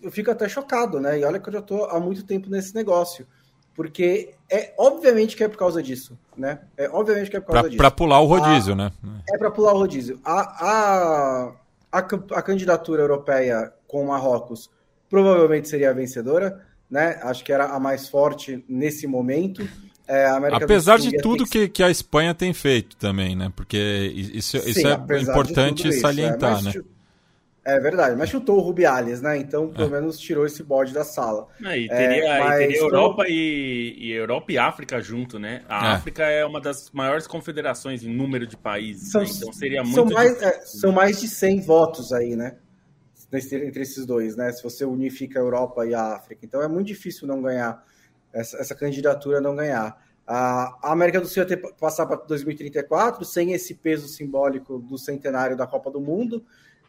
eu 0.00 0.10
fico 0.10 0.30
até 0.30 0.48
chocado, 0.48 0.98
né? 0.98 1.20
E 1.20 1.24
olha 1.24 1.38
que 1.38 1.46
eu 1.50 1.52
já 1.52 1.58
estou 1.58 1.84
há 1.84 2.00
muito 2.00 2.24
tempo 2.24 2.48
nesse 2.48 2.74
negócio. 2.74 3.26
Porque 3.74 4.34
é 4.50 4.72
obviamente 4.78 5.36
que 5.36 5.44
é 5.44 5.48
por 5.48 5.58
causa 5.58 5.82
disso, 5.82 6.18
né? 6.34 6.60
É 6.78 6.88
obviamente 6.88 7.30
que 7.30 7.36
é 7.36 7.40
por 7.40 7.48
causa 7.48 7.60
pra, 7.60 7.68
disso. 7.68 7.78
Para 7.78 7.90
pular 7.90 8.20
o 8.20 8.24
rodízio, 8.24 8.72
a, 8.72 8.76
né? 8.76 8.92
É 9.34 9.36
para 9.36 9.50
pular 9.50 9.74
o 9.74 9.78
rodízio. 9.78 10.18
A, 10.24 10.40
a, 10.40 11.52
a, 11.92 11.98
a 11.98 12.42
candidatura 12.42 13.02
europeia 13.02 13.70
com 13.86 14.02
o 14.02 14.08
Marrocos 14.08 14.70
provavelmente 15.10 15.68
seria 15.68 15.90
a 15.90 15.92
vencedora, 15.92 16.64
né? 16.90 17.18
Acho 17.22 17.44
que 17.44 17.52
era 17.52 17.66
a 17.66 17.80
mais 17.80 18.08
forte 18.08 18.64
nesse 18.68 19.06
momento. 19.06 19.68
É, 20.08 20.26
Apesar 20.52 20.98
de 20.98 21.16
tudo 21.18 21.44
que, 21.44 21.68
que 21.68 21.82
a 21.82 21.90
Espanha 21.90 22.32
tem 22.32 22.54
feito 22.54 22.96
também, 22.96 23.34
né? 23.34 23.52
Porque 23.54 23.76
isso, 24.14 24.58
Sim, 24.60 24.70
isso 24.70 24.86
é 24.86 25.20
importante 25.20 25.92
salientar, 25.92 26.60
isso, 26.60 26.68
é, 26.68 26.72
né? 26.74 26.84
É 27.66 27.80
verdade, 27.80 28.14
mas 28.14 28.30
chutou 28.30 28.58
o 28.58 28.60
Rubiales, 28.60 29.20
né? 29.20 29.36
Então, 29.36 29.66
pelo 29.70 29.88
é. 29.88 30.00
menos 30.00 30.20
tirou 30.20 30.46
esse 30.46 30.62
bode 30.62 30.92
da 30.92 31.02
sala. 31.02 31.48
É, 31.64 31.76
e 31.76 31.88
teria, 31.88 32.24
é, 32.24 32.38
mas... 32.44 32.54
e 32.54 32.58
teria 32.58 32.78
Europa 32.78 33.24
e, 33.26 33.96
e, 33.98 34.12
Europa 34.12 34.52
e 34.52 34.58
África 34.58 35.02
junto, 35.02 35.36
né? 35.36 35.62
A 35.68 35.88
é. 35.88 35.92
África 35.94 36.22
é 36.22 36.46
uma 36.46 36.60
das 36.60 36.92
maiores 36.92 37.26
confederações 37.26 38.04
em 38.04 38.08
número 38.08 38.46
de 38.46 38.56
países, 38.56 39.10
são, 39.10 39.22
né? 39.22 39.28
então 39.36 39.52
seria 39.52 39.82
muito. 39.82 39.96
São 39.96 40.06
mais, 40.06 40.42
é, 40.42 40.60
são 40.60 40.92
mais 40.92 41.20
de 41.20 41.26
100 41.26 41.60
votos 41.62 42.12
aí, 42.12 42.36
né? 42.36 42.54
Entre 43.36 43.82
esses 43.82 44.04
dois, 44.06 44.36
né? 44.36 44.52
Se 44.52 44.62
você 44.62 44.84
unifica 44.84 45.38
a 45.38 45.42
Europa 45.42 45.86
e 45.86 45.94
a 45.94 46.14
África. 46.14 46.44
Então 46.44 46.62
é 46.62 46.68
muito 46.68 46.86
difícil 46.86 47.26
não 47.26 47.42
ganhar, 47.42 47.84
essa, 48.32 48.56
essa 48.58 48.74
candidatura 48.74 49.40
não 49.40 49.54
ganhar. 49.54 50.04
A 50.26 50.90
América 50.90 51.20
do 51.20 51.28
Sul 51.28 51.42
ia 51.42 51.48
ter 51.48 51.56
passar 51.74 52.04
para 52.04 52.16
2034 52.16 53.24
sem 53.24 53.52
esse 53.52 53.74
peso 53.74 54.08
simbólico 54.08 54.78
do 54.78 54.98
centenário 54.98 55.56
da 55.56 55.66
Copa 55.66 55.90
do 55.90 56.00
Mundo. 56.00 56.44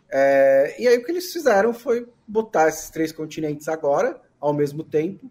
É, 0.10 0.76
e 0.80 0.88
aí 0.88 0.98
o 0.98 1.04
que 1.04 1.12
eles 1.12 1.32
fizeram 1.32 1.74
foi 1.74 2.08
botar 2.28 2.68
esses 2.68 2.90
três 2.90 3.12
continentes 3.12 3.68
agora, 3.68 4.20
ao 4.40 4.54
mesmo 4.54 4.84
tempo, 4.84 5.30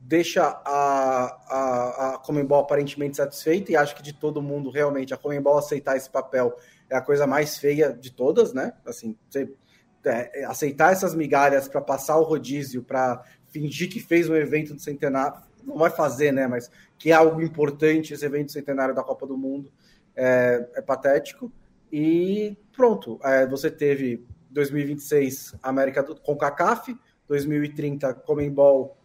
deixa 0.00 0.42
a, 0.42 1.38
a, 1.48 2.14
a 2.14 2.18
Comembol 2.18 2.60
aparentemente 2.60 3.16
satisfeita 3.16 3.72
e 3.72 3.76
acho 3.76 3.94
que 3.94 4.02
de 4.02 4.12
todo 4.12 4.42
mundo 4.42 4.70
realmente 4.70 5.14
a 5.14 5.16
Comembol 5.16 5.58
aceitar 5.58 5.96
esse 5.96 6.10
papel 6.10 6.56
é 6.90 6.96
a 6.96 7.00
coisa 7.00 7.26
mais 7.26 7.56
feia 7.56 7.92
de 7.92 8.12
todas, 8.12 8.52
né? 8.52 8.74
Assim, 8.84 9.16
você, 9.28 9.50
é, 10.04 10.44
aceitar 10.44 10.92
essas 10.92 11.14
migalhas 11.14 11.68
para 11.68 11.80
passar 11.80 12.16
o 12.16 12.22
rodízio, 12.22 12.82
para 12.82 13.22
fingir 13.50 13.90
que 13.90 14.00
fez 14.00 14.28
um 14.28 14.34
evento 14.34 14.74
do 14.74 14.80
centenário, 14.80 15.40
não 15.64 15.76
vai 15.76 15.90
fazer, 15.90 16.32
né? 16.32 16.46
Mas 16.46 16.70
que 16.98 17.10
é 17.10 17.14
algo 17.14 17.40
importante 17.40 18.12
esse 18.12 18.24
evento 18.24 18.52
centenário 18.52 18.94
da 18.94 19.02
Copa 19.02 19.26
do 19.26 19.36
Mundo 19.36 19.70
é, 20.16 20.68
é 20.74 20.82
patético. 20.82 21.52
E 21.92 22.56
pronto, 22.72 23.20
é, 23.22 23.46
você 23.46 23.70
teve 23.70 24.24
2026 24.50 25.54
América 25.62 26.02
do, 26.02 26.16
com 26.16 26.36
CACAF, 26.36 26.96
2030 27.28 28.14
Comembol, 28.14 28.96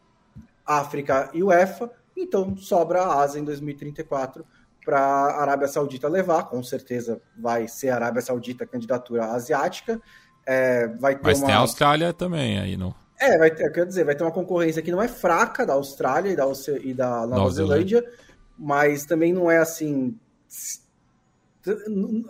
África 0.66 1.30
e 1.34 1.43
UEFA, 1.43 1.91
então 2.16 2.58
sobra 2.58 3.04
a 3.04 3.22
Ásia 3.22 3.39
em 3.39 3.43
2034 3.43 4.45
para 4.84 5.00
a 5.00 5.41
Arábia 5.41 5.68
Saudita 5.68 6.08
levar, 6.08 6.43
com 6.50 6.64
certeza 6.64 7.22
vai 7.38 7.68
ser 7.68 7.89
a 7.89 7.95
Arábia 7.95 8.22
Saudita 8.22 8.66
candidatura 8.66 9.26
asiática, 9.26 10.02
é, 10.48 10.88
vai 10.88 11.16
ter 11.16 11.22
Mas 11.24 11.39
uma... 11.39 11.45
tem 11.48 11.56
a 11.56 11.60
Austrália 11.60 12.14
também 12.14 12.58
aí, 12.58 12.78
não? 12.78 12.95
É, 13.20 13.38
vai 13.38 13.52
ter, 13.52 13.70
quer 13.72 13.86
dizer, 13.86 14.06
vai 14.06 14.16
ter 14.16 14.24
uma 14.24 14.32
concorrência 14.32 14.82
que 14.82 14.91
não 14.91 15.02
é 15.02 15.08
fraca 15.08 15.66
da 15.66 15.74
Austrália 15.74 16.32
e 16.32 16.36
da, 16.36 16.45
e 16.82 16.93
da 16.93 17.10
Nova, 17.10 17.36
Nova 17.36 17.52
Zelândia, 17.52 18.00
Zelândia, 18.00 18.20
mas 18.58 19.06
também 19.06 19.34
não 19.34 19.52
é 19.52 19.58
assim 19.58 20.16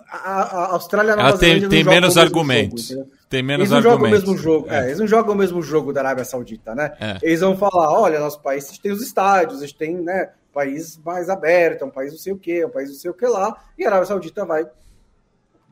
a, 0.09 0.71
Austrália 0.73 1.15
Nova 1.15 1.37
tem, 1.37 1.67
tem 1.69 1.83
menos 1.83 2.17
argumentos. 2.17 2.87
Jogo, 2.87 3.11
tem 3.29 3.43
menos 3.43 3.69
eles 3.69 3.83
não 3.83 3.91
argumentos. 3.91 4.21
Jogam 4.21 4.31
o 4.31 4.33
mesmo 4.33 4.43
jogo. 4.43 4.67
É. 4.69 4.79
É, 4.79 4.85
eles 4.87 4.99
não 4.99 5.07
jogam 5.07 5.33
o 5.35 5.37
mesmo 5.37 5.61
jogo 5.61 5.93
da 5.93 6.01
Arábia 6.01 6.25
Saudita, 6.25 6.73
né? 6.73 6.93
É. 6.99 7.17
Eles 7.21 7.41
vão 7.41 7.55
falar: 7.55 7.91
olha, 7.91 8.19
nosso 8.19 8.41
país 8.41 8.77
tem 8.79 8.91
os 8.91 9.01
estádios, 9.01 9.61
a 9.61 9.65
gente 9.65 9.77
tem 9.77 9.95
né, 9.95 10.31
um 10.49 10.53
país 10.53 10.99
mais 11.03 11.29
aberto, 11.29 11.85
um 11.85 11.91
país 11.91 12.11
não 12.11 12.19
sei 12.19 12.33
o 12.33 12.37
quê, 12.37 12.65
um 12.65 12.69
país 12.69 12.89
não 12.89 12.95
sei 12.95 13.11
o 13.11 13.13
que 13.13 13.27
lá, 13.27 13.55
e 13.77 13.85
a 13.85 13.89
Arábia 13.89 14.07
Saudita 14.07 14.45
vai. 14.45 14.65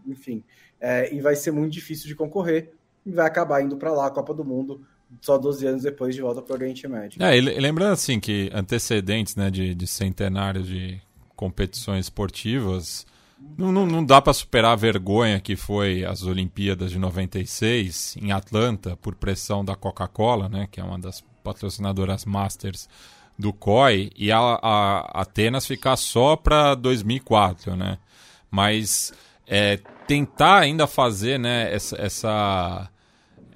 Enfim. 0.06 0.43
É, 0.88 1.12
e 1.12 1.20
vai 1.20 1.36
ser 1.36 1.50
muito 1.50 1.74
difícil 1.74 2.08
de 2.08 2.14
concorrer 2.14 2.72
e 3.04 3.12
vai 3.12 3.26
acabar 3.26 3.60
indo 3.60 3.76
para 3.76 3.92
lá, 3.92 4.06
a 4.06 4.12
Copa 4.12 4.36
do 4.36 4.46
Mundo, 4.46 4.86
só 5.20 5.36
12 5.36 5.66
anos 5.66 5.82
depois 5.82 6.14
de 6.14 6.22
volta 6.22 6.44
para 6.44 6.54
o 6.54 6.56
Oriente 6.56 6.88
Médio. 6.88 7.24
É, 7.24 7.36
e 7.36 7.42
lembrando 7.42 7.94
assim 7.94 8.20
que 8.20 8.52
antecedentes 8.54 9.36
né, 9.36 9.50
de, 9.50 9.74
de 9.74 9.88
centenários 9.88 10.68
de 10.68 11.02
competições 11.36 12.06
esportivas 12.06 13.04
não, 13.58 13.72
não, 13.72 13.88
não 13.88 14.06
dá 14.06 14.22
para 14.22 14.32
superar 14.32 14.74
a 14.74 14.76
vergonha 14.76 15.40
que 15.40 15.56
foi 15.56 16.06
as 16.06 16.22
Olimpíadas 16.22 16.92
de 16.92 17.00
96 17.00 18.18
em 18.22 18.32
Atlanta 18.32 18.96
por 18.98 19.16
pressão 19.16 19.66
da 19.66 19.76
Coca-Cola, 19.76 20.48
né, 20.48 20.68
que 20.72 20.80
é 20.80 20.84
uma 20.84 21.00
das 21.00 21.22
patrocinadoras 21.44 22.26
masters 22.26 22.88
do 23.40 23.52
COI, 23.52 24.12
e 24.16 24.32
a, 24.32 24.38
a 24.40 25.22
Atenas 25.22 25.66
ficar 25.66 25.98
só 25.98 26.36
para 26.36 26.76
2004, 26.76 27.76
né? 27.76 27.98
Mas 28.50 29.12
é, 29.46 29.80
tentar 30.08 30.60
ainda 30.60 30.88
fazer 30.88 31.39
né, 31.39 31.74
essa, 31.74 31.95
essa 31.97 32.89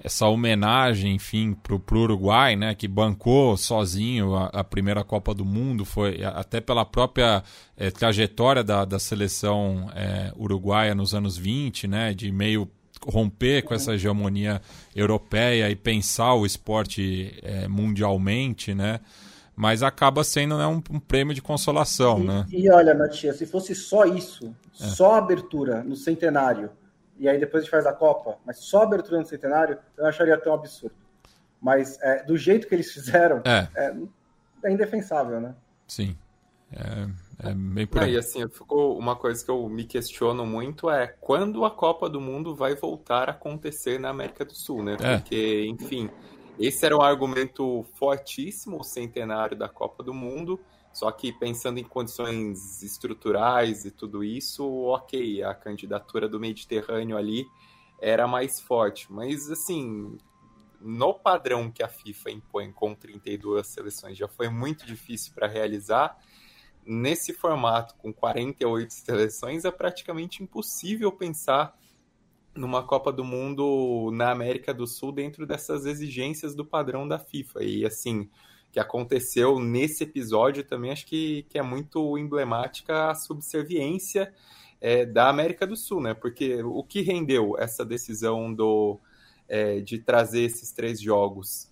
essa 0.02 0.26
homenagem, 0.26 1.14
enfim, 1.14 1.52
pro, 1.52 1.82
Uruguai, 1.92 2.56
né, 2.56 2.74
que 2.74 2.88
bancou 2.88 3.56
sozinho 3.56 4.34
a, 4.34 4.46
a 4.46 4.64
primeira 4.64 5.04
Copa 5.04 5.34
do 5.34 5.44
Mundo, 5.44 5.84
foi 5.84 6.24
até 6.24 6.60
pela 6.60 6.86
própria 6.86 7.44
é, 7.76 7.90
trajetória 7.90 8.64
da, 8.64 8.84
da 8.84 8.98
seleção 8.98 9.90
é, 9.94 10.32
uruguaia 10.36 10.94
nos 10.94 11.14
anos 11.14 11.36
20, 11.36 11.86
né, 11.86 12.14
de 12.14 12.32
meio 12.32 12.68
romper 13.06 13.62
com 13.62 13.74
essa 13.74 13.94
hegemonia 13.94 14.60
europeia 14.94 15.70
e 15.70 15.76
pensar 15.76 16.34
o 16.34 16.46
esporte 16.46 17.38
é, 17.42 17.68
mundialmente, 17.68 18.74
né, 18.74 19.00
mas 19.60 19.82
acaba 19.82 20.24
sendo 20.24 20.56
né, 20.56 20.66
um, 20.66 20.82
um, 20.90 20.98
prêmio 20.98 21.34
de 21.34 21.42
consolação, 21.42 22.20
e, 22.20 22.26
né. 22.26 22.46
E 22.50 22.70
olha, 22.70 22.94
Matias, 22.94 23.36
se 23.36 23.44
fosse 23.44 23.74
só 23.74 24.06
isso, 24.06 24.54
é. 24.80 24.84
só 24.84 25.14
a 25.14 25.18
abertura 25.18 25.84
no 25.84 25.94
centenário 25.94 26.70
e 27.20 27.28
aí 27.28 27.38
depois 27.38 27.60
a 27.60 27.64
gente 27.64 27.70
faz 27.70 27.84
a 27.84 27.92
Copa, 27.92 28.38
mas 28.46 28.56
só 28.60 28.80
a 28.80 28.84
abertura 28.84 29.20
no 29.20 29.26
centenário, 29.26 29.78
eu 29.98 30.06
acharia 30.06 30.38
tão 30.38 30.54
absurdo. 30.54 30.96
Mas 31.60 32.00
é, 32.00 32.24
do 32.24 32.34
jeito 32.38 32.66
que 32.66 32.74
eles 32.74 32.90
fizeram, 32.90 33.42
é, 33.44 33.68
é, 33.76 33.94
é 34.64 34.72
indefensável, 34.72 35.38
né? 35.38 35.54
Sim. 35.86 36.16
É, 36.72 37.50
é 37.50 37.52
bem 37.52 37.86
por 37.86 38.00
aí. 38.00 38.14
e 38.14 38.16
assim, 38.16 38.48
ficou 38.48 38.98
uma 38.98 39.14
coisa 39.14 39.44
que 39.44 39.50
eu 39.50 39.68
me 39.68 39.84
questiono 39.84 40.46
muito 40.46 40.88
é 40.88 41.08
quando 41.20 41.62
a 41.66 41.70
Copa 41.70 42.08
do 42.08 42.22
Mundo 42.22 42.54
vai 42.54 42.74
voltar 42.74 43.28
a 43.28 43.32
acontecer 43.32 44.00
na 44.00 44.08
América 44.08 44.42
do 44.42 44.54
Sul, 44.54 44.82
né? 44.82 44.96
É. 44.98 45.18
Porque, 45.18 45.66
enfim, 45.68 46.08
esse 46.60 46.84
era 46.84 46.94
um 46.94 47.00
argumento 47.00 47.82
fortíssimo, 47.94 48.78
o 48.78 48.84
centenário 48.84 49.56
da 49.56 49.66
Copa 49.66 50.04
do 50.04 50.12
Mundo. 50.12 50.60
Só 50.92 51.10
que 51.10 51.32
pensando 51.32 51.78
em 51.78 51.84
condições 51.84 52.82
estruturais 52.82 53.86
e 53.86 53.90
tudo 53.90 54.22
isso, 54.22 54.68
ok, 54.84 55.42
a 55.42 55.54
candidatura 55.54 56.28
do 56.28 56.38
Mediterrâneo 56.38 57.16
ali 57.16 57.46
era 57.98 58.26
mais 58.26 58.60
forte. 58.60 59.10
Mas 59.10 59.50
assim, 59.50 60.18
no 60.80 61.14
padrão 61.14 61.70
que 61.70 61.82
a 61.82 61.88
FIFA 61.88 62.30
impõe 62.32 62.72
com 62.72 62.94
32 62.94 63.66
seleções 63.66 64.18
já 64.18 64.28
foi 64.28 64.50
muito 64.50 64.84
difícil 64.84 65.32
para 65.32 65.46
realizar, 65.46 66.18
nesse 66.84 67.32
formato 67.32 67.94
com 67.94 68.12
48 68.12 68.92
seleções 68.92 69.64
é 69.64 69.70
praticamente 69.70 70.42
impossível 70.42 71.10
pensar 71.10 71.78
numa 72.54 72.82
Copa 72.82 73.12
do 73.12 73.24
Mundo 73.24 74.10
na 74.12 74.30
América 74.30 74.74
do 74.74 74.86
Sul 74.86 75.12
dentro 75.12 75.46
dessas 75.46 75.86
exigências 75.86 76.54
do 76.54 76.64
padrão 76.64 77.06
da 77.06 77.18
FIFA. 77.18 77.62
E 77.62 77.86
assim, 77.86 78.28
que 78.72 78.78
aconteceu 78.78 79.58
nesse 79.58 80.04
episódio 80.04 80.64
também 80.64 80.90
acho 80.92 81.06
que, 81.06 81.44
que 81.48 81.58
é 81.58 81.62
muito 81.62 82.16
emblemática 82.16 83.10
a 83.10 83.14
subserviência 83.14 84.32
é, 84.80 85.04
da 85.04 85.28
América 85.28 85.66
do 85.66 85.76
Sul, 85.76 86.00
né? 86.00 86.14
Porque 86.14 86.62
o 86.62 86.82
que 86.82 87.02
rendeu 87.02 87.56
essa 87.58 87.84
decisão 87.84 88.52
do, 88.52 88.98
é, 89.48 89.80
de 89.80 89.98
trazer 89.98 90.42
esses 90.42 90.72
três 90.72 91.00
jogos 91.00 91.69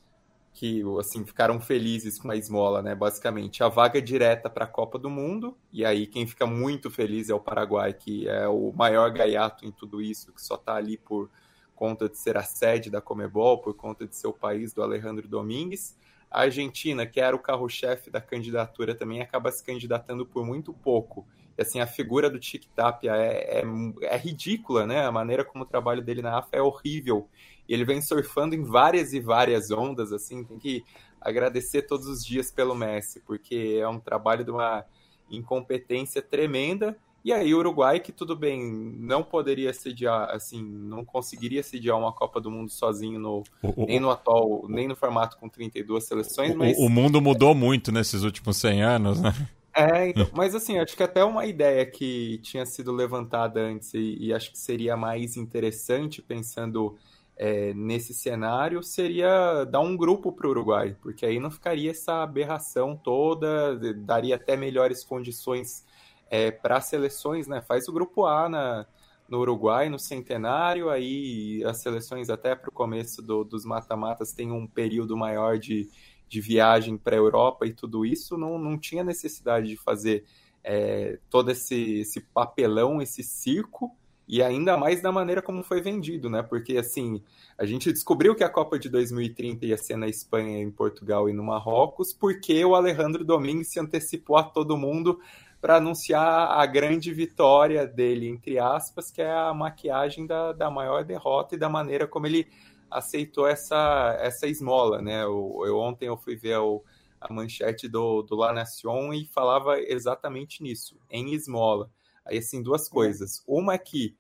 que 0.59 0.83
assim 0.99 1.25
ficaram 1.25 1.61
felizes 1.61 2.19
com 2.19 2.29
a 2.33 2.37
esmola, 2.37 2.83
né? 2.83 2.93
Basicamente, 2.93 3.63
a 3.63 3.69
vaga 3.69 4.03
direta 4.03 4.51
para 4.51 4.65
a 4.65 4.69
Copa 4.69 4.99
do 4.99 5.09
Mundo, 5.09 5.57
e 5.73 5.85
aí 5.85 6.05
quem 6.05 6.27
fica 6.27 6.47
muito 6.47 6.91
feliz 6.91 7.31
é 7.31 7.35
o 7.35 7.39
Paraguai, 7.39 7.93
que 7.95 8.29
é 8.29 8.49
o 8.49 8.73
maior 8.73 9.09
gaiato 9.13 9.65
em 9.65 9.71
tudo 9.71 10.03
isso, 10.03 10.33
que 10.33 10.43
só 10.43 10.57
está 10.57 10.75
ali 10.75 10.97
por 10.97 11.31
conta 11.77 12.09
de 12.09 12.19
ser 12.19 12.37
a 12.37 12.43
sede 12.43 12.91
da 12.91 13.01
Comebol, 13.01 13.59
por 13.59 13.73
conta 13.73 14.05
de 14.05 14.17
ser 14.17 14.27
o 14.27 14.33
país 14.33 14.73
do 14.73 14.83
Alejandro 14.83 15.29
Domingues. 15.29 15.97
A 16.29 16.41
Argentina, 16.41 17.07
que 17.07 17.21
era 17.21 17.37
o 17.37 17.39
carro-chefe 17.39 18.11
da 18.11 18.21
candidatura, 18.21 18.97
também 18.97 19.21
acaba 19.21 19.53
se 19.53 19.65
candidatando 19.65 20.27
por 20.27 20.45
muito 20.45 20.73
pouco. 20.73 21.25
E 21.57 21.63
assim, 21.63 21.79
a 21.79 21.87
figura 21.87 22.29
do 22.29 22.41
Tic 22.41 22.65
Tapia 22.75 23.15
é, 23.15 23.61
é, 23.61 23.65
é 24.07 24.17
ridícula, 24.17 24.85
né? 24.85 25.07
A 25.07 25.13
maneira 25.13 25.45
como 25.45 25.63
o 25.63 25.69
trabalho 25.69 26.03
dele 26.03 26.21
na 26.21 26.37
AFA 26.37 26.57
é 26.57 26.61
horrível 26.61 27.29
e 27.69 27.75
ele 27.75 27.85
vem 27.85 28.01
surfando 28.01 28.55
em 28.55 28.63
várias 28.63 29.13
e 29.13 29.21
várias 29.21 29.71
ondas, 29.71 30.13
assim, 30.13 30.43
tem 30.43 30.59
que 30.59 30.83
agradecer 31.21 31.83
todos 31.83 32.07
os 32.07 32.25
dias 32.25 32.51
pelo 32.51 32.75
Messi, 32.75 33.21
porque 33.21 33.79
é 33.81 33.89
um 33.89 34.01
trabalho 34.01 34.45
de 34.45 34.51
uma 34.51 34.85
incompetência 35.31 36.23
tremenda. 36.23 36.97
E 37.25 37.33
aí 37.33 37.53
o 37.53 37.59
Uruguai, 37.59 38.01
que 38.01 38.13
tudo 38.13 38.35
bem, 38.35 38.65
não 38.99 39.23
poderia 39.23 39.73
sediar, 39.75 40.31
assim, 40.31 40.63
não 40.65 41.05
conseguiria 41.05 41.63
sediar 41.63 41.99
uma 41.99 42.13
Copa 42.13 42.41
do 42.41 42.51
Mundo 42.51 42.71
sozinho 42.71 43.19
no, 43.19 43.43
o, 43.63 43.85
nem 43.87 44.01
no 44.01 44.09
atual, 44.09 44.65
nem 44.69 44.89
no 44.89 44.97
formato 44.97 45.37
com 45.37 45.49
32 45.49 46.05
seleções, 46.05 46.55
o, 46.55 46.57
mas... 46.57 46.79
O 46.79 46.89
mundo 46.89 47.21
mudou 47.21 47.55
muito 47.55 47.93
nesses 47.93 48.23
últimos 48.23 48.57
100 48.57 48.83
anos, 48.83 49.21
né? 49.21 49.35
É, 49.75 50.09
então, 50.09 50.29
mas 50.33 50.55
assim, 50.55 50.79
acho 50.79 50.97
que 50.97 51.03
até 51.03 51.23
uma 51.23 51.47
ideia 51.47 51.87
que 51.87 52.39
tinha 52.39 52.65
sido 52.67 52.91
levantada 52.91 53.61
antes 53.61 53.95
e, 53.95 54.17
e 54.19 54.33
acho 54.33 54.51
que 54.51 54.59
seria 54.59 54.97
mais 54.97 55.37
interessante 55.37 56.21
pensando 56.21 56.97
é, 57.39 57.73
nesse 57.73 58.13
cenário 58.13 58.83
seria 58.83 59.65
dar 59.65 59.79
um 59.79 59.97
grupo 59.97 60.33
para 60.33 60.49
o 60.49 60.51
Uruguai, 60.51 60.97
porque 61.01 61.25
aí 61.25 61.39
não 61.39 61.53
ficaria 61.53 61.93
essa 61.93 62.21
aberração 62.23 62.97
toda, 62.97 63.79
daria 63.95 64.35
até 64.35 64.57
melhores 64.57 65.05
condições 65.05 65.87
é, 66.29 66.51
para 66.51 66.81
seleções, 66.81 67.47
né? 67.47 67.63
Faz 67.63 67.87
o 67.87 67.93
grupo 67.93 68.27
A 68.27 68.49
na, 68.49 68.87
no 69.29 69.39
Uruguai, 69.39 69.89
no 69.89 70.01
centenário, 70.01 70.91
aí 70.91 71.63
as 71.65 71.79
seleções 71.79 72.29
até 72.29 72.57
para 72.57 72.71
o 72.71 72.73
começo 72.73 73.23
do, 73.23 73.45
dos 73.45 73.65
mata-matas 73.65 74.33
tem 74.33 74.51
um 74.51 74.67
período 74.67 75.17
maior 75.17 75.59
de, 75.59 75.89
de 76.29 76.41
viagem 76.41 76.99
para 76.99 77.15
a 77.15 77.19
Europa 77.19 77.67
e 77.67 77.73
tudo 77.73 78.05
isso, 78.05 78.37
não, 78.37 78.59
não 78.59 78.77
tinha 78.77 79.05
necessidade 79.05 79.69
de 79.69 79.77
fazer 79.77 80.25
é, 80.65 81.21
todo 81.31 81.53
esse, 81.53 82.01
esse 82.01 82.21
papelão, 82.21 83.01
esse 83.01 83.23
circo, 83.23 83.97
e 84.29 84.43
ainda 84.43 84.77
mais 84.77 85.01
da 85.01 85.11
maneira 85.11 85.41
como 85.41 85.63
foi 85.63 85.81
vendido, 85.81 86.29
né? 86.29 86.43
Porque 86.43 86.77
assim, 86.77 87.23
a 87.57 87.65
gente 87.65 87.91
descobriu 87.91 88.35
que 88.35 88.45
a 88.45 88.49
Copa 88.49 88.79
de 88.79 88.91
2030 88.91 89.67
ia 89.67 89.77
ser 89.79 89.97
na 89.97 90.07
Espanha, 90.07 90.61
em 90.61 90.71
Portugal 90.71 91.29
e 91.31 91.33
no 91.33 91.43
Marrocos, 91.43 92.13
porque 92.13 92.63
o 92.65 92.75
Alejandro 92.75 93.25
Domingues 93.25 93.71
se 93.71 93.81
antecipou 93.81 94.37
a 94.37 94.43
todo 94.43 94.77
mundo 94.77 95.19
para 95.61 95.77
anunciar 95.77 96.51
a 96.51 96.67
grande 96.67 97.13
vitória 97.13 97.87
dele, 97.87 98.29
entre 98.29 98.59
aspas, 98.59 99.11
que 99.11 99.23
é 99.23 99.33
a 99.33 99.53
maquiagem 99.55 100.27
da, 100.27 100.53
da 100.53 100.71
maior 100.71 101.05
derrota 101.05 101.55
e 101.55 101.59
da 101.59 101.69
maneira 101.69 102.07
como 102.07 102.27
ele 102.27 102.47
aceitou 102.91 103.47
essa, 103.47 104.17
essa 104.21 104.47
esmola, 104.47 105.01
né? 105.01 105.25
Eu, 105.25 105.63
eu 105.65 105.79
ontem 105.79 106.07
eu 106.07 106.17
fui 106.17 106.37
ver 106.37 106.59
o, 106.59 106.83
a 107.21 107.33
manchete 107.33 107.89
do, 107.89 108.23
do 108.23 108.37
La 108.37 108.53
Nation 108.53 109.13
e 109.13 109.27
falava 109.27 109.81
exatamente 109.81 110.63
nisso, 110.63 110.97
em 111.11 111.33
esmola. 111.35 111.91
Aí, 112.29 112.39
assim, 112.39 112.63
duas 112.63 112.89
coisas. 112.89 113.43
Uma 113.47 113.75
é 113.75 113.79
que, 113.79 114.15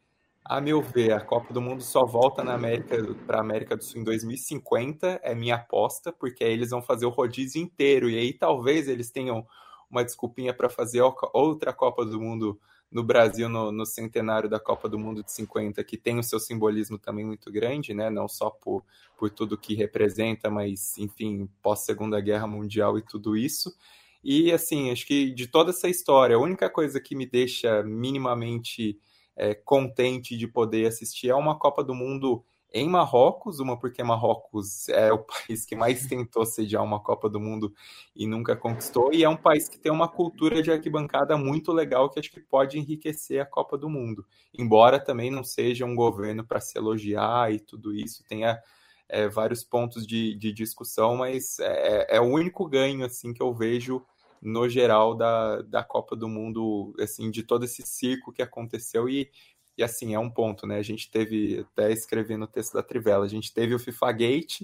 a 0.48 0.62
meu 0.62 0.80
ver, 0.80 1.12
a 1.12 1.20
Copa 1.20 1.52
do 1.52 1.60
Mundo 1.60 1.82
só 1.82 2.06
volta 2.06 2.42
na 2.42 2.54
América 2.54 2.96
para 3.26 3.36
a 3.36 3.40
América 3.42 3.76
do 3.76 3.84
Sul 3.84 4.00
em 4.00 4.04
2050, 4.04 5.20
é 5.22 5.34
minha 5.34 5.56
aposta, 5.56 6.10
porque 6.10 6.42
aí 6.42 6.52
eles 6.52 6.70
vão 6.70 6.80
fazer 6.80 7.04
o 7.04 7.10
rodízio 7.10 7.60
inteiro, 7.60 8.08
e 8.08 8.16
aí 8.16 8.32
talvez 8.32 8.88
eles 8.88 9.10
tenham 9.10 9.46
uma 9.90 10.02
desculpinha 10.02 10.54
para 10.54 10.70
fazer 10.70 11.02
outra 11.34 11.72
Copa 11.72 12.02
do 12.04 12.18
Mundo 12.18 12.58
no 12.90 13.04
Brasil 13.04 13.46
no, 13.50 13.70
no, 13.70 13.84
centenário 13.84 14.48
da 14.48 14.58
Copa 14.58 14.88
do 14.88 14.98
Mundo 14.98 15.22
de 15.22 15.30
50, 15.30 15.84
que 15.84 15.98
tem 15.98 16.18
o 16.18 16.22
seu 16.22 16.40
simbolismo 16.40 16.98
também 16.98 17.26
muito 17.26 17.52
grande, 17.52 17.92
né? 17.92 18.08
Não 18.08 18.26
só 18.26 18.48
por, 18.48 18.82
por 19.18 19.28
tudo 19.28 19.58
que 19.58 19.74
representa, 19.74 20.50
mas, 20.50 20.96
enfim, 20.96 21.46
pós-Segunda 21.60 22.18
Guerra 22.20 22.46
Mundial 22.46 22.96
e 22.96 23.02
tudo 23.02 23.36
isso. 23.36 23.76
E 24.24 24.50
assim, 24.50 24.90
acho 24.90 25.06
que 25.06 25.30
de 25.30 25.46
toda 25.46 25.70
essa 25.70 25.88
história, 25.88 26.36
a 26.36 26.40
única 26.40 26.70
coisa 26.70 26.98
que 26.98 27.14
me 27.14 27.26
deixa 27.26 27.82
minimamente 27.82 28.98
é, 29.38 29.54
contente 29.54 30.36
de 30.36 30.48
poder 30.48 30.88
assistir 30.88 31.30
é 31.30 31.34
uma 31.34 31.56
Copa 31.56 31.84
do 31.84 31.94
Mundo 31.94 32.44
em 32.70 32.86
Marrocos, 32.86 33.60
uma 33.60 33.78
porque 33.78 34.02
Marrocos 34.02 34.88
é 34.90 35.10
o 35.12 35.18
país 35.24 35.64
que 35.64 35.76
mais 35.76 36.06
tentou 36.06 36.44
sediar 36.44 36.82
uma 36.82 37.00
Copa 37.00 37.30
do 37.30 37.40
Mundo 37.40 37.72
e 38.14 38.26
nunca 38.26 38.56
conquistou, 38.56 39.10
e 39.14 39.22
é 39.22 39.28
um 39.28 39.36
país 39.36 39.68
que 39.68 39.78
tem 39.78 39.90
uma 39.92 40.08
cultura 40.08 40.60
de 40.60 40.70
arquibancada 40.70 41.36
muito 41.38 41.72
legal 41.72 42.10
que 42.10 42.18
acho 42.18 42.30
que 42.30 42.40
pode 42.40 42.78
enriquecer 42.78 43.40
a 43.40 43.46
Copa 43.46 43.78
do 43.78 43.88
Mundo. 43.88 44.26
Embora 44.52 44.98
também 44.98 45.30
não 45.30 45.44
seja 45.44 45.86
um 45.86 45.94
governo 45.94 46.44
para 46.44 46.60
se 46.60 46.76
elogiar 46.76 47.52
e 47.52 47.60
tudo 47.60 47.94
isso, 47.94 48.24
tenha 48.28 48.60
é, 49.08 49.28
vários 49.28 49.64
pontos 49.64 50.06
de, 50.06 50.34
de 50.34 50.52
discussão, 50.52 51.16
mas 51.16 51.58
é, 51.60 52.16
é, 52.16 52.20
o 52.20 52.24
único 52.24 52.68
ganho 52.68 53.06
assim 53.06 53.32
que 53.32 53.42
eu 53.42 53.54
vejo 53.54 54.04
no 54.40 54.68
geral 54.68 55.14
da, 55.14 55.62
da 55.62 55.82
Copa 55.84 56.16
do 56.16 56.28
Mundo, 56.28 56.94
assim, 57.00 57.30
de 57.30 57.42
todo 57.42 57.64
esse 57.64 57.82
circo 57.82 58.32
que 58.32 58.42
aconteceu 58.42 59.08
e, 59.08 59.30
e 59.76 59.82
assim, 59.82 60.14
é 60.14 60.18
um 60.18 60.30
ponto, 60.30 60.66
né? 60.66 60.78
A 60.78 60.82
gente 60.82 61.10
teve, 61.10 61.66
até 61.72 61.92
escrevendo 61.92 62.44
o 62.44 62.48
texto 62.48 62.74
da 62.74 62.82
Trivela, 62.82 63.24
a 63.24 63.28
gente 63.28 63.52
teve 63.52 63.74
o 63.74 63.78
FIFA 63.78 64.12
Gate, 64.12 64.62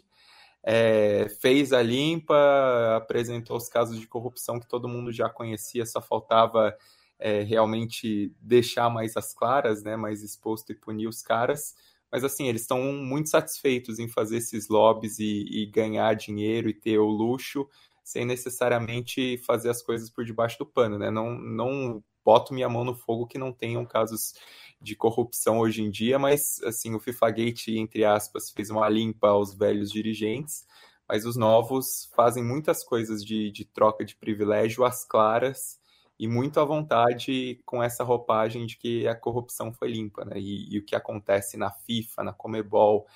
é, 0.62 1.28
fez 1.40 1.72
a 1.72 1.82
limpa, 1.82 2.96
apresentou 2.96 3.56
os 3.56 3.68
casos 3.68 3.98
de 4.00 4.06
corrupção 4.06 4.58
que 4.58 4.68
todo 4.68 4.88
mundo 4.88 5.12
já 5.12 5.28
conhecia, 5.28 5.84
só 5.86 6.00
faltava 6.00 6.76
é, 7.18 7.42
realmente 7.42 8.32
deixar 8.40 8.88
mais 8.90 9.16
as 9.16 9.34
claras, 9.34 9.82
né? 9.82 9.96
Mais 9.96 10.22
exposto 10.22 10.72
e 10.72 10.74
punir 10.74 11.06
os 11.06 11.22
caras 11.22 11.74
mas 12.14 12.22
assim, 12.22 12.46
eles 12.46 12.60
estão 12.60 12.80
muito 12.92 13.28
satisfeitos 13.28 13.98
em 13.98 14.06
fazer 14.06 14.36
esses 14.36 14.68
lobbies 14.68 15.18
e, 15.18 15.46
e, 15.50 15.66
ganhar 15.66 16.14
dinheiro 16.14 16.68
e 16.68 16.72
ter 16.72 16.96
o 16.96 17.08
luxo 17.08 17.68
sem 18.04 18.24
necessariamente 18.26 19.38
fazer 19.38 19.70
as 19.70 19.82
coisas 19.82 20.10
por 20.10 20.24
debaixo 20.24 20.58
do 20.58 20.66
pano, 20.66 20.98
né? 20.98 21.10
Não, 21.10 21.36
não 21.38 22.04
boto 22.24 22.54
minha 22.54 22.68
mão 22.68 22.84
no 22.84 22.94
fogo 22.94 23.26
que 23.26 23.38
não 23.38 23.52
tenham 23.52 23.84
casos 23.84 24.34
de 24.80 24.94
corrupção 24.94 25.58
hoje 25.58 25.82
em 25.82 25.90
dia, 25.90 26.18
mas 26.18 26.60
assim, 26.64 26.94
o 26.94 27.00
FIFA 27.00 27.30
Gate, 27.30 27.68
entre 27.68 28.04
aspas, 28.04 28.50
fez 28.50 28.70
uma 28.70 28.88
limpa 28.88 29.28
aos 29.28 29.54
velhos 29.54 29.90
dirigentes, 29.90 30.66
mas 31.08 31.24
os 31.24 31.36
novos 31.36 32.10
fazem 32.14 32.44
muitas 32.44 32.84
coisas 32.84 33.24
de, 33.24 33.50
de 33.50 33.64
troca 33.64 34.04
de 34.04 34.14
privilégio 34.16 34.84
às 34.84 35.04
claras 35.04 35.78
e 36.18 36.28
muito 36.28 36.60
à 36.60 36.64
vontade 36.64 37.60
com 37.64 37.82
essa 37.82 38.04
roupagem 38.04 38.66
de 38.66 38.76
que 38.76 39.06
a 39.08 39.14
corrupção 39.14 39.72
foi 39.72 39.88
limpa, 39.88 40.24
né? 40.24 40.38
E, 40.38 40.74
e 40.74 40.78
o 40.78 40.84
que 40.84 40.94
acontece 40.94 41.56
na 41.56 41.70
FIFA, 41.70 42.24
na 42.24 42.32
Comebol, 42.32 43.06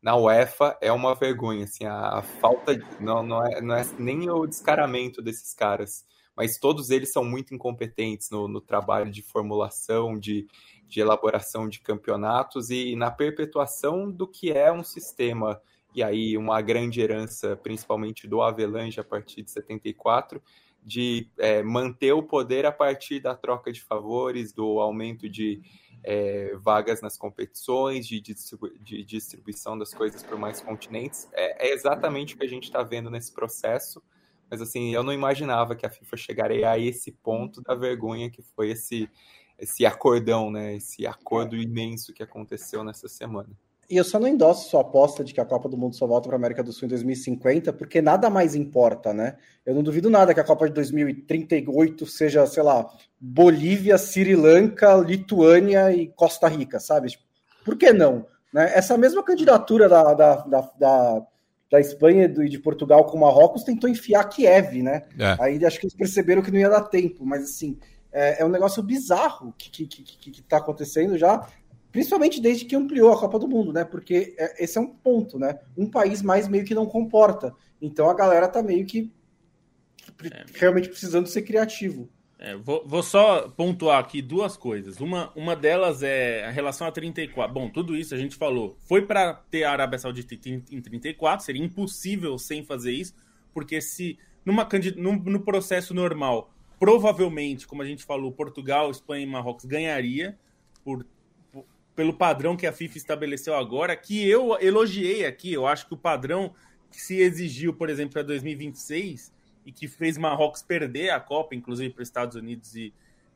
na 0.00 0.16
UEFA 0.16 0.76
é 0.80 0.92
uma 0.92 1.14
vergonha, 1.14 1.64
assim, 1.64 1.84
a, 1.84 2.18
a 2.18 2.22
falta 2.22 2.76
de, 2.76 2.84
não, 3.00 3.22
não, 3.22 3.44
é, 3.44 3.60
não 3.60 3.74
é 3.74 3.84
nem 3.98 4.30
o 4.30 4.46
descaramento 4.46 5.20
desses 5.20 5.52
caras, 5.52 6.04
mas 6.36 6.56
todos 6.56 6.90
eles 6.90 7.10
são 7.10 7.24
muito 7.24 7.52
incompetentes 7.52 8.30
no, 8.30 8.46
no 8.46 8.60
trabalho 8.60 9.10
de 9.10 9.22
formulação, 9.22 10.16
de, 10.16 10.46
de 10.86 11.00
elaboração 11.00 11.68
de 11.68 11.80
campeonatos 11.80 12.70
e 12.70 12.94
na 12.94 13.10
perpetuação 13.10 14.08
do 14.08 14.26
que 14.26 14.52
é 14.52 14.72
um 14.72 14.84
sistema. 14.84 15.60
E 15.94 16.02
aí 16.02 16.36
uma 16.36 16.60
grande 16.62 17.00
herança, 17.00 17.56
principalmente 17.56 18.28
do 18.28 18.40
Avelange 18.40 19.00
a 19.00 19.04
partir 19.04 19.42
de 19.42 19.50
74, 19.50 20.40
de 20.84 21.28
é, 21.38 21.62
manter 21.62 22.12
o 22.12 22.22
poder 22.22 22.64
a 22.66 22.72
partir 22.72 23.20
da 23.20 23.34
troca 23.34 23.72
de 23.72 23.82
favores, 23.82 24.52
do 24.52 24.80
aumento 24.80 25.28
de 25.28 25.60
é, 26.02 26.54
vagas 26.56 27.00
nas 27.00 27.18
competições, 27.18 28.06
de, 28.06 28.20
distribu 28.20 28.70
de, 28.80 29.04
distribuição 29.04 29.76
das 29.76 29.92
coisas 29.92 30.22
por 30.22 30.38
mais 30.38 30.60
continentes. 30.60 31.28
É, 31.32 31.68
é 31.68 31.74
exatamente 31.74 32.34
o 32.34 32.38
que 32.38 32.44
a 32.44 32.48
gente 32.48 32.64
está 32.64 32.82
vendo 32.82 33.10
nesse 33.10 33.32
processo. 33.32 34.02
Mas 34.50 34.62
assim, 34.62 34.94
eu 34.94 35.02
não 35.02 35.12
imaginava 35.12 35.76
que 35.76 35.84
a 35.84 35.90
FIFA 35.90 36.16
chegaria 36.16 36.70
a 36.70 36.78
esse 36.78 37.12
ponto 37.12 37.60
da 37.60 37.74
vergonha 37.74 38.30
que 38.30 38.42
foi 38.42 38.70
esse 38.70 39.10
esse 39.58 39.84
acordão, 39.84 40.50
né? 40.52 40.76
Esse 40.76 41.04
acordo 41.04 41.56
imenso 41.56 42.14
que 42.14 42.22
aconteceu 42.22 42.84
nessa 42.84 43.08
semana. 43.08 43.50
E 43.90 43.96
eu 43.96 44.04
só 44.04 44.18
não 44.20 44.28
endosso 44.28 44.68
sua 44.68 44.82
aposta 44.82 45.24
de 45.24 45.32
que 45.32 45.40
a 45.40 45.46
Copa 45.46 45.66
do 45.66 45.76
Mundo 45.76 45.96
só 45.96 46.06
volta 46.06 46.28
para 46.28 46.36
a 46.36 46.38
América 46.38 46.62
do 46.62 46.72
Sul 46.72 46.84
em 46.84 46.90
2050, 46.90 47.72
porque 47.72 48.02
nada 48.02 48.28
mais 48.28 48.54
importa, 48.54 49.14
né? 49.14 49.36
Eu 49.64 49.74
não 49.74 49.82
duvido 49.82 50.10
nada 50.10 50.34
que 50.34 50.40
a 50.40 50.44
Copa 50.44 50.66
de 50.68 50.74
2038 50.74 52.04
seja, 52.04 52.46
sei 52.46 52.62
lá, 52.62 52.86
Bolívia, 53.18 53.96
Sri 53.96 54.36
Lanka, 54.36 54.94
Lituânia 54.96 55.90
e 55.90 56.06
Costa 56.08 56.48
Rica, 56.48 56.78
sabe? 56.78 57.08
Por 57.64 57.76
que 57.78 57.90
não? 57.90 58.26
Né? 58.52 58.70
Essa 58.74 58.98
mesma 58.98 59.22
candidatura 59.22 59.88
da, 59.88 60.12
da, 60.12 60.36
da, 60.36 60.70
da, 60.78 61.26
da 61.70 61.80
Espanha 61.80 62.26
e 62.26 62.48
de 62.48 62.58
Portugal 62.58 63.06
com 63.06 63.16
o 63.16 63.20
Marrocos 63.20 63.64
tentou 63.64 63.88
enfiar 63.88 64.24
Kiev, 64.24 64.82
né? 64.82 65.04
É. 65.18 65.36
Aí 65.40 65.64
acho 65.64 65.80
que 65.80 65.86
eles 65.86 65.96
perceberam 65.96 66.42
que 66.42 66.50
não 66.50 66.58
ia 66.58 66.68
dar 66.68 66.82
tempo, 66.82 67.24
mas 67.24 67.42
assim, 67.44 67.78
é, 68.12 68.42
é 68.42 68.44
um 68.44 68.50
negócio 68.50 68.82
bizarro 68.82 69.54
que, 69.56 69.70
que, 69.70 69.86
que, 69.86 70.02
que, 70.02 70.30
que 70.30 70.42
tá 70.42 70.58
acontecendo 70.58 71.16
já 71.16 71.46
Principalmente 71.90 72.40
desde 72.40 72.64
que 72.64 72.76
ampliou 72.76 73.12
a 73.12 73.18
Copa 73.18 73.38
do 73.38 73.48
Mundo, 73.48 73.72
né? 73.72 73.84
Porque 73.84 74.34
é, 74.38 74.62
esse 74.62 74.78
é 74.78 74.80
um 74.80 74.88
ponto, 74.88 75.38
né? 75.38 75.58
Um 75.76 75.88
país 75.88 76.22
mais 76.22 76.46
meio 76.48 76.64
que 76.64 76.74
não 76.74 76.86
comporta. 76.86 77.54
Então 77.80 78.08
a 78.08 78.14
galera 78.14 78.48
tá 78.48 78.62
meio 78.62 78.84
que 78.84 79.10
é. 80.24 80.44
realmente 80.54 80.88
precisando 80.88 81.26
ser 81.26 81.42
criativo. 81.42 82.08
É, 82.40 82.54
vou, 82.54 82.84
vou, 82.86 83.02
só 83.02 83.48
pontuar 83.48 83.98
aqui 83.98 84.22
duas 84.22 84.56
coisas. 84.56 85.00
Uma, 85.00 85.32
uma 85.34 85.56
delas 85.56 86.04
é 86.04 86.44
a 86.44 86.50
relação 86.50 86.86
a 86.86 86.92
34. 86.92 87.52
Bom, 87.52 87.68
tudo 87.68 87.96
isso 87.96 88.14
a 88.14 88.18
gente 88.18 88.36
falou. 88.36 88.76
Foi 88.86 89.02
para 89.02 89.34
ter 89.34 89.64
a 89.64 89.72
Arábia 89.72 89.98
Saudita 89.98 90.36
em 90.48 90.80
34, 90.80 91.44
seria 91.44 91.64
impossível 91.64 92.38
sem 92.38 92.64
fazer 92.64 92.92
isso, 92.92 93.12
porque 93.52 93.80
se 93.80 94.18
numa, 94.44 94.68
no, 94.96 95.16
no 95.16 95.40
processo 95.40 95.92
normal, 95.92 96.54
provavelmente, 96.78 97.66
como 97.66 97.82
a 97.82 97.84
gente 97.84 98.04
falou, 98.04 98.30
Portugal, 98.30 98.88
Espanha 98.90 99.24
e 99.24 99.28
Marrocos 99.28 99.64
ganharia 99.64 100.38
por 100.84 101.04
pelo 101.98 102.14
padrão 102.14 102.56
que 102.56 102.64
a 102.64 102.72
FIFA 102.72 102.96
estabeleceu 102.96 103.56
agora, 103.56 103.96
que 103.96 104.24
eu 104.24 104.56
elogiei 104.60 105.26
aqui. 105.26 105.52
Eu 105.52 105.66
acho 105.66 105.88
que 105.88 105.94
o 105.94 105.96
padrão 105.96 106.54
que 106.92 107.00
se 107.00 107.16
exigiu, 107.16 107.74
por 107.74 107.90
exemplo, 107.90 108.12
para 108.12 108.22
2026 108.22 109.32
e 109.66 109.72
que 109.72 109.88
fez 109.88 110.16
Marrocos 110.16 110.62
perder 110.62 111.10
a 111.10 111.18
Copa, 111.18 111.56
inclusive 111.56 111.92
para 111.92 112.02
os 112.02 112.08
Estados 112.08 112.36
Unidos 112.36 112.76
e 112.76 112.94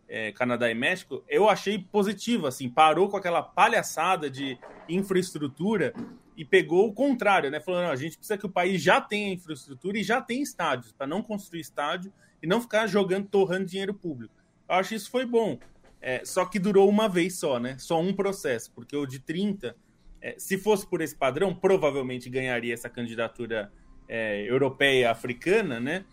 é, 0.08 0.30
Canadá 0.30 0.70
e 0.70 0.76
México, 0.76 1.24
eu 1.28 1.48
achei 1.48 1.76
positivo. 1.76 2.46
Assim, 2.46 2.68
parou 2.68 3.08
com 3.08 3.16
aquela 3.16 3.42
palhaçada 3.42 4.30
de 4.30 4.56
infraestrutura 4.88 5.92
e 6.36 6.44
pegou 6.44 6.86
o 6.86 6.92
contrário, 6.92 7.50
né? 7.50 7.58
Falando, 7.58 7.90
a 7.90 7.96
gente 7.96 8.16
precisa 8.16 8.38
que 8.38 8.46
o 8.46 8.48
país 8.48 8.80
já 8.80 9.00
tenha 9.00 9.34
infraestrutura 9.34 9.98
e 9.98 10.04
já 10.04 10.22
tenha 10.22 10.40
estádios, 10.40 10.92
para 10.92 11.08
não 11.08 11.20
construir 11.20 11.62
estádio 11.62 12.12
e 12.40 12.46
não 12.46 12.60
ficar 12.60 12.86
jogando, 12.86 13.26
torrando 13.26 13.66
dinheiro 13.66 13.92
público. 13.92 14.32
Eu 14.68 14.76
acho 14.76 14.90
que 14.90 14.94
isso 14.94 15.10
foi 15.10 15.26
bom. 15.26 15.58
É, 16.04 16.24
só 16.24 16.44
que 16.44 16.58
durou 16.58 16.88
uma 16.88 17.08
vez 17.08 17.38
só, 17.38 17.60
né? 17.60 17.76
Só 17.78 18.00
um 18.00 18.12
processo, 18.12 18.72
porque 18.74 18.96
o 18.96 19.06
de 19.06 19.20
30, 19.20 19.76
é, 20.20 20.34
se 20.36 20.58
fosse 20.58 20.84
por 20.84 21.00
esse 21.00 21.14
padrão, 21.14 21.54
provavelmente 21.54 22.28
ganharia 22.28 22.74
essa 22.74 22.90
candidatura 22.90 23.72
é, 24.08 24.42
europeia 24.50 25.12
africana, 25.12 25.78
né? 25.78 26.04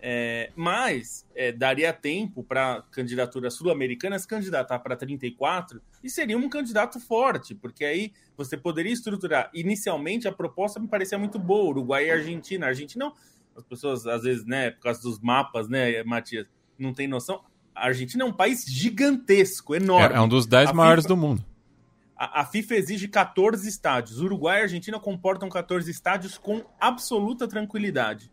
É, 0.00 0.52
mas 0.54 1.26
é, 1.34 1.50
daria 1.50 1.92
tempo 1.92 2.44
para 2.44 2.82
candidatura 2.92 3.50
sul-americana 3.50 4.16
se 4.16 4.28
candidatar 4.28 4.78
para 4.78 4.94
34 4.94 5.82
e 6.04 6.08
seria 6.08 6.38
um 6.38 6.48
candidato 6.48 7.00
forte, 7.00 7.52
porque 7.52 7.84
aí 7.84 8.12
você 8.36 8.56
poderia 8.56 8.92
estruturar. 8.92 9.50
Inicialmente 9.54 10.28
a 10.28 10.32
proposta 10.32 10.78
me 10.78 10.86
parecia 10.86 11.18
muito 11.18 11.38
boa, 11.38 11.70
Uruguai 11.70 12.06
e 12.06 12.10
Argentina. 12.10 12.66
Argentina 12.66 13.06
não, 13.06 13.14
as 13.56 13.64
pessoas 13.64 14.06
às 14.06 14.22
vezes, 14.22 14.44
né, 14.44 14.70
por 14.70 14.82
causa 14.82 15.02
dos 15.02 15.18
mapas, 15.18 15.68
né, 15.68 16.02
Matias, 16.04 16.46
não 16.78 16.94
tem 16.94 17.08
noção 17.08 17.42
a 17.78 17.86
Argentina 17.86 18.24
é 18.24 18.26
um 18.26 18.32
país 18.32 18.64
gigantesco, 18.66 19.74
enorme. 19.74 20.14
É, 20.14 20.18
é 20.18 20.20
um 20.20 20.28
dos 20.28 20.46
10 20.46 20.72
maiores 20.72 21.04
FIFA, 21.04 21.14
do 21.14 21.16
mundo. 21.16 21.44
A, 22.16 22.40
a, 22.40 22.44
FIFA 22.44 22.74
exige 22.74 23.08
14 23.08 23.68
estádios. 23.68 24.20
Uruguai 24.20 24.60
e 24.60 24.62
Argentina 24.62 24.98
comportam 24.98 25.48
14 25.48 25.90
estádios 25.90 26.36
com 26.36 26.64
absoluta 26.80 27.46
tranquilidade. 27.46 28.30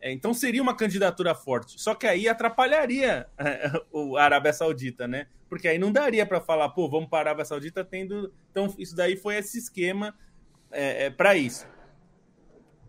É, 0.00 0.10
então 0.10 0.32
seria 0.32 0.62
uma 0.62 0.74
candidatura 0.74 1.34
forte. 1.34 1.80
Só 1.80 1.94
que 1.94 2.06
aí 2.06 2.28
atrapalharia 2.28 3.26
o 3.92 4.16
Arábia 4.16 4.52
Saudita, 4.52 5.06
né? 5.06 5.26
Porque 5.48 5.68
aí 5.68 5.78
não 5.78 5.92
daria 5.92 6.24
para 6.24 6.40
falar, 6.40 6.70
pô, 6.70 6.88
vamos 6.88 7.08
para 7.08 7.18
a 7.18 7.20
Arábia 7.22 7.44
Saudita 7.44 7.84
tendo. 7.84 8.32
Então 8.50 8.74
isso 8.78 8.96
daí 8.96 9.16
foi 9.16 9.36
esse 9.36 9.58
esquema 9.58 10.14
é, 10.70 11.06
é 11.06 11.10
para 11.10 11.36
isso. 11.36 11.66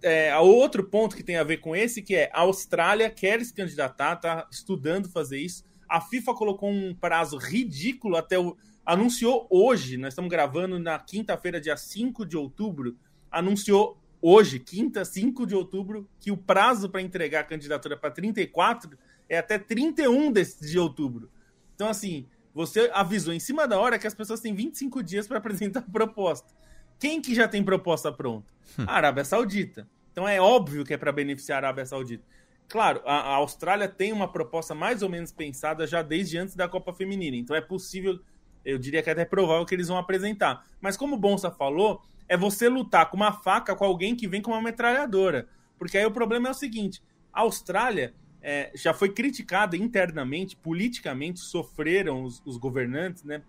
É, 0.04 0.36
outro 0.38 0.84
ponto 0.84 1.16
que 1.16 1.24
tem 1.24 1.38
a 1.38 1.44
ver 1.44 1.58
com 1.58 1.76
esse, 1.76 2.02
que 2.02 2.16
é 2.16 2.30
a 2.34 2.42
Austrália 2.42 3.10
quer 3.10 3.44
se 3.46 3.54
candidatar, 3.54 4.16
tá 4.16 4.48
estudando 4.52 5.10
fazer 5.10 5.40
isso. 5.40 5.64
A 5.92 6.00
FIFA 6.00 6.34
colocou 6.34 6.70
um 6.72 6.96
prazo 6.96 7.36
ridículo 7.36 8.16
até 8.16 8.40
o. 8.40 8.56
Anunciou 8.86 9.46
hoje, 9.50 9.98
nós 9.98 10.14
estamos 10.14 10.32
gravando 10.32 10.80
na 10.80 10.98
quinta-feira, 10.98 11.60
dia 11.60 11.76
5 11.76 12.26
de 12.26 12.38
outubro. 12.38 12.96
Anunciou 13.30 14.02
hoje, 14.22 14.58
quinta, 14.58 15.04
5 15.04 15.46
de 15.46 15.54
outubro, 15.54 16.10
que 16.18 16.32
o 16.32 16.38
prazo 16.38 16.90
para 16.90 17.02
entregar 17.02 17.42
a 17.42 17.44
candidatura 17.44 17.98
para 17.98 18.10
34 18.10 18.98
é 19.28 19.38
até 19.38 19.60
31 19.60 20.32
de, 20.32 20.46
de 20.62 20.80
outubro. 20.80 21.30
Então, 21.76 21.90
assim, 21.90 22.26
você 22.54 22.90
avisou 22.94 23.34
em 23.34 23.40
cima 23.40 23.68
da 23.68 23.78
hora 23.78 24.00
que 24.00 24.08
as 24.08 24.16
pessoas 24.16 24.40
têm 24.40 24.56
25 24.56 25.04
dias 25.04 25.28
para 25.28 25.40
apresentar 25.40 25.82
a 25.82 25.92
proposta. 25.92 26.54
Quem 26.98 27.22
que 27.22 27.36
já 27.36 27.50
tem 27.50 27.62
proposta 27.62 28.14
pronta? 28.14 28.48
Hum. 28.80 28.86
A 28.88 28.94
Arábia 28.94 29.26
Saudita. 29.26 29.86
Então 30.14 30.26
é 30.26 30.40
óbvio 30.40 30.86
que 30.86 30.94
é 30.94 30.98
para 30.98 31.12
beneficiar 31.12 31.66
a 31.66 31.68
Arábia 31.68 31.86
Saudita. 31.86 32.24
Claro, 32.72 33.02
a, 33.06 33.16
a, 33.16 33.36
Austrália 33.36 33.86
tem 33.86 34.14
uma 34.14 34.32
proposta 34.32 34.74
mais 34.74 35.02
ou 35.02 35.10
menos 35.10 35.30
pensada 35.30 35.86
já 35.86 36.02
desde 36.02 36.38
antes 36.38 36.56
da 36.56 36.70
Copa 36.70 36.94
Feminina, 36.94 37.36
então 37.36 37.54
é 37.54 37.60
possível, 37.60 38.18
eu 38.64 38.78
diria 38.78 39.04
que 39.04 39.10
é 39.10 39.12
até 39.12 39.26
provável 39.26 39.66
que 39.66 39.76
eles 39.76 39.90
vão 39.90 39.98
apresentar. 39.98 40.66
Mas 40.80 40.96
como 40.96 41.18
o 41.18 41.20
Bonsa 41.20 41.52
falou, 41.52 42.02
é 42.30 42.38
você 42.38 42.70
lutar 42.70 43.10
com 43.10 43.18
uma 43.18 43.34
faca 43.34 43.76
com 43.76 43.84
alguém 43.84 44.16
que 44.16 44.26
vem 44.26 44.42
com 44.42 44.52
uma 44.52 44.62
metralhadora. 44.62 45.50
Porque 45.78 45.98
aí 45.98 46.06
o 46.06 46.12
problema 46.12 46.48
é 46.48 46.52
o 46.52 46.54
seguinte: 46.54 47.04
a 47.34 47.42
Austrália 47.42 48.14
é, 48.42 48.72
já 48.74 48.94
foi 48.94 49.10
criticada 49.10 49.76
internamente, 49.76 50.56
politicamente, 50.56 51.42
sofreram 51.42 52.24
os, 52.24 52.42
os 52.46 52.56
governantes, 52.56 53.26
né? 53.26 53.42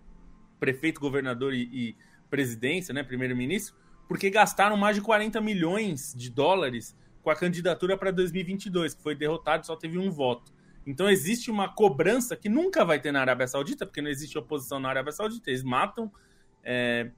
Prefeito, 0.59 1.01
governador 1.01 1.55
e, 1.55 1.63
e 1.73 1.97
presidência, 2.29 2.93
né? 2.93 3.05
Primeiro-ministro, 3.05 3.77
porque 4.09 4.29
gastaram 4.31 4.77
mais 4.77 4.97
de 4.97 5.03
40 5.03 5.41
milhões 5.41 6.13
de 6.13 6.29
dólares 6.29 6.97
com 7.23 7.31
a 7.31 7.37
candidatura 7.37 7.97
para 7.97 8.11
2022, 8.11 8.95
que 8.95 9.03
foi 9.03 9.15
derrotado 9.15 9.63
e 9.63 9.67
só 9.67 9.77
teve 9.77 9.99
um 9.99 10.11
voto. 10.11 10.53
Então 10.87 11.09
existe 11.09 11.51
uma 11.51 11.69
cobrança 11.69 12.37
que 12.37 12.49
nunca 12.49 12.85
vai 12.85 13.01
ter 13.01 13.13
na 13.13 13.21
Arábia 13.21 13.47
Saudita, 13.47 13.87
porque 13.87 14.03
não 14.03 14.11
existe 14.11 14.37
oposição 14.37 14.81
na 14.81 14.89
Arábia 14.89 15.13
Saudita, 15.13 15.51
eles 15.51 15.63
matam. 15.63 16.11
É, 16.65 17.11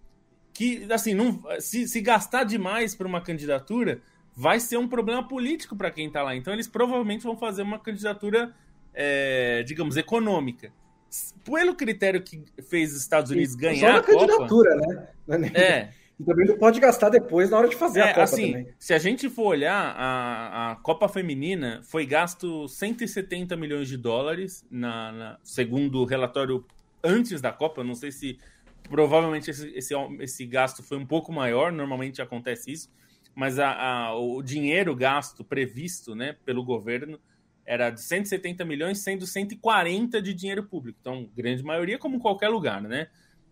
que, 0.52 0.86
assim, 0.92 1.14
não, 1.14 1.42
se, 1.58 1.88
se 1.88 2.00
gastar 2.00 2.44
demais 2.44 2.94
para 2.94 3.08
uma 3.08 3.20
candidatura, 3.20 4.00
vai 4.36 4.60
ser 4.60 4.76
um 4.76 4.88
problema 4.88 5.26
político 5.26 5.74
para 5.76 5.90
quem 5.90 6.06
está 6.06 6.22
lá. 6.22 6.36
Então 6.36 6.52
eles 6.52 6.68
provavelmente 6.68 7.24
vão 7.24 7.36
fazer 7.36 7.62
uma 7.62 7.78
candidatura, 7.78 8.54
é, 8.92 9.62
digamos, 9.64 9.96
econômica. 9.96 10.72
Pelo 11.44 11.74
critério 11.74 12.22
que 12.22 12.44
fez 12.68 12.92
os 12.92 13.00
Estados 13.00 13.30
Unidos 13.30 13.54
ganhar. 13.54 13.80
Só 13.80 13.92
na 13.92 14.02
candidatura, 14.02 14.74
né? 14.76 15.52
É. 15.54 16.03
E 16.18 16.24
também 16.24 16.46
não 16.46 16.56
pode 16.56 16.78
gastar 16.78 17.08
depois 17.08 17.50
na 17.50 17.58
hora 17.58 17.68
de 17.68 17.74
fazer 17.74 18.00
é, 18.00 18.02
a 18.04 18.08
Copa 18.08 18.22
assim, 18.22 18.52
também. 18.52 18.68
Se 18.78 18.94
a 18.94 18.98
gente 18.98 19.28
for 19.28 19.46
olhar, 19.46 19.94
a, 19.96 20.72
a 20.72 20.76
Copa 20.76 21.08
Feminina 21.08 21.80
foi 21.82 22.06
gasto 22.06 22.68
170 22.68 23.56
milhões 23.56 23.88
de 23.88 23.96
dólares, 23.96 24.64
na, 24.70 25.12
na, 25.12 25.38
segundo 25.42 26.00
o 26.00 26.04
relatório 26.04 26.64
antes 27.02 27.40
da 27.40 27.50
Copa. 27.50 27.82
Não 27.82 27.94
sei 27.94 28.12
se 28.12 28.38
provavelmente 28.88 29.50
esse, 29.50 29.68
esse, 29.74 29.94
esse 30.20 30.46
gasto 30.46 30.82
foi 30.82 30.98
um 30.98 31.06
pouco 31.06 31.32
maior, 31.32 31.72
normalmente 31.72 32.22
acontece 32.22 32.70
isso, 32.70 32.92
mas 33.34 33.58
a, 33.58 33.72
a, 33.72 34.16
o 34.16 34.40
dinheiro 34.42 34.94
gasto 34.94 35.42
previsto 35.42 36.14
né, 36.14 36.36
pelo 36.44 36.64
governo 36.64 37.18
era 37.66 37.90
de 37.90 38.00
170 38.00 38.64
milhões, 38.64 38.98
sendo 38.98 39.26
140 39.26 40.20
de 40.20 40.34
dinheiro 40.34 40.64
público. 40.64 40.98
Então, 41.00 41.28
grande 41.34 41.62
maioria, 41.62 41.98
como 41.98 42.16
em 42.16 42.20
qualquer 42.20 42.48
lugar, 42.48 42.82
né? 42.82 43.08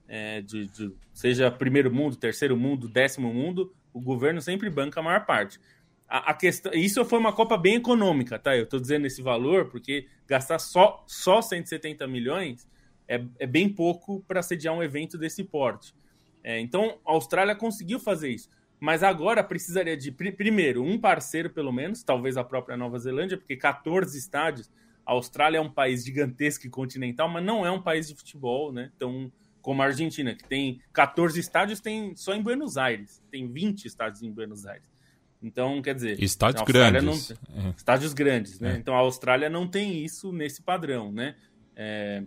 É, 0.09 0.41
de, 0.41 0.67
de, 0.67 0.93
seja 1.13 1.51
primeiro 1.51 1.93
mundo, 1.93 2.17
terceiro 2.17 2.57
mundo, 2.57 2.89
décimo 2.89 3.33
mundo, 3.33 3.75
o 3.93 4.01
governo 4.01 4.41
sempre 4.41 4.69
banca 4.71 5.01
a 5.01 5.03
maior 5.03 5.25
parte. 5.25 5.59
A, 6.09 6.31
a 6.31 6.35
questão, 6.35 6.73
isso 6.73 7.05
foi 7.05 7.19
uma 7.19 7.33
Copa 7.33 7.57
bem 7.57 7.77
econômica, 7.77 8.39
tá? 8.39 8.57
Eu 8.57 8.65
estou 8.65 8.81
dizendo 8.81 9.07
esse 9.07 9.23
valor 9.23 9.71
porque 9.71 10.07
gastar 10.27 10.59
só, 10.59 11.05
só 11.07 11.41
170 11.41 12.07
milhões 12.07 12.69
é, 13.09 13.23
é 13.39 13.47
bem 13.47 13.69
pouco 13.69 14.23
para 14.27 14.43
sediar 14.43 14.75
um 14.75 14.83
evento 14.83 15.19
desse 15.19 15.45
porte. 15.45 15.95
É, 16.43 16.59
então, 16.59 16.99
a 17.07 17.13
Austrália 17.13 17.55
conseguiu 17.55 17.99
fazer 17.99 18.31
isso. 18.31 18.49
Mas 18.81 19.03
agora 19.03 19.45
precisaria 19.45 19.97
de, 19.97 20.11
primeiro, 20.11 20.83
um 20.83 20.99
parceiro, 20.99 21.49
pelo 21.49 21.73
menos, 21.73 22.03
talvez 22.03 22.37
a 22.37 22.43
própria 22.43 22.77
Nova 22.77 22.99
Zelândia, 22.99 23.39
porque 23.39 23.57
14 23.57 24.19
estádios. 24.19 24.69
A 25.07 25.13
Austrália 25.13 25.59
é 25.59 25.61
um 25.61 25.71
país 25.71 26.05
gigantesco 26.05 26.67
e 26.67 26.71
continental, 26.71 27.29
mas 27.29 27.45
não 27.45 27.65
é 27.65 27.71
um 27.71 27.81
país 27.81 28.09
de 28.09 28.15
futebol, 28.15 28.73
né? 28.73 28.91
Então, 28.97 29.31
como 29.63 29.81
a 29.81 29.87
Argentina, 29.87 30.35
que 30.35 30.45
tem 30.45 30.81
14 30.93 31.39
estádios, 31.39 31.81
tem 31.81 32.15
só 32.17 32.35
em 32.35 32.43
Buenos 32.43 32.77
Aires. 32.77 33.23
Tem 33.31 33.51
20 33.51 33.85
estádios 33.85 34.23
em 34.23 34.31
Buenos 34.31 34.67
Aires. 34.67 34.93
Então, 35.43 35.81
quer 35.81 35.95
dizer. 35.95 36.23
Estádios 36.23 36.63
grandes. 36.63 37.35
Não, 37.49 37.69
é. 37.69 37.75
Estádios 37.77 38.13
grandes, 38.13 38.61
né? 38.61 38.75
É. 38.75 38.77
Então 38.77 38.95
a 38.95 38.99
Austrália 38.99 39.49
não 39.49 39.67
tem 39.67 40.05
isso 40.05 40.33
nesse 40.33 40.63
padrão, 40.63 41.11
né? 41.11 41.37
É, 41.75 42.23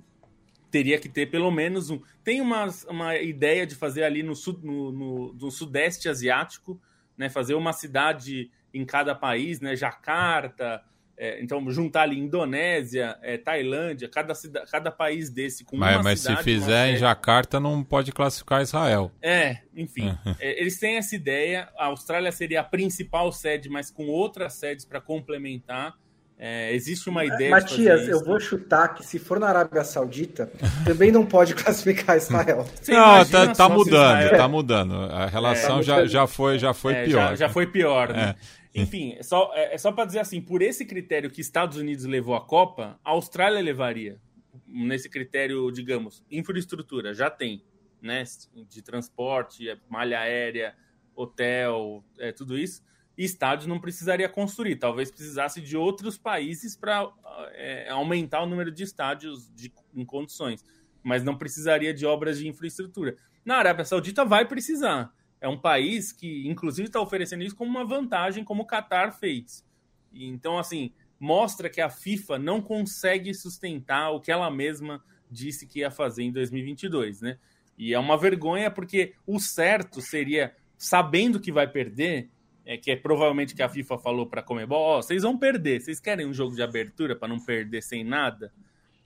teria 0.70 1.00
que 1.00 1.08
ter 1.08 1.28
pelo 1.28 1.52
menos 1.52 1.90
um. 1.90 2.02
Tem 2.24 2.42
uma, 2.42 2.68
uma 2.90 3.16
ideia 3.18 3.66
de 3.66 3.76
fazer 3.76 4.04
ali 4.04 4.24
no, 4.24 4.36
sud, 4.36 4.66
no, 4.66 4.92
no, 4.92 5.34
no 5.34 5.52
Sudeste 5.52 6.10
Asiático, 6.10 6.82
né? 7.18 7.30
Fazer 7.30 7.54
uma 7.54 7.72
cidade 7.72 8.52
em 8.74 8.86
cada 8.86 9.16
país, 9.16 9.62
né? 9.62 9.76
Jacarta, 9.76 10.84
é, 11.18 11.42
então, 11.42 11.70
juntar 11.72 12.02
ali 12.02 12.20
Indonésia, 12.20 13.18
é, 13.22 13.38
Tailândia, 13.38 14.10
cada, 14.10 14.34
cada 14.70 14.92
país 14.92 15.30
desse 15.30 15.64
com 15.64 15.78
mas, 15.78 15.96
uma 15.96 16.04
mas 16.04 16.20
cidade... 16.20 16.36
Mas 16.36 16.46
se 16.46 16.52
fizer 16.52 16.90
em 16.90 16.98
Jacarta, 16.98 17.58
não 17.60 17.84
pode 17.84 18.12
classificar 18.12 18.62
Israel. 18.62 19.12
É, 19.22 19.60
enfim. 19.76 20.18
é, 20.40 20.60
eles 20.60 20.78
têm 20.78 20.98
essa 20.98 21.16
ideia. 21.16 21.70
A 21.78 21.86
Austrália 21.86 22.32
seria 22.34 22.60
a 22.60 22.64
principal 22.64 23.32
sede, 23.32 23.70
mas 23.70 23.90
com 23.90 24.08
outras 24.08 24.54
sedes 24.56 24.84
para 24.84 25.00
complementar. 25.00 25.94
É, 26.38 26.74
existe 26.74 27.10
uma 27.10 27.24
ideia. 27.24 27.50
Matias, 27.50 28.10
eu 28.10 28.22
vou 28.22 28.38
chutar 28.42 28.90
que 28.90 29.06
se 29.06 29.18
for 29.18 29.40
na 29.40 29.48
Arábia 29.48 29.86
Saudita, 29.86 30.52
também 30.84 31.10
não 31.10 31.26
pode 31.26 31.56
classificar 31.56 32.18
Israel. 32.18 32.66
Você 32.76 32.92
não, 32.92 33.24
tá, 33.24 33.54
tá 33.54 33.70
mudando, 33.70 34.20
Israel... 34.20 34.38
tá 34.38 34.48
mudando. 34.50 34.96
A 34.96 35.28
relação 35.28 35.80
é, 35.80 35.84
já, 35.84 36.06
já 36.06 36.28
foi, 36.28 36.60
já 36.60 36.74
foi 36.74 36.94
é, 36.94 37.06
pior. 37.06 37.30
Já, 37.30 37.36
já, 37.36 37.50
foi 37.50 37.68
pior, 37.68 38.12
né? 38.12 38.36
Enfim, 38.76 39.16
é 39.18 39.24
só, 39.24 39.52
é, 39.54 39.74
é 39.74 39.78
só 39.78 39.90
para 39.92 40.06
dizer 40.06 40.20
assim, 40.20 40.42
por 40.42 40.62
esse 40.62 40.86
critério 40.86 41.32
que 41.32 41.40
Estados 41.40 41.78
Unidos 41.78 42.04
levou 42.04 42.36
a 42.36 42.46
Copa, 42.46 43.00
a 43.04 43.12
Austrália 43.12 43.62
levaria. 43.62 44.20
Nesse 44.68 45.10
critério, 45.10 45.72
digamos, 45.72 46.22
infraestrutura, 46.30 47.14
já 47.14 47.30
tem, 47.30 47.64
né? 48.02 48.24
De 48.70 48.82
transporte, 48.82 49.66
malha 49.90 50.20
aérea, 50.20 50.76
hotel, 51.16 52.04
é, 52.20 52.34
tudo 52.34 52.58
isso. 52.58 52.84
E 53.18 53.24
estádios 53.24 53.66
não 53.66 53.80
precisaria 53.80 54.28
construir, 54.28 54.76
talvez 54.76 55.10
precisasse 55.10 55.62
de 55.62 55.78
outros 55.78 56.18
países 56.18 56.76
para 56.76 57.10
é, 57.54 57.90
aumentar 57.90 58.42
o 58.42 58.46
número 58.46 58.72
de 58.72 58.84
estádios 58.84 59.50
de, 59.56 59.72
em 59.96 60.04
condições, 60.04 60.66
mas 61.02 61.24
não 61.24 61.38
precisaria 61.38 61.94
de 61.94 62.06
obras 62.06 62.40
de 62.40 62.48
infraestrutura. 62.48 63.16
Na 63.46 63.56
Arábia 63.56 63.86
Saudita 63.86 64.26
vai 64.26 64.46
precisar 64.46 65.14
é 65.46 65.48
um 65.48 65.58
país 65.58 66.12
que, 66.12 66.48
inclusive, 66.48 66.88
está 66.88 67.00
oferecendo 67.00 67.44
isso 67.44 67.56
como 67.56 67.70
uma 67.70 67.86
vantagem, 67.86 68.44
como 68.44 68.64
o 68.64 68.66
Qatar 68.66 69.16
fez. 69.16 69.64
Então, 70.12 70.58
assim, 70.58 70.92
mostra 71.20 71.70
que 71.70 71.80
a 71.80 71.88
FIFA 71.88 72.40
não 72.40 72.60
consegue 72.60 73.32
sustentar 73.32 74.10
o 74.10 74.20
que 74.20 74.32
ela 74.32 74.50
mesma 74.50 75.04
disse 75.30 75.68
que 75.68 75.80
ia 75.80 75.92
fazer 75.92 76.24
em 76.24 76.32
2022, 76.32 77.22
né? 77.22 77.38
E 77.78 77.94
é 77.94 78.00
uma 78.00 78.18
vergonha 78.18 78.72
porque 78.72 79.14
o 79.28 79.40
certo 79.40 80.02
seria, 80.02 80.56
sabendo 80.80 81.40
que 81.40 81.52
vai 81.52 81.68
perder, 81.68 82.32
é, 82.66 82.76
que 82.76 82.90
é 82.90 82.96
provavelmente 82.96 83.54
que 83.54 83.62
a 83.62 83.70
FIFA 83.70 84.00
falou 84.00 84.26
para 84.26 84.42
a 84.42 84.44
Comebol, 84.44 84.82
ó, 84.82 84.98
oh, 84.98 85.04
vocês 85.04 85.22
vão 85.22 85.38
perder, 85.38 85.80
vocês 85.80 86.00
querem 86.00 86.26
um 86.26 86.34
jogo 86.34 86.56
de 86.56 86.64
abertura 86.64 87.16
para 87.16 87.28
não 87.28 87.40
perder 87.40 87.84
sem 87.84 88.04
nada? 88.04 88.52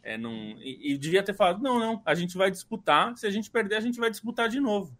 É, 0.01 0.17
não... 0.17 0.31
E, 0.61 0.93
e 0.93 0.97
devia 0.97 1.21
ter 1.21 1.33
falado, 1.33 1.61
não, 1.61 1.77
não, 1.77 2.01
a 2.05 2.15
gente 2.15 2.37
vai 2.37 2.49
disputar, 2.49 3.17
se 3.17 3.27
a 3.27 3.29
gente 3.29 3.51
perder, 3.51 3.75
a 3.75 3.81
gente 3.81 3.99
vai 3.99 4.09
disputar 4.09 4.47
de 4.47 4.61
novo. 4.61 4.97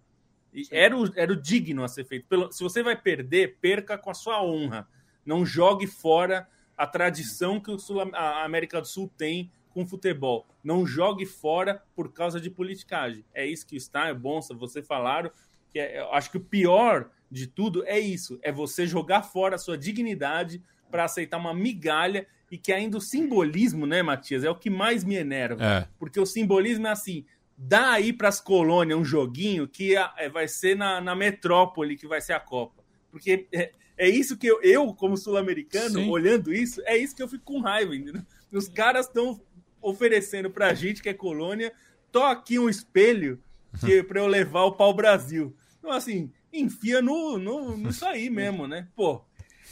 Era 0.72 0.98
o, 0.98 1.12
era 1.16 1.32
o 1.32 1.36
digno 1.36 1.84
a 1.84 1.88
ser 1.88 2.06
feito. 2.06 2.26
Pelo, 2.28 2.52
se 2.52 2.64
você 2.64 2.82
vai 2.82 2.96
perder, 2.96 3.58
perca 3.62 3.98
com 3.98 4.10
a 4.10 4.14
sua 4.14 4.44
honra. 4.44 4.88
Não 5.26 5.46
jogue 5.46 5.86
fora 5.86 6.48
a 6.76 6.88
tradição 6.88 7.60
que 7.60 7.70
o 7.70 7.78
Sul, 7.78 8.02
a 8.14 8.44
América 8.44 8.82
do 8.82 8.88
Sul 8.88 9.12
tem 9.18 9.52
com 9.70 9.86
futebol. 9.86 10.48
Não 10.64 10.86
jogue 10.86 11.26
fora 11.26 11.84
por 11.96 12.12
causa 12.12 12.40
de 12.40 12.50
politicagem. 12.50 13.24
É 13.34 13.46
isso 13.46 13.66
que 13.66 13.76
está, 13.76 14.08
é 14.08 14.14
bom, 14.14 14.40
você 14.42 14.82
falaram. 14.82 15.32
Que 15.70 15.80
é, 15.80 16.00
eu 16.00 16.14
acho 16.14 16.32
que 16.32 16.38
o 16.38 16.44
pior 16.44 17.12
de 17.30 17.48
tudo 17.48 17.86
é 17.86 18.00
isso: 18.00 18.40
é 18.42 18.52
você 18.52 18.88
jogar 18.88 19.24
fora 19.24 19.56
a 19.56 19.60
sua 19.60 19.78
dignidade 19.78 20.64
para 20.90 21.04
aceitar 21.04 21.38
uma 21.38 21.54
migalha 21.54 22.26
e 22.52 22.58
que 22.58 22.74
ainda 22.74 22.98
o 22.98 23.02
simbolismo, 23.02 23.86
né, 23.86 24.02
Matias, 24.02 24.44
é 24.44 24.50
o 24.50 24.56
que 24.56 24.70
mais 24.70 25.04
me 25.04 25.16
enerva. 25.16 25.64
É. 25.64 25.88
Porque 26.00 26.20
o 26.20 26.26
simbolismo 26.26 26.88
é 26.88 26.92
assim: 26.92 27.26
dá 27.62 27.92
aí 27.92 28.14
para 28.14 28.30
as 28.30 28.40
colônias 28.40 28.98
um 28.98 29.04
joguinho 29.04 29.68
que 29.68 29.96
é, 29.96 30.30
vai 30.30 30.48
ser 30.48 30.78
na, 30.78 31.02
na 31.02 31.14
metrópole 31.14 31.98
que 31.98 32.08
vai 32.08 32.22
ser 32.22 32.34
a 32.34 32.40
Copa. 32.40 32.82
Porque 33.12 33.48
é, 33.52 33.72
é 33.98 34.08
isso 34.08 34.38
que 34.38 34.48
eu, 34.48 34.62
eu 34.62 34.94
como 34.94 35.18
sul-americano, 35.18 36.10
olhando 36.10 36.54
isso, 36.54 36.82
é 36.86 36.96
isso 36.96 37.14
que 37.14 37.22
eu 37.22 37.28
fico 37.28 37.44
com 37.44 37.60
raiva. 37.60 37.94
Entendeu? 37.94 38.22
Os 38.52 38.70
caras 38.70 39.08
estão 39.08 39.42
oferecendo 39.82 40.50
para 40.50 40.68
a 40.68 40.74
gente 40.74 41.04
que 41.04 41.10
é 41.10 41.14
colônia, 41.14 41.74
tô 42.12 42.24
aqui 42.24 42.58
um 42.58 42.70
espelho 42.70 43.42
que 43.80 44.02
para 44.04 44.22
eu 44.22 44.28
levar 44.28 44.64
o 44.64 44.72
pau 44.72 44.94
Brasil. 44.94 45.56
Então, 45.78 45.92
assim, 45.92 46.32
enfia 46.52 47.02
no, 47.02 47.38
no, 47.38 47.78
nisso 47.78 48.06
aí 48.06 48.30
mesmo, 48.30 48.68
né? 48.68 48.88
Pô, 48.96 49.22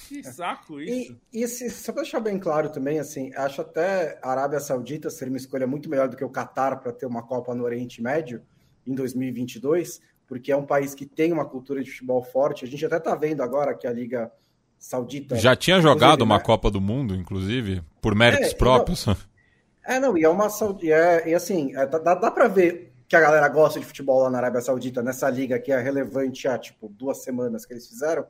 que 0.08 0.24
saco 0.24 0.80
isso. 0.80 1.18
E, 1.34 1.44
e 1.44 1.48
se, 1.48 1.70
só 1.70 1.92
para 1.92 2.04
deixar 2.04 2.20
bem 2.20 2.40
claro 2.40 2.70
também, 2.70 3.00
assim, 3.00 3.32
acho 3.36 3.62
até 3.62 4.20
a 4.22 4.32
Arábia 4.32 4.60
Saudita 4.60 5.10
ser 5.10 5.28
uma 5.28 5.38
escolha 5.38 5.68
muito 5.68 5.90
melhor 5.90 6.08
do 6.08 6.16
que 6.16 6.24
o 6.24 6.30
Catar 6.30 6.78
para 6.78 6.92
ter 6.92 7.06
uma 7.06 7.24
Copa 7.24 7.54
no 7.54 7.64
Oriente 7.64 8.02
Médio 8.02 8.42
em 8.86 8.96
2022, 8.96 10.02
porque 10.26 10.52
é 10.52 10.58
um 10.58 10.66
país 10.66 10.96
que 10.96 11.06
tem 11.06 11.32
uma 11.32 11.46
cultura 11.46 11.84
de 11.84 11.92
futebol 11.92 12.24
forte. 12.24 12.66
A 12.66 12.68
gente 12.68 12.86
até 12.86 12.98
está 12.98 13.16
vendo 13.16 13.42
agora 13.42 13.76
que 13.76 13.86
a 13.86 13.92
Liga 13.92 14.32
Saudita. 14.80 15.36
Já 15.36 15.56
tinha 15.56 15.82
jogado 15.82 16.22
uma 16.22 16.38
né? 16.38 16.44
Copa 16.44 16.70
do 16.70 16.80
Mundo, 16.80 17.16
inclusive, 17.16 17.82
por 18.02 18.16
méritos 18.16 18.52
é, 18.52 18.56
próprios. 18.56 19.06
Não, 19.06 19.18
é, 19.84 20.00
não, 20.00 20.18
e 20.18 20.24
é 20.24 20.30
uma. 20.30 20.48
É, 20.84 21.30
e 21.30 21.36
assim, 21.36 21.76
é, 21.76 21.86
dá, 21.86 22.16
dá 22.16 22.32
para 22.32 22.48
ver 22.48 22.94
que 23.08 23.16
a 23.16 23.22
galera 23.22 23.48
gosta 23.48 23.80
de 23.80 23.86
futebol 23.86 24.24
lá 24.24 24.30
na 24.30 24.38
Arábia 24.38 24.62
Saudita, 24.62 25.02
nessa 25.02 25.30
liga 25.30 25.58
que 25.60 25.72
é 25.72 25.80
relevante 25.80 26.48
há, 26.48 26.58
tipo, 26.58 26.90
duas 26.90 27.24
semanas 27.24 27.66
que 27.66 27.74
eles 27.74 27.88
fizeram. 27.88 28.26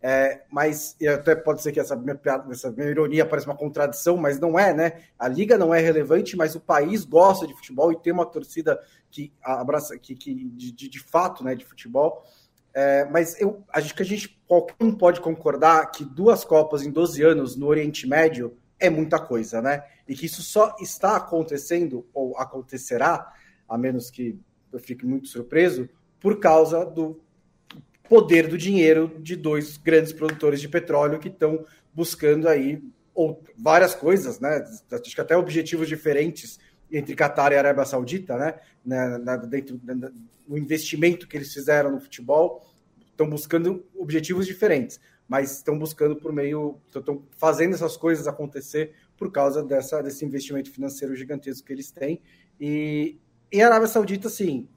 É, 0.00 0.42
mas 0.50 0.96
até 1.12 1.34
pode 1.34 1.60
ser 1.60 1.72
que 1.72 1.80
essa 1.80 1.96
minha, 1.96 2.18
essa 2.50 2.70
minha 2.70 2.88
ironia 2.88 3.26
pareça 3.26 3.48
uma 3.48 3.56
contradição, 3.56 4.16
mas 4.16 4.38
não 4.38 4.58
é, 4.58 4.72
né? 4.72 5.02
A 5.18 5.26
liga 5.26 5.58
não 5.58 5.74
é 5.74 5.80
relevante, 5.80 6.36
mas 6.36 6.54
o 6.54 6.60
país 6.60 7.04
gosta 7.04 7.46
de 7.46 7.54
futebol 7.54 7.90
e 7.90 7.98
tem 7.98 8.12
uma 8.12 8.26
torcida 8.26 8.80
que 9.10 9.32
abraça, 9.42 9.98
que, 9.98 10.14
que 10.14 10.32
de, 10.34 10.88
de 10.88 11.00
fato, 11.00 11.42
né, 11.42 11.54
de 11.54 11.64
futebol. 11.64 12.24
É, 12.72 13.06
mas 13.06 13.40
eu 13.40 13.64
acho 13.72 13.92
que 13.94 14.02
a 14.02 14.06
gente 14.06 14.40
qualquer 14.46 14.76
um 14.80 14.94
pode 14.94 15.20
concordar 15.20 15.90
que 15.90 16.04
duas 16.04 16.44
Copas 16.44 16.84
em 16.84 16.92
12 16.92 17.22
anos 17.22 17.56
no 17.56 17.66
Oriente 17.66 18.06
Médio 18.06 18.56
é 18.78 18.88
muita 18.88 19.18
coisa, 19.18 19.60
né? 19.60 19.82
E 20.06 20.14
que 20.14 20.26
isso 20.26 20.42
só 20.42 20.76
está 20.80 21.16
acontecendo 21.16 22.06
ou 22.14 22.38
acontecerá, 22.38 23.32
a 23.68 23.76
menos 23.76 24.10
que 24.10 24.38
eu 24.72 24.78
fique 24.78 25.04
muito 25.04 25.26
surpreso, 25.26 25.88
por 26.20 26.38
causa 26.38 26.84
do 26.84 27.20
poder 28.08 28.48
do 28.48 28.56
dinheiro 28.56 29.16
de 29.20 29.36
dois 29.36 29.76
grandes 29.76 30.12
produtores 30.12 30.60
de 30.60 30.68
petróleo 30.68 31.18
que 31.18 31.28
estão 31.28 31.64
buscando 31.92 32.48
aí 32.48 32.82
ou, 33.14 33.42
várias 33.56 33.94
coisas, 33.94 34.38
né? 34.38 34.64
Acho 34.92 35.14
que 35.14 35.20
até 35.20 35.36
objetivos 35.36 35.88
diferentes 35.88 36.58
entre 36.90 37.14
Qatar 37.14 37.52
e 37.52 37.56
Arábia 37.56 37.84
Saudita, 37.84 38.36
né? 38.38 38.54
Na, 38.84 39.18
na, 39.18 39.36
dentro 39.36 39.76
do 40.46 40.56
investimento 40.56 41.26
que 41.28 41.36
eles 41.36 41.52
fizeram 41.52 41.90
no 41.90 42.00
futebol, 42.00 42.64
estão 43.10 43.28
buscando 43.28 43.84
objetivos 43.96 44.46
diferentes, 44.46 45.00
mas 45.26 45.56
estão 45.56 45.78
buscando 45.78 46.16
por 46.16 46.32
meio, 46.32 46.80
estão 46.86 47.22
fazendo 47.36 47.74
essas 47.74 47.96
coisas 47.96 48.26
acontecer 48.26 48.94
por 49.16 49.30
causa 49.30 49.62
dessa, 49.62 50.00
desse 50.00 50.24
investimento 50.24 50.70
financeiro 50.70 51.14
gigantesco 51.16 51.66
que 51.66 51.72
eles 51.72 51.90
têm. 51.90 52.22
E, 52.60 53.18
e 53.52 53.60
a 53.60 53.66
Arábia 53.66 53.88
Saudita, 53.88 54.28
sim, 54.28 54.68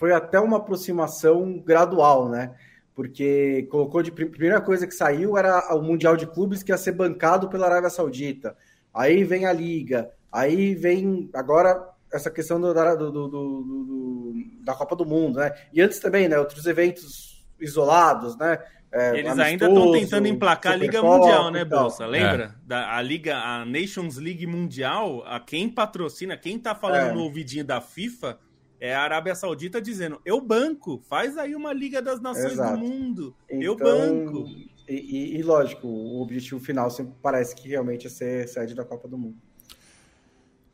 foi 0.00 0.14
até 0.14 0.40
uma 0.40 0.56
aproximação 0.56 1.58
gradual, 1.58 2.26
né? 2.26 2.54
Porque 2.94 3.68
colocou 3.70 4.02
de 4.02 4.10
primeira 4.10 4.58
coisa 4.58 4.86
que 4.86 4.94
saiu 4.94 5.36
era 5.36 5.74
o 5.74 5.82
Mundial 5.82 6.16
de 6.16 6.26
Clubes 6.26 6.62
que 6.62 6.72
ia 6.72 6.78
ser 6.78 6.92
bancado 6.92 7.50
pela 7.50 7.66
Arábia 7.66 7.90
Saudita. 7.90 8.56
Aí 8.94 9.24
vem 9.24 9.44
a 9.44 9.52
Liga, 9.52 10.10
aí 10.32 10.74
vem 10.74 11.28
agora 11.34 11.86
essa 12.10 12.30
questão 12.30 12.58
do, 12.58 12.72
do, 12.72 13.12
do, 13.12 13.28
do, 13.28 14.34
da 14.64 14.74
Copa 14.74 14.96
do 14.96 15.04
Mundo, 15.04 15.38
né? 15.38 15.52
E 15.70 15.82
antes 15.82 16.00
também, 16.00 16.30
né? 16.30 16.38
Outros 16.38 16.64
eventos 16.64 17.46
isolados, 17.60 18.38
né? 18.38 18.58
É, 18.90 19.18
Eles 19.18 19.38
ainda 19.38 19.68
estão 19.68 19.92
tentando 19.92 20.28
emplacar 20.28 20.72
a 20.72 20.76
Liga 20.76 21.02
Mundial, 21.02 21.50
né, 21.50 21.62
Bolsa? 21.62 22.06
Lembra? 22.06 22.56
É. 22.64 22.66
Da, 22.66 22.96
a 22.96 23.02
Liga, 23.02 23.36
a 23.36 23.66
Nations 23.66 24.16
League 24.16 24.46
Mundial, 24.46 25.22
a 25.26 25.38
quem 25.38 25.68
patrocina, 25.68 26.38
quem 26.38 26.58
tá 26.58 26.74
falando 26.74 27.10
é. 27.10 27.12
no 27.12 27.20
ouvidinho 27.20 27.66
da 27.66 27.82
FIFA 27.82 28.38
é 28.80 28.94
a 28.94 29.02
Arábia 29.02 29.34
Saudita 29.34 29.80
dizendo: 29.80 30.20
eu 30.24 30.40
banco, 30.40 31.00
faz 31.08 31.36
aí 31.36 31.54
uma 31.54 31.72
Liga 31.72 32.00
das 32.00 32.20
Nações 32.20 32.52
Exato. 32.52 32.78
do 32.78 32.78
Mundo, 32.78 33.36
então, 33.48 33.62
eu 33.62 33.76
banco. 33.76 34.48
E, 34.88 34.94
e, 34.94 35.36
e, 35.38 35.42
lógico, 35.42 35.86
o 35.86 36.20
objetivo 36.20 36.58
final 36.58 36.90
sempre 36.90 37.12
parece 37.22 37.54
que 37.54 37.68
realmente 37.68 38.08
é 38.08 38.10
ser 38.10 38.48
sede 38.48 38.74
da 38.74 38.84
Copa 38.84 39.06
do 39.06 39.16
Mundo. 39.16 39.36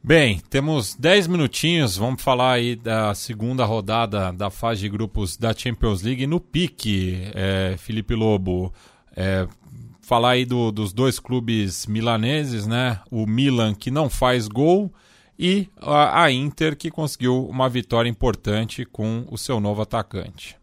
Bem, 0.03 0.41
temos 0.49 0.95
10 0.95 1.27
minutinhos, 1.27 1.97
vamos 1.97 2.23
falar 2.23 2.53
aí 2.53 2.77
da 2.77 3.13
segunda 3.13 3.65
rodada 3.65 4.33
da 4.33 4.49
fase 4.51 4.83
de 4.83 4.89
grupos 4.89 5.37
da 5.37 5.53
Champions 5.53 6.01
League 6.01 6.27
no 6.29 6.41
pique, 6.41 7.25
é, 7.35 7.75
Felipe 7.77 8.15
Lobo. 8.15 8.73
É, 9.15 9.49
falar 10.01 10.31
aí 10.31 10.45
do, 10.45 10.71
dos 10.71 10.93
dois 10.93 11.19
clubes 11.19 11.87
milaneses, 11.87 12.69
né? 12.69 13.01
O 13.11 13.27
Milan 13.27 13.75
que 13.75 13.91
não 13.91 14.09
faz 14.09 14.47
gol 14.47 14.95
e 15.39 15.69
a, 15.77 16.31
Inter 16.31 16.77
que 16.77 16.91
conseguiu 16.91 17.47
uma 17.47 17.69
vitória 17.69 18.09
importante 18.09 18.85
com 18.85 19.27
o 19.31 19.37
seu 19.37 19.61
novo 19.61 19.83
atacante. 19.83 20.59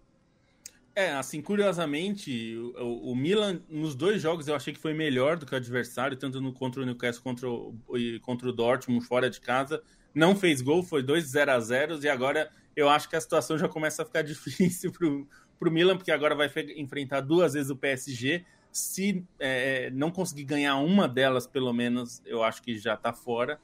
É, 0.96 1.12
assim, 1.14 1.42
curiosamente, 1.42 2.56
o, 2.78 3.12
o, 3.12 3.16
Milan, 3.16 3.60
nos 3.68 3.96
dois 3.96 4.22
jogos, 4.22 4.48
eu 4.48 4.56
achei 4.56 4.74
que 4.74 4.80
foi 4.80 4.94
melhor 4.94 5.38
do 5.38 5.46
que 5.46 5.54
o 5.54 5.58
adversário, 5.58 6.16
tanto 6.16 6.40
no 6.40 6.54
contra 6.54 6.82
o 6.82 6.86
Newcastle 6.86 7.24
contra 7.24 7.50
o, 7.50 7.76
contra 8.22 8.48
o 8.48 8.54
Dortmund 8.54 9.04
fora 9.04 9.28
de 9.28 9.42
casa, 9.42 9.82
não 10.14 10.36
fez 10.36 10.62
gol, 10.62 10.84
foi 10.84 11.02
2 11.02 11.24
0 11.26 11.52
a 11.52 11.60
0 11.60 12.00
e 12.04 12.08
agora 12.08 12.52
eu 12.76 12.90
acho 12.90 13.10
que 13.10 13.16
a 13.16 13.22
situação 13.22 13.58
já 13.58 13.68
começa 13.68 14.04
a 14.04 14.06
ficar 14.06 14.22
difícil 14.24 14.92
para 14.92 15.08
o 15.08 15.72
Milan, 15.72 15.98
porque 15.98 16.12
agora 16.12 16.36
vai 16.36 16.52
enfrentar 16.76 17.22
duas 17.22 17.54
vezes 17.54 17.72
o 17.72 17.76
PSG. 17.76 18.46
Se 18.72 19.24
é, 19.40 19.90
não 19.92 20.12
conseguir 20.12 20.44
ganhar 20.44 20.78
uma 20.78 21.08
delas, 21.08 21.46
pelo 21.46 21.72
menos, 21.74 22.22
eu 22.26 22.44
acho 22.44 22.62
que 22.62 22.78
já 22.78 22.96
está 22.96 23.14
fora. 23.14 23.60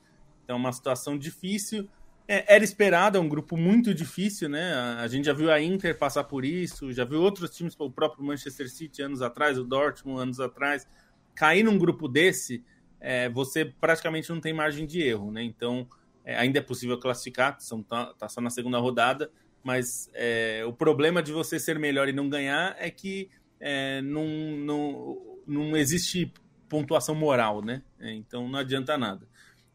Então, 0.50 0.58
uma 0.58 0.74
situação 0.74 1.16
difícil. 1.16 1.88
É, 2.28 2.56
era 2.56 2.64
esperado, 2.64 3.20
é 3.20 3.22
um 3.22 3.30
grupo 3.30 3.56
muito 3.56 3.94
difícil, 3.94 4.50
né? 4.50 4.74
A, 4.74 5.02
a, 5.02 5.08
gente 5.08 5.26
já 5.26 5.34
viu 5.34 5.52
a 5.52 5.62
Inter 5.62 5.96
passar 5.96 6.24
por 6.24 6.44
isso, 6.44 6.92
já 6.92 7.06
viu 7.06 7.22
outros 7.22 7.52
times, 7.52 7.76
o 7.78 7.92
próprio 7.92 8.26
Manchester 8.26 8.68
City 8.68 9.04
anos 9.04 9.22
atrás, 9.22 9.60
o 9.60 9.64
Dortmund 9.64 10.20
anos 10.20 10.40
atrás. 10.40 10.88
Cair 11.36 11.62
num 11.62 11.78
grupo 11.78 12.08
desse, 12.08 12.64
é, 13.00 13.30
você 13.30 13.64
praticamente 13.64 14.28
não 14.32 14.42
tem 14.42 14.52
margem 14.52 14.88
de 14.88 15.00
erro, 15.04 15.32
né? 15.32 15.44
Então, 15.44 15.88
é, 16.26 16.36
ainda 16.36 16.58
é 16.58 16.64
possível 16.64 16.98
classificar, 16.98 17.56
são, 17.60 17.84
tá, 17.84 18.12
tá 18.18 18.28
só 18.28 18.42
na 18.42 18.50
segunda 18.50 18.80
rodada, 18.80 19.30
mas 19.64 20.10
é, 20.16 20.64
o 20.66 20.74
problema 20.74 21.22
de 21.22 21.32
você 21.32 21.60
ser 21.60 21.78
melhor 21.78 22.10
e 22.10 22.12
não 22.12 22.28
ganhar 22.28 22.76
é 22.80 22.90
que 22.90 23.30
é, 23.60 24.02
não, 24.02 24.26
não, 24.26 25.38
não 25.46 25.78
existe 25.78 26.34
pontuação 26.68 27.14
moral, 27.14 27.64
né? 27.64 27.84
Então 28.00 28.50
não 28.50 28.58
adianta 28.58 28.98
nada. 28.98 29.28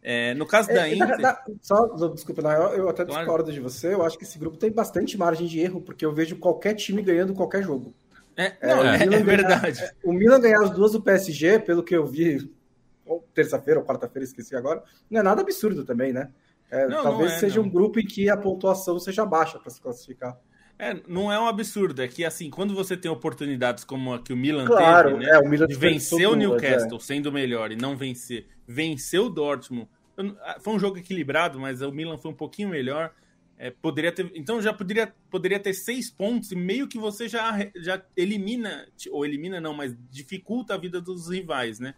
É, 0.07 0.35
no 0.35 0.45
caso 0.45 0.69
da 0.69 0.87
é, 0.87 0.95
Inter. 0.95 1.19
Da, 1.19 1.43
só, 1.63 1.87
desculpa, 2.09 2.43
eu 2.77 2.91
até 2.91 3.07
claro. 3.07 3.21
discordo 3.23 3.51
de 3.51 3.59
você. 3.59 3.95
Eu 3.95 4.05
acho 4.05 4.19
que 4.19 4.25
esse 4.25 4.39
grupo 4.39 4.59
tem 4.59 4.71
bastante 4.71 5.17
margem 5.17 5.47
de 5.47 5.59
erro, 5.59 5.81
porque 5.81 6.05
eu 6.05 6.13
vejo 6.13 6.37
qualquer 6.37 6.75
time 6.75 7.01
ganhando 7.01 7.33
qualquer 7.33 7.63
jogo. 7.63 7.95
É, 8.37 8.53
não, 8.67 8.85
é, 8.85 9.03
é 9.03 9.23
verdade. 9.23 9.79
Ganhar, 9.79 9.95
o 10.05 10.13
Milan 10.13 10.41
ganhar 10.41 10.63
as 10.63 10.71
duas 10.71 10.93
do 10.93 11.01
PSG, 11.01 11.61
pelo 11.61 11.83
que 11.83 11.97
eu 11.97 12.05
vi, 12.05 12.53
ou 13.07 13.27
terça-feira 13.33 13.81
ou 13.81 13.87
quarta-feira, 13.87 14.25
esqueci 14.25 14.55
agora, 14.55 14.83
não 15.09 15.21
é 15.21 15.23
nada 15.23 15.41
absurdo 15.41 15.87
também, 15.87 16.13
né? 16.13 16.29
É, 16.71 16.87
não, 16.87 17.03
talvez 17.03 17.31
não 17.31 17.37
é, 17.37 17.41
seja 17.41 17.61
não. 17.61 17.67
um 17.67 17.71
grupo 17.71 17.99
em 17.99 18.05
que 18.05 18.29
a 18.29 18.37
pontuação 18.37 18.99
seja 18.99 19.25
baixa 19.25 19.59
para 19.59 19.71
se 19.71 19.81
classificar. 19.81 20.37
É, 20.79 20.97
não 21.07 21.31
é 21.31 21.39
um 21.39 21.47
absurdo, 21.47 22.03
é 22.03 22.09
que 22.09 22.25
assim, 22.25 22.51
quando 22.51 22.75
você 22.75 22.97
tem 22.97 23.11
oportunidades 23.11 23.85
como 23.85 24.13
a 24.13 24.19
que 24.21 24.33
o 24.33 24.37
Milan 24.37 24.67
claro, 24.67 25.13
teve, 25.13 25.25
né, 25.25 25.31
é, 25.31 25.39
o 25.39 25.49
Milan 25.49 25.67
de 25.67 25.75
vencer 25.75 26.29
o 26.29 26.35
Newcastle 26.35 26.97
é. 26.97 27.01
sendo 27.01 27.31
melhor 27.31 27.71
e 27.71 27.77
não 27.77 27.97
vencer, 27.97 28.47
vencer 28.67 29.21
o 29.21 29.29
Dortmund, 29.29 29.89
foi 30.61 30.75
um 30.75 30.79
jogo 30.79 30.99
equilibrado, 30.99 31.61
mas 31.61 31.81
o 31.81 31.93
Milan 31.93 32.19
foi 32.19 32.33
um 32.33 32.35
pouquinho 32.35 32.69
melhor, 32.69 33.13
é, 33.57 33.71
poderia 33.71 34.11
ter, 34.11 34.31
então 34.35 34.61
já 34.61 34.73
poderia, 34.73 35.15
poderia 35.31 35.61
ter 35.61 35.75
seis 35.75 36.11
pontos 36.11 36.51
e 36.51 36.57
meio 36.57 36.89
que 36.89 36.99
você 36.99 37.29
já, 37.29 37.57
já 37.77 38.03
elimina, 38.17 38.87
ou 39.11 39.25
elimina 39.25 39.61
não, 39.61 39.75
mas 39.75 39.95
dificulta 40.11 40.75
a 40.75 40.77
vida 40.77 41.01
dos 41.01 41.29
rivais, 41.29 41.79
né? 41.79 41.95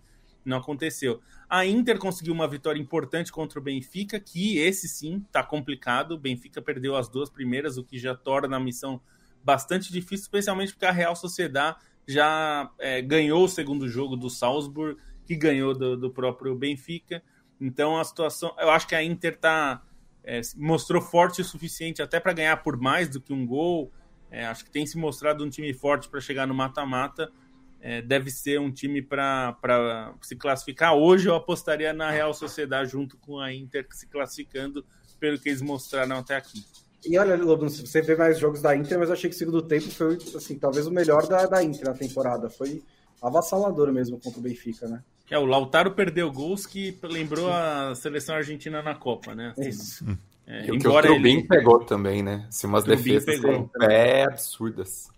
Não 0.47 0.59
aconteceu. 0.59 1.21
A 1.51 1.67
Inter 1.67 1.99
conseguiu 1.99 2.33
uma 2.33 2.47
vitória 2.47 2.81
importante 2.81 3.33
contra 3.33 3.59
o 3.59 3.63
Benfica, 3.63 4.21
que 4.21 4.59
esse 4.59 4.89
sim 4.89 5.25
está 5.27 5.43
complicado. 5.43 6.13
O 6.13 6.19
Benfica 6.19 6.63
perdeu 6.63 6.95
as 6.95 7.09
duas 7.09 7.29
primeiras, 7.29 7.77
o 7.77 7.85
que 7.85 7.99
já 7.99 8.15
torna 8.15 8.57
a 8.57 8.61
missão 8.61 9.01
bastante 9.43 9.93
difícil, 9.93 10.23
especialmente 10.25 10.73
porque 10.73 10.87
a 10.87 10.93
Real 10.93 11.17
Sociedade 11.17 11.79
já 12.07 12.71
é, 12.79 13.03
ganhou 13.03 13.45
o 13.45 13.49
segundo 13.49 13.89
jogo 13.89 14.17
do 14.17 14.31
Salzburg, 14.31 14.97
que 15.25 15.35
ganhou 15.35 15.75
do, 15.75 15.97
do, 15.97 16.11
próprio 16.11 16.55
Benfica. 16.55 17.21
Então 17.61 17.99
a 17.99 18.05
situação, 18.05 18.55
eu 18.59 18.71
acho 18.71 18.87
que 18.87 18.95
a 18.95 19.03
Inter 19.03 19.37
tá, 19.37 19.83
é, 20.23 20.41
mostrou 20.57 21.03
forte 21.03 21.41
o 21.41 21.45
suficiente 21.45 22.01
até 22.01 22.21
para 22.21 22.33
ganhar 22.33 22.57
por 22.59 22.77
mais 22.77 23.09
do 23.09 23.21
que 23.21 23.33
um 23.33 23.45
gol. 23.45 23.93
É, 24.31 24.47
acho 24.47 24.65
que 24.65 24.71
tem 24.71 24.87
se 24.87 24.97
mostrado 24.97 25.45
um 25.45 25.51
time 25.51 25.73
forte 25.75 26.09
para 26.09 26.21
chegar 26.21 26.47
no 26.47 26.55
mata-mata 26.55 27.33
é, 27.81 28.03
deve 28.03 28.31
ser 28.31 28.61
um 28.61 28.71
time 28.71 29.03
para 29.03 30.15
se 30.23 30.37
classificar. 30.37 30.95
Hoje 30.95 31.29
eu 31.29 31.35
apostaria 31.35 31.93
na 31.93 32.11
Real 32.11 32.35
Sociedade 32.35 32.91
junto 32.91 33.17
com 33.19 33.39
a 33.39 33.53
Inter 33.53 33.87
se 33.91 34.07
classificando 34.07 34.85
pelo 35.19 35.39
que 35.39 35.49
eles 35.49 35.63
mostraram 35.63 36.19
até 36.19 36.37
aqui. 36.37 36.65
E 37.05 37.17
olha, 37.19 37.37
Lobo, 37.37 37.69
você 37.69 38.03
vê 38.03 38.17
mais 38.17 38.39
jogos 38.39 38.61
da 38.61 38.77
Inter, 38.77 38.99
mas 38.99 39.09
eu 39.09 39.15
achei 39.15 39.31
que 39.31 39.37
o 39.37 39.39
segundo 39.39 39.63
tempo 39.63 39.89
foi 39.91 40.19
assim, 40.35 40.59
talvez 40.59 40.87
o 40.87 40.91
melhor 40.91 41.27
da, 41.27 41.47
da 41.47 41.63
Inter 41.63 41.85
na 41.85 41.95
temporada. 41.95 42.51
Foi 42.51 42.83
avassalador 43.23 43.93
mesmo 43.93 44.19
contra 44.19 44.41
o 44.41 44.43
Benfica, 44.43 44.89
né? 44.89 45.03
É, 45.31 45.39
o 45.39 45.45
Lautaro 45.45 45.93
perdeu 45.93 46.31
gols 46.31 46.67
que 46.67 46.97
lembrou 47.03 47.51
a 47.51 47.95
seleção 47.95 48.37
argentina 48.37 48.83
na 48.83 48.95
Copa, 48.95 49.35
né? 49.35 49.53
Assim, 49.57 49.69
Isso. 49.69 50.19
É, 50.47 50.67
e 50.67 50.71
o 50.71 50.79
que 50.79 50.87
o 50.87 51.03
Trubin 51.03 51.39
ele... 51.39 51.49
pegou 51.49 51.81
também, 51.85 52.23
né? 52.23 52.47
Assim, 52.49 52.69
umas 52.69 52.85
defesas 52.85 53.25
pegou. 53.25 53.69
pé 53.69 54.25
absurdas. 54.25 55.09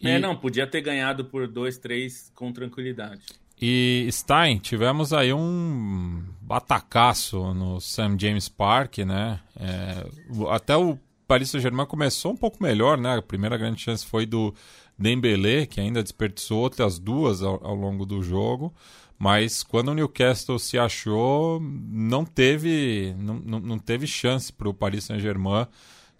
E... 0.00 0.08
É, 0.08 0.18
não, 0.18 0.36
podia 0.36 0.66
ter 0.66 0.80
ganhado 0.80 1.24
por 1.24 1.46
2, 1.46 1.78
3 1.78 2.32
com 2.34 2.52
tranquilidade. 2.52 3.20
E 3.60 4.08
Stein, 4.10 4.58
tivemos 4.58 5.12
aí 5.12 5.32
um 5.34 6.24
batacaço 6.40 7.52
no 7.52 7.78
St. 7.78 8.16
James 8.18 8.48
Park, 8.48 8.98
né? 8.98 9.38
É, 9.54 10.06
até 10.48 10.74
o 10.76 10.98
Paris 11.28 11.50
Saint-Germain 11.50 11.86
começou 11.86 12.32
um 12.32 12.36
pouco 12.36 12.62
melhor, 12.62 12.96
né? 12.96 13.18
A 13.18 13.22
primeira 13.22 13.58
grande 13.58 13.82
chance 13.82 14.04
foi 14.06 14.24
do 14.24 14.54
Dembélé, 14.98 15.66
que 15.66 15.78
ainda 15.78 16.02
desperdiçou 16.02 16.58
outras 16.58 16.98
duas 16.98 17.42
ao, 17.42 17.64
ao 17.64 17.74
longo 17.74 18.06
do 18.06 18.22
jogo. 18.22 18.74
Mas 19.18 19.62
quando 19.62 19.90
o 19.90 19.94
Newcastle 19.94 20.58
se 20.58 20.78
achou, 20.78 21.60
não 21.60 22.24
teve, 22.24 23.14
não, 23.18 23.34
não, 23.34 23.60
não 23.60 23.78
teve 23.78 24.06
chance 24.06 24.50
para 24.50 24.70
o 24.70 24.74
Paris 24.74 25.04
Saint-Germain, 25.04 25.66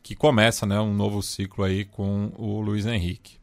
que 0.03 0.15
começa 0.15 0.67
né, 0.67 0.79
um 0.79 0.93
novo 0.93 1.23
ciclo 1.23 1.65
aí 1.65 1.87
com 1.87 2.31
o 2.37 2.61
Luiz 2.61 2.85
Henrique. 2.85 3.40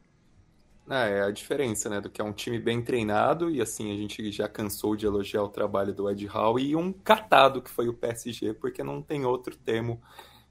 Ah, 0.90 1.04
é 1.06 1.22
a 1.22 1.30
diferença, 1.30 1.88
né? 1.90 2.00
Do 2.00 2.08
que 2.08 2.20
é 2.20 2.24
um 2.24 2.32
time 2.32 2.58
bem 2.58 2.82
treinado, 2.82 3.50
e 3.50 3.60
assim, 3.60 3.92
a 3.92 3.96
gente 3.96 4.32
já 4.32 4.48
cansou 4.48 4.96
de 4.96 5.04
elogiar 5.04 5.42
o 5.42 5.48
trabalho 5.48 5.92
do 5.92 6.08
Ed 6.10 6.26
Howe, 6.26 6.62
e 6.62 6.74
um 6.74 6.92
catado 6.92 7.60
que 7.60 7.68
foi 7.70 7.88
o 7.88 7.94
PSG, 7.94 8.54
porque 8.54 8.82
não 8.82 9.02
tem 9.02 9.24
outro 9.26 9.54
termo 9.56 10.00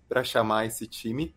para 0.08 0.24
chamar 0.24 0.66
esse 0.68 0.88
time. 0.88 1.36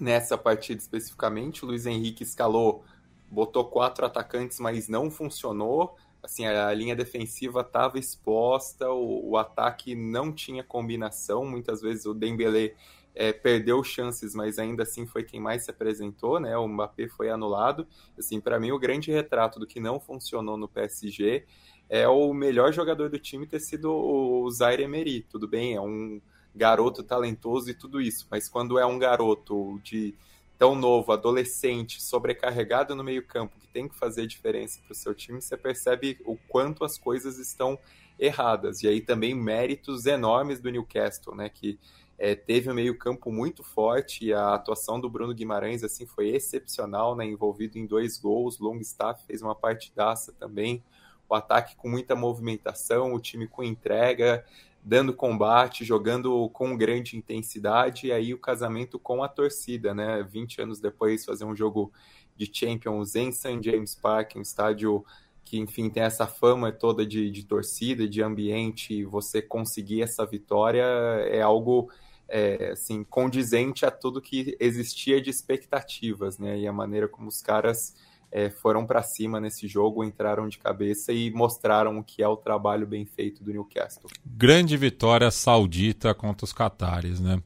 Nessa 0.00 0.38
partida 0.38 0.80
especificamente, 0.80 1.64
o 1.64 1.68
Luiz 1.68 1.86
Henrique 1.86 2.24
escalou, 2.24 2.84
botou 3.30 3.64
quatro 3.66 4.06
atacantes, 4.06 4.60
mas 4.60 4.88
não 4.88 5.10
funcionou. 5.10 5.96
Assim, 6.22 6.46
a 6.46 6.72
linha 6.74 6.96
defensiva 6.96 7.62
estava 7.62 7.98
exposta, 7.98 8.90
o, 8.90 9.30
o 9.30 9.36
ataque 9.38 9.94
não 9.94 10.32
tinha 10.32 10.64
combinação. 10.64 11.44
Muitas 11.46 11.80
vezes 11.82 12.06
o 12.06 12.14
Dembélé 12.14 12.74
é, 13.14 13.32
perdeu 13.32 13.82
chances, 13.82 14.34
mas 14.34 14.58
ainda 14.58 14.82
assim 14.82 15.06
foi 15.06 15.22
quem 15.22 15.40
mais 15.40 15.64
se 15.64 15.70
apresentou, 15.70 16.38
né? 16.38 16.56
O 16.56 16.68
Mbappé 16.68 17.08
foi 17.08 17.30
anulado. 17.30 17.86
Assim, 18.18 18.40
para 18.40 18.58
mim 18.60 18.70
o 18.70 18.78
grande 18.78 19.10
retrato 19.10 19.58
do 19.58 19.66
que 19.66 19.80
não 19.80 19.98
funcionou 19.98 20.56
no 20.56 20.68
PSG 20.68 21.44
é 21.88 22.08
o 22.08 22.32
melhor 22.32 22.72
jogador 22.72 23.10
do 23.10 23.18
time 23.18 23.46
ter 23.46 23.60
sido 23.60 23.92
o 23.92 24.48
Zaire 24.50 24.84
Emery. 24.84 25.26
Tudo 25.28 25.48
bem, 25.48 25.74
é 25.74 25.80
um 25.80 26.20
garoto 26.54 27.02
talentoso 27.02 27.70
e 27.70 27.74
tudo 27.74 28.00
isso, 28.00 28.26
mas 28.30 28.48
quando 28.48 28.78
é 28.78 28.86
um 28.86 28.98
garoto 28.98 29.80
de 29.82 30.14
tão 30.58 30.74
novo, 30.74 31.10
adolescente, 31.10 32.02
sobrecarregado 32.02 32.94
no 32.94 33.02
meio-campo, 33.02 33.58
que 33.58 33.66
tem 33.66 33.88
que 33.88 33.96
fazer 33.96 34.26
diferença 34.26 34.78
para 34.84 34.92
o 34.92 34.94
seu 34.94 35.14
time, 35.14 35.40
você 35.40 35.56
percebe 35.56 36.20
o 36.24 36.36
quanto 36.48 36.84
as 36.84 36.98
coisas 36.98 37.38
estão 37.38 37.78
erradas. 38.18 38.82
E 38.82 38.88
aí 38.88 39.00
também 39.00 39.34
méritos 39.34 40.04
enormes 40.04 40.60
do 40.60 40.70
Newcastle, 40.70 41.34
né? 41.34 41.48
Que 41.48 41.78
é, 42.22 42.34
teve 42.34 42.70
um 42.70 42.74
meio-campo 42.74 43.32
muito 43.32 43.64
forte 43.64 44.26
e 44.26 44.32
a 44.34 44.52
atuação 44.52 45.00
do 45.00 45.08
Bruno 45.08 45.32
Guimarães 45.32 45.82
assim 45.82 46.04
foi 46.04 46.28
excepcional, 46.28 47.16
né, 47.16 47.24
envolvido 47.24 47.78
em 47.78 47.86
dois 47.86 48.18
gols. 48.18 48.58
Longstaff 48.58 49.24
fez 49.24 49.40
uma 49.40 49.54
partidaça 49.54 50.30
também. 50.38 50.84
O 51.26 51.34
ataque 51.34 51.74
com 51.76 51.88
muita 51.88 52.14
movimentação, 52.14 53.14
o 53.14 53.18
time 53.18 53.48
com 53.48 53.64
entrega, 53.64 54.44
dando 54.84 55.14
combate, 55.14 55.82
jogando 55.82 56.50
com 56.50 56.76
grande 56.76 57.16
intensidade, 57.16 58.08
e 58.08 58.12
aí 58.12 58.34
o 58.34 58.38
casamento 58.38 58.98
com 58.98 59.22
a 59.22 59.28
torcida, 59.28 59.94
né? 59.94 60.22
20 60.22 60.60
anos 60.60 60.78
depois, 60.78 61.24
fazer 61.24 61.46
um 61.46 61.56
jogo 61.56 61.90
de 62.36 62.50
Champions 62.52 63.14
em 63.14 63.32
St. 63.32 63.58
James 63.62 63.94
Park, 63.94 64.36
um 64.36 64.42
estádio 64.42 65.06
que, 65.42 65.58
enfim, 65.58 65.88
tem 65.88 66.02
essa 66.02 66.26
fama 66.26 66.70
toda 66.70 67.06
de, 67.06 67.30
de 67.30 67.46
torcida, 67.46 68.06
de 68.06 68.22
ambiente, 68.22 68.92
e 68.92 69.04
você 69.06 69.40
conseguir 69.40 70.02
essa 70.02 70.26
vitória 70.26 70.84
é 70.84 71.40
algo 71.40 71.90
é, 72.30 72.70
assim, 72.72 73.02
condizente 73.02 73.84
a 73.84 73.90
tudo 73.90 74.20
que 74.20 74.56
existia 74.60 75.20
de 75.20 75.28
expectativas, 75.28 76.38
né? 76.38 76.58
E 76.60 76.66
a 76.66 76.72
maneira 76.72 77.08
como 77.08 77.28
os 77.28 77.42
caras 77.42 77.94
é, 78.32 78.48
foram 78.48 78.86
para 78.86 79.02
cima 79.02 79.40
nesse 79.40 79.66
jogo, 79.66 80.04
entraram 80.04 80.48
de 80.48 80.56
cabeça 80.56 81.12
e 81.12 81.30
mostraram 81.32 81.98
o 81.98 82.04
que 82.04 82.22
é 82.22 82.28
o 82.28 82.36
trabalho 82.36 82.86
bem 82.86 83.04
feito 83.04 83.42
do 83.42 83.50
Newcastle. 83.50 84.08
Grande 84.24 84.76
vitória 84.76 85.30
saudita 85.30 86.14
contra 86.14 86.44
os 86.44 86.52
catares, 86.52 87.18
né? 87.18 87.42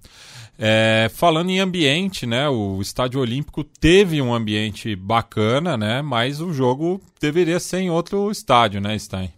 É, 0.59 1.11
falando 1.13 1.51
em 1.51 1.59
ambiente, 1.59 2.27
né? 2.27 2.49
O 2.49 2.81
Estádio 2.81 3.21
Olímpico 3.21 3.65
teve 3.65 4.21
um 4.21 4.35
ambiente 4.35 4.95
bacana, 4.95 5.77
né? 5.77 6.03
Mas 6.03 6.41
o 6.41 6.53
jogo 6.53 7.01
deveria 7.19 7.59
ser 7.59 7.79
em 7.79 7.91
outro 7.91 8.31
estádio, 8.31 8.81
né, 8.81 8.97
Stein? 8.99 9.33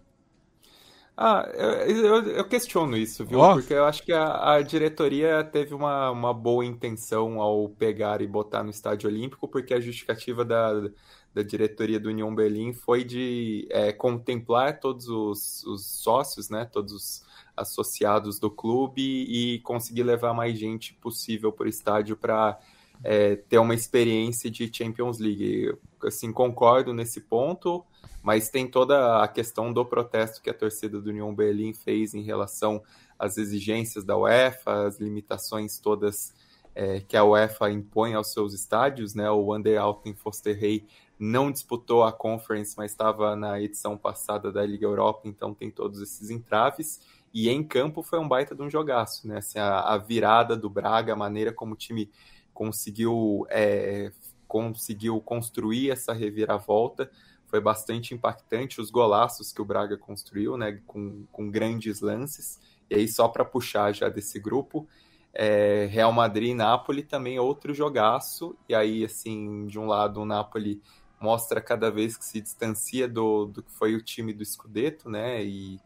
Ah, 1.16 1.48
eu, 1.54 1.96
eu, 1.96 2.22
eu, 2.32 2.44
questiono 2.44 2.94
isso, 2.94 3.24
viu? 3.24 3.40
Oh. 3.40 3.54
Porque 3.54 3.72
eu 3.72 3.86
acho 3.86 4.02
que 4.02 4.12
a, 4.12 4.52
a, 4.52 4.60
diretoria 4.60 5.42
teve 5.42 5.72
uma, 5.72 6.10
uma 6.10 6.34
boa 6.34 6.62
intenção 6.62 7.40
ao 7.40 7.70
pegar 7.70 8.20
e 8.20 8.26
botar 8.26 8.62
no 8.62 8.68
Estádio 8.68 9.08
Olímpico, 9.08 9.48
porque 9.48 9.72
a 9.72 9.80
justificativa 9.80 10.44
da, 10.44 10.90
da 11.34 11.42
diretoria 11.42 11.98
do 11.98 12.10
União 12.10 12.34
Berlim 12.34 12.74
foi 12.74 13.02
de 13.02 13.66
é, 13.70 13.92
contemplar 13.92 14.78
todos 14.78 15.08
os, 15.08 15.64
os, 15.64 15.86
sócios, 15.86 16.50
né? 16.50 16.66
Todos 16.66 16.92
os 16.92 17.24
associados 17.56 18.38
do 18.38 18.50
clube 18.50 19.02
e 19.02 19.60
conseguir 19.60 20.02
levar 20.02 20.34
mais 20.34 20.58
gente 20.58 20.92
possível 20.92 21.50
para 21.50 21.64
o 21.64 21.68
estádio 21.68 22.14
para 22.14 22.58
é, 23.02 23.36
ter 23.36 23.58
uma 23.58 23.74
experiência 23.74 24.50
de 24.50 24.70
Champions 24.72 25.18
League. 25.18 25.76
Assim, 26.04 26.32
concordo 26.32 26.92
nesse 26.92 27.20
ponto, 27.20 27.84
mas 28.22 28.48
tem 28.48 28.66
toda 28.66 29.22
a 29.22 29.28
questão 29.28 29.72
do 29.72 29.84
protesto 29.84 30.42
que 30.42 30.50
a 30.50 30.54
torcida 30.54 31.00
do 31.00 31.10
Union 31.10 31.34
Berlim 31.34 31.72
fez 31.72 32.14
em 32.14 32.22
relação 32.22 32.82
às 33.18 33.38
exigências 33.38 34.04
da 34.04 34.16
UEFA, 34.16 34.86
as 34.86 34.98
limitações 35.00 35.78
todas 35.78 36.34
é, 36.74 37.00
que 37.00 37.16
a 37.16 37.24
UEFA 37.24 37.70
impõe 37.70 38.14
aos 38.14 38.32
seus 38.32 38.52
estádios, 38.52 39.14
né? 39.14 39.30
O 39.30 39.46
Wander 39.46 39.80
Alten 39.80 40.14
Fosterrey 40.14 40.86
não 41.18 41.50
disputou 41.50 42.04
a 42.04 42.12
Conference, 42.12 42.74
mas 42.76 42.90
estava 42.90 43.34
na 43.34 43.60
edição 43.60 43.96
passada 43.96 44.52
da 44.52 44.64
Liga 44.64 44.84
Europa, 44.84 45.22
então 45.24 45.54
tem 45.54 45.70
todos 45.70 46.02
esses 46.02 46.28
entraves. 46.28 47.00
E 47.32 47.48
em 47.48 47.64
campo 47.64 48.02
foi 48.02 48.18
um 48.18 48.28
baita 48.28 48.54
de 48.54 48.62
um 48.62 48.68
jogaço, 48.68 49.26
né? 49.26 49.38
Assim, 49.38 49.58
a, 49.58 49.80
a 49.80 49.98
virada 49.98 50.54
do 50.54 50.68
Braga, 50.68 51.14
a 51.14 51.16
maneira 51.16 51.52
como 51.52 51.72
o 51.72 51.76
time 51.76 52.10
conseguiu, 52.56 53.46
é, 53.50 54.10
conseguiu 54.48 55.20
construir 55.20 55.90
essa 55.90 56.14
reviravolta 56.14 57.10
foi 57.46 57.60
bastante 57.60 58.14
impactante. 58.14 58.80
Os 58.80 58.90
golaços 58.90 59.52
que 59.52 59.62
o 59.62 59.64
Braga 59.64 59.96
construiu, 59.96 60.56
né? 60.56 60.80
Com, 60.86 61.24
com 61.30 61.50
grandes 61.50 62.00
lances. 62.00 62.60
E 62.90 62.94
aí, 62.94 63.08
só 63.08 63.28
para 63.28 63.44
puxar 63.44 63.92
já 63.92 64.08
desse 64.08 64.38
grupo, 64.38 64.86
é, 65.32 65.86
Real 65.90 66.12
Madrid 66.12 66.50
e 66.50 66.54
Napoli 66.54 67.02
também 67.02 67.38
outro 67.38 67.72
jogaço. 67.72 68.56
E 68.68 68.74
aí, 68.74 69.04
assim, 69.04 69.66
de 69.66 69.78
um 69.78 69.86
lado, 69.86 70.20
o 70.20 70.24
Napoli 70.26 70.80
mostra 71.20 71.60
cada 71.60 71.90
vez 71.90 72.16
que 72.16 72.24
se 72.24 72.40
distancia 72.40 73.08
do, 73.08 73.46
do 73.46 73.62
que 73.62 73.72
foi 73.72 73.94
o 73.94 74.02
time 74.02 74.32
do 74.32 74.44
Scudetto, 74.44 75.08
né? 75.08 75.44
E 75.44 75.80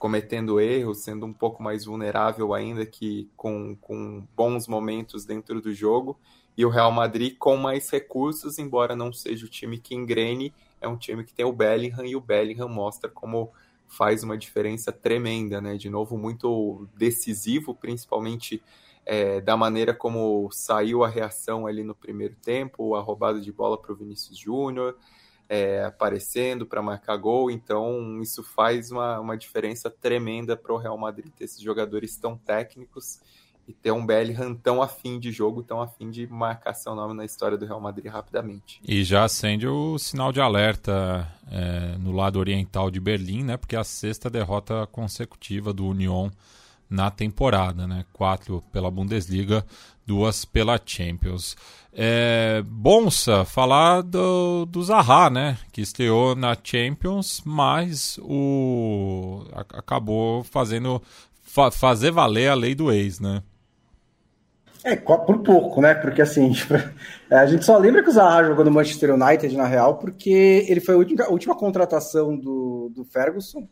cometendo 0.00 0.58
erros, 0.58 1.04
sendo 1.04 1.26
um 1.26 1.32
pouco 1.32 1.62
mais 1.62 1.84
vulnerável 1.84 2.54
ainda 2.54 2.86
que 2.86 3.30
com, 3.36 3.76
com 3.76 4.26
bons 4.34 4.66
momentos 4.66 5.26
dentro 5.26 5.60
do 5.60 5.74
jogo. 5.74 6.18
E 6.56 6.64
o 6.64 6.70
Real 6.70 6.90
Madrid 6.90 7.36
com 7.38 7.54
mais 7.58 7.90
recursos, 7.90 8.58
embora 8.58 8.96
não 8.96 9.12
seja 9.12 9.44
o 9.44 9.48
time 9.48 9.78
que 9.78 9.94
engrene, 9.94 10.54
é 10.80 10.88
um 10.88 10.96
time 10.96 11.22
que 11.22 11.34
tem 11.34 11.44
o 11.44 11.52
Bellingham 11.52 12.06
e 12.06 12.16
o 12.16 12.20
Bellingham 12.20 12.66
mostra 12.66 13.10
como 13.10 13.52
faz 13.86 14.22
uma 14.22 14.38
diferença 14.38 14.90
tremenda, 14.90 15.60
né? 15.60 15.76
De 15.76 15.90
novo, 15.90 16.16
muito 16.16 16.88
decisivo, 16.96 17.74
principalmente 17.74 18.62
é, 19.04 19.38
da 19.42 19.54
maneira 19.54 19.92
como 19.92 20.48
saiu 20.50 21.04
a 21.04 21.08
reação 21.08 21.66
ali 21.66 21.84
no 21.84 21.94
primeiro 21.94 22.36
tempo, 22.36 22.94
a 22.94 23.02
roubada 23.02 23.38
de 23.38 23.52
bola 23.52 23.76
para 23.76 23.92
o 23.92 23.96
Vinícius 23.96 24.38
Júnior, 24.38 24.96
é, 25.50 25.82
aparecendo 25.84 26.64
para 26.64 26.80
marcar 26.80 27.16
gol. 27.16 27.50
Então, 27.50 28.22
isso 28.22 28.40
faz 28.40 28.92
uma, 28.92 29.18
uma 29.18 29.36
diferença 29.36 29.90
tremenda 29.90 30.56
para 30.56 30.72
o 30.72 30.76
Real 30.76 30.96
Madrid 30.96 31.26
ter 31.36 31.44
esses 31.44 31.60
jogadores 31.60 32.16
tão 32.16 32.38
técnicos 32.38 33.18
e 33.66 33.72
ter 33.72 33.90
um 33.90 34.06
Bellingham 34.06 34.54
tão 34.54 34.80
afim 34.80 35.18
de 35.18 35.32
jogo, 35.32 35.64
tão 35.64 35.82
afim 35.82 36.08
de 36.08 36.24
marcar 36.28 36.72
seu 36.74 36.94
nome 36.94 37.14
na 37.14 37.24
história 37.24 37.58
do 37.58 37.66
Real 37.66 37.80
Madrid 37.80 38.06
rapidamente. 38.06 38.80
E 38.86 39.02
já 39.02 39.24
acende 39.24 39.66
o 39.66 39.98
sinal 39.98 40.30
de 40.30 40.40
alerta 40.40 41.28
é, 41.50 41.96
no 41.98 42.12
lado 42.12 42.38
oriental 42.38 42.88
de 42.88 43.00
Berlim, 43.00 43.42
né? 43.42 43.56
Porque 43.56 43.74
é 43.74 43.78
a 43.80 43.84
sexta 43.84 44.30
derrota 44.30 44.86
consecutiva 44.86 45.72
do 45.72 45.84
Union 45.84 46.30
na 46.90 47.10
temporada, 47.10 47.86
né? 47.86 48.04
Quatro 48.12 48.62
pela 48.72 48.90
Bundesliga, 48.90 49.64
duas 50.04 50.44
pela 50.44 50.78
Champions. 50.84 51.56
É, 51.92 52.62
Bonsa, 52.66 53.44
falar 53.44 54.02
do, 54.02 54.66
do 54.66 54.82
Zaha, 54.82 55.30
né? 55.30 55.56
Que 55.72 55.80
estreou 55.80 56.34
na 56.34 56.56
Champions, 56.62 57.42
mas 57.44 58.18
o 58.22 59.44
acabou 59.54 60.42
fazendo 60.42 61.00
fa 61.42 61.70
fazer 61.70 62.10
valer 62.10 62.48
a 62.48 62.54
lei 62.54 62.74
do 62.74 62.92
ex, 62.92 63.20
né? 63.20 63.42
É, 64.82 64.96
por 64.96 65.38
pouco, 65.42 65.80
né? 65.80 65.94
Porque 65.94 66.22
assim, 66.22 66.52
a 67.30 67.46
gente 67.46 67.64
só 67.64 67.76
lembra 67.76 68.02
que 68.02 68.08
o 68.08 68.12
Zaha 68.12 68.44
jogou 68.44 68.64
no 68.64 68.70
Manchester 68.70 69.14
United, 69.14 69.54
na 69.56 69.66
real, 69.66 69.98
porque 69.98 70.64
ele 70.68 70.80
foi 70.80 70.94
a 70.94 70.98
última, 70.98 71.24
a 71.24 71.28
última 71.28 71.54
contratação 71.54 72.36
do, 72.36 72.90
do 72.94 73.04
Ferguson, 73.04 73.68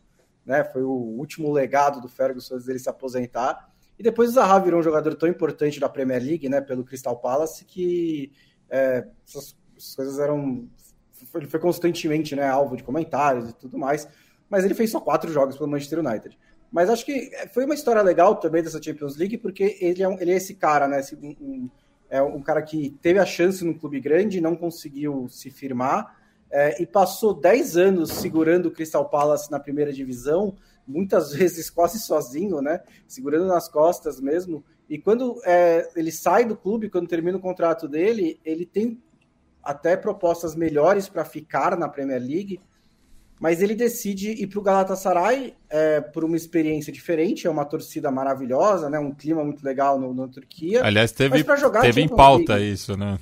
né? 0.49 0.63
Foi 0.63 0.81
o 0.81 0.89
último 0.89 1.51
legado 1.51 2.01
do 2.01 2.09
Ferguson 2.09 2.55
antes 2.55 2.65
dele 2.65 2.79
se 2.79 2.89
aposentar. 2.89 3.69
E 3.99 4.01
depois 4.01 4.31
o 4.31 4.33
Zaha 4.33 4.59
virou 4.59 4.79
um 4.79 4.83
jogador 4.83 5.13
tão 5.13 5.29
importante 5.29 5.79
da 5.79 5.87
Premier 5.87 6.19
League, 6.23 6.49
né? 6.49 6.59
Pelo 6.59 6.83
Crystal 6.83 7.15
Palace, 7.15 7.63
que 7.65 8.31
é, 8.67 9.05
essas, 9.27 9.55
essas 9.77 9.95
coisas 9.95 10.17
eram. 10.17 10.67
Ele 11.35 11.45
foi 11.45 11.59
constantemente 11.59 12.35
né, 12.35 12.47
alvo 12.47 12.75
de 12.75 12.83
comentários 12.83 13.49
e 13.49 13.53
tudo 13.53 13.77
mais, 13.77 14.07
mas 14.49 14.65
ele 14.65 14.73
fez 14.73 14.89
só 14.89 14.99
quatro 14.99 15.31
jogos 15.31 15.55
pelo 15.55 15.69
Manchester 15.69 15.99
United. 15.99 16.35
Mas 16.71 16.89
acho 16.89 17.05
que 17.05 17.29
foi 17.53 17.65
uma 17.65 17.75
história 17.75 18.01
legal 18.01 18.35
também 18.37 18.63
dessa 18.63 18.81
Champions 18.81 19.17
League, 19.17 19.37
porque 19.37 19.77
ele 19.79 20.01
é, 20.01 20.07
um, 20.07 20.19
ele 20.19 20.31
é 20.31 20.35
esse 20.35 20.55
cara, 20.55 20.87
né? 20.87 21.01
Esse, 21.01 21.15
um, 21.15 21.35
um, 21.39 21.69
é 22.09 22.23
um 22.23 22.41
cara 22.41 22.63
que 22.63 22.97
teve 23.01 23.19
a 23.19 23.25
chance 23.25 23.63
num 23.63 23.77
clube 23.77 23.99
grande, 23.99 24.41
não 24.41 24.55
conseguiu 24.55 25.27
se 25.29 25.51
firmar, 25.51 26.18
é, 26.51 26.81
e 26.81 26.85
passou 26.85 27.33
10 27.33 27.77
anos 27.77 28.11
segurando 28.11 28.67
o 28.67 28.71
Crystal 28.71 29.07
Palace 29.07 29.51
na 29.51 29.59
primeira 29.59 29.93
divisão, 29.93 30.55
muitas 30.87 31.31
vezes 31.33 31.69
quase 31.69 31.99
sozinho, 31.99 32.61
né? 32.61 32.81
Segurando 33.07 33.47
nas 33.47 33.67
costas 33.67 34.19
mesmo. 34.19 34.63
E 34.89 34.97
quando 34.97 35.39
é, 35.45 35.89
ele 35.95 36.11
sai 36.11 36.45
do 36.45 36.55
clube, 36.55 36.89
quando 36.89 37.07
termina 37.07 37.37
o 37.37 37.41
contrato 37.41 37.87
dele, 37.87 38.39
ele 38.43 38.65
tem 38.65 39.01
até 39.63 39.95
propostas 39.95 40.55
melhores 40.55 41.07
para 41.07 41.23
ficar 41.23 41.77
na 41.77 41.87
Premier 41.87 42.21
League 42.21 42.59
mas 43.39 43.61
ele 43.61 43.73
decide 43.73 44.31
ir 44.31 44.47
para 44.47 44.59
o 44.59 44.61
Galatasaray 44.61 45.53
é, 45.69 46.01
por 46.01 46.25
uma 46.25 46.35
experiência 46.35 46.91
diferente, 46.91 47.47
é 47.47 47.49
uma 47.49 47.63
torcida 47.63 48.11
maravilhosa, 48.11 48.89
né? 48.89 48.99
Um 48.99 49.13
clima 49.13 49.43
muito 49.45 49.63
legal 49.63 49.97
no, 49.97 50.13
na 50.13 50.27
Turquia. 50.27 50.83
Aliás, 50.83 51.13
teve, 51.13 51.41
jogar, 51.57 51.81
teve 51.81 52.01
em 52.01 52.09
pauta 52.09 52.55
League. 52.55 52.73
isso, 52.73 52.97
né? 52.97 53.17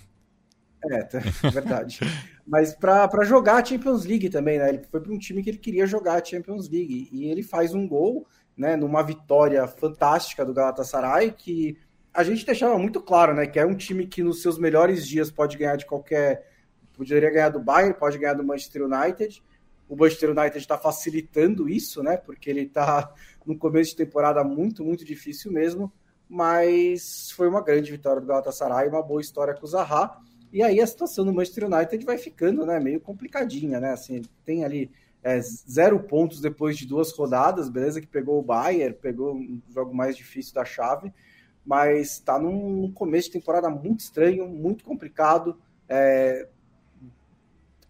É, 0.86 0.99
é 0.99 1.19
verdade. 1.51 1.99
mas 2.45 2.73
para 2.73 3.23
jogar 3.23 3.61
a 3.61 3.65
Champions 3.65 4.05
League 4.05 4.30
também, 4.30 4.59
né? 4.59 4.69
Ele 4.69 4.82
foi 4.89 5.01
para 5.01 5.11
um 5.11 5.17
time 5.17 5.43
que 5.43 5.49
ele 5.49 5.57
queria 5.57 5.86
jogar 5.86 6.21
a 6.21 6.23
Champions 6.23 6.69
League 6.69 7.09
e 7.11 7.25
ele 7.25 7.43
faz 7.43 7.73
um 7.73 7.88
gol, 7.88 8.28
né? 8.55 8.75
Numa 8.75 9.01
vitória 9.01 9.65
fantástica 9.67 10.45
do 10.45 10.53
Galatasaray 10.53 11.32
que 11.32 11.78
a 12.13 12.23
gente 12.23 12.45
deixava 12.45 12.78
muito 12.78 13.01
claro, 13.01 13.34
né? 13.34 13.45
Que 13.45 13.59
é 13.59 13.65
um 13.65 13.75
time 13.75 14.07
que 14.07 14.23
nos 14.23 14.41
seus 14.41 14.57
melhores 14.57 15.07
dias 15.07 15.30
pode 15.30 15.57
ganhar 15.57 15.75
de 15.75 15.86
qualquer, 15.86 16.47
poderia 16.93 17.30
ganhar 17.30 17.49
do 17.49 17.59
Bayern, 17.59 17.93
pode 17.93 18.17
ganhar 18.17 18.34
do 18.34 18.43
Manchester 18.43 18.84
United 18.84 19.41
o 19.89 19.95
Manchester 19.95 20.32
United 20.32 20.57
está 20.57 20.78
facilitando 20.78 21.69
isso, 21.69 22.03
né? 22.03 22.17
Porque 22.17 22.49
ele 22.49 22.63
está 22.63 23.13
no 23.45 23.57
começo 23.57 23.91
de 23.91 23.97
temporada 23.97 24.43
muito, 24.43 24.84
muito 24.84 25.05
difícil 25.05 25.51
mesmo. 25.51 25.91
Mas 26.30 27.32
foi 27.32 27.47
uma 27.47 27.61
grande 27.61 27.89
vitória 27.89 28.19
do 28.19 28.28
Galatasaray, 28.28 28.89
uma 28.89 29.01
boa 29.01 29.21
história 29.21 29.53
com 29.53 29.65
o 29.65 29.69
Zaha. 29.69 30.17
E 30.51 30.63
aí 30.63 30.79
a 30.79 30.87
situação 30.87 31.25
do 31.25 31.33
Manchester 31.33 31.65
United 31.65 32.05
vai 32.05 32.17
ficando, 32.17 32.65
né? 32.65 32.79
Meio 32.79 32.99
complicadinha, 32.99 33.79
né? 33.79 33.91
Assim, 33.91 34.21
tem 34.45 34.63
ali 34.63 34.89
é, 35.23 35.41
zero 35.41 35.99
pontos 35.99 36.39
depois 36.39 36.77
de 36.77 36.85
duas 36.85 37.11
rodadas, 37.11 37.69
beleza? 37.69 37.99
Que 37.99 38.07
pegou 38.07 38.39
o 38.39 38.43
Bayern, 38.43 38.95
pegou 38.95 39.35
um 39.35 39.61
jogo 39.69 39.93
mais 39.93 40.15
difícil 40.15 40.53
da 40.53 40.63
chave, 40.63 41.13
mas 41.65 42.13
está 42.13 42.39
num, 42.39 42.91
começo 42.93 43.27
de 43.27 43.33
temporada 43.33 43.69
muito 43.69 43.99
estranho, 43.99 44.47
muito 44.47 44.85
complicado. 44.85 45.57
É, 45.89 46.47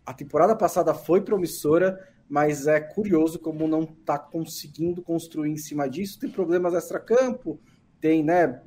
a 0.05 0.13
temporada 0.13 0.55
passada 0.55 0.93
foi 0.93 1.21
promissora, 1.21 2.09
mas 2.27 2.65
é 2.65 2.79
curioso 2.79 3.37
como 3.37 3.67
não 3.67 3.83
está 3.83 4.17
conseguindo 4.17 5.01
construir 5.01 5.51
em 5.51 5.57
cima 5.57 5.87
disso. 5.87 6.19
Tem 6.19 6.29
problemas 6.29 6.73
extra-campo, 6.73 7.59
tem 8.01 8.23
né, 8.23 8.61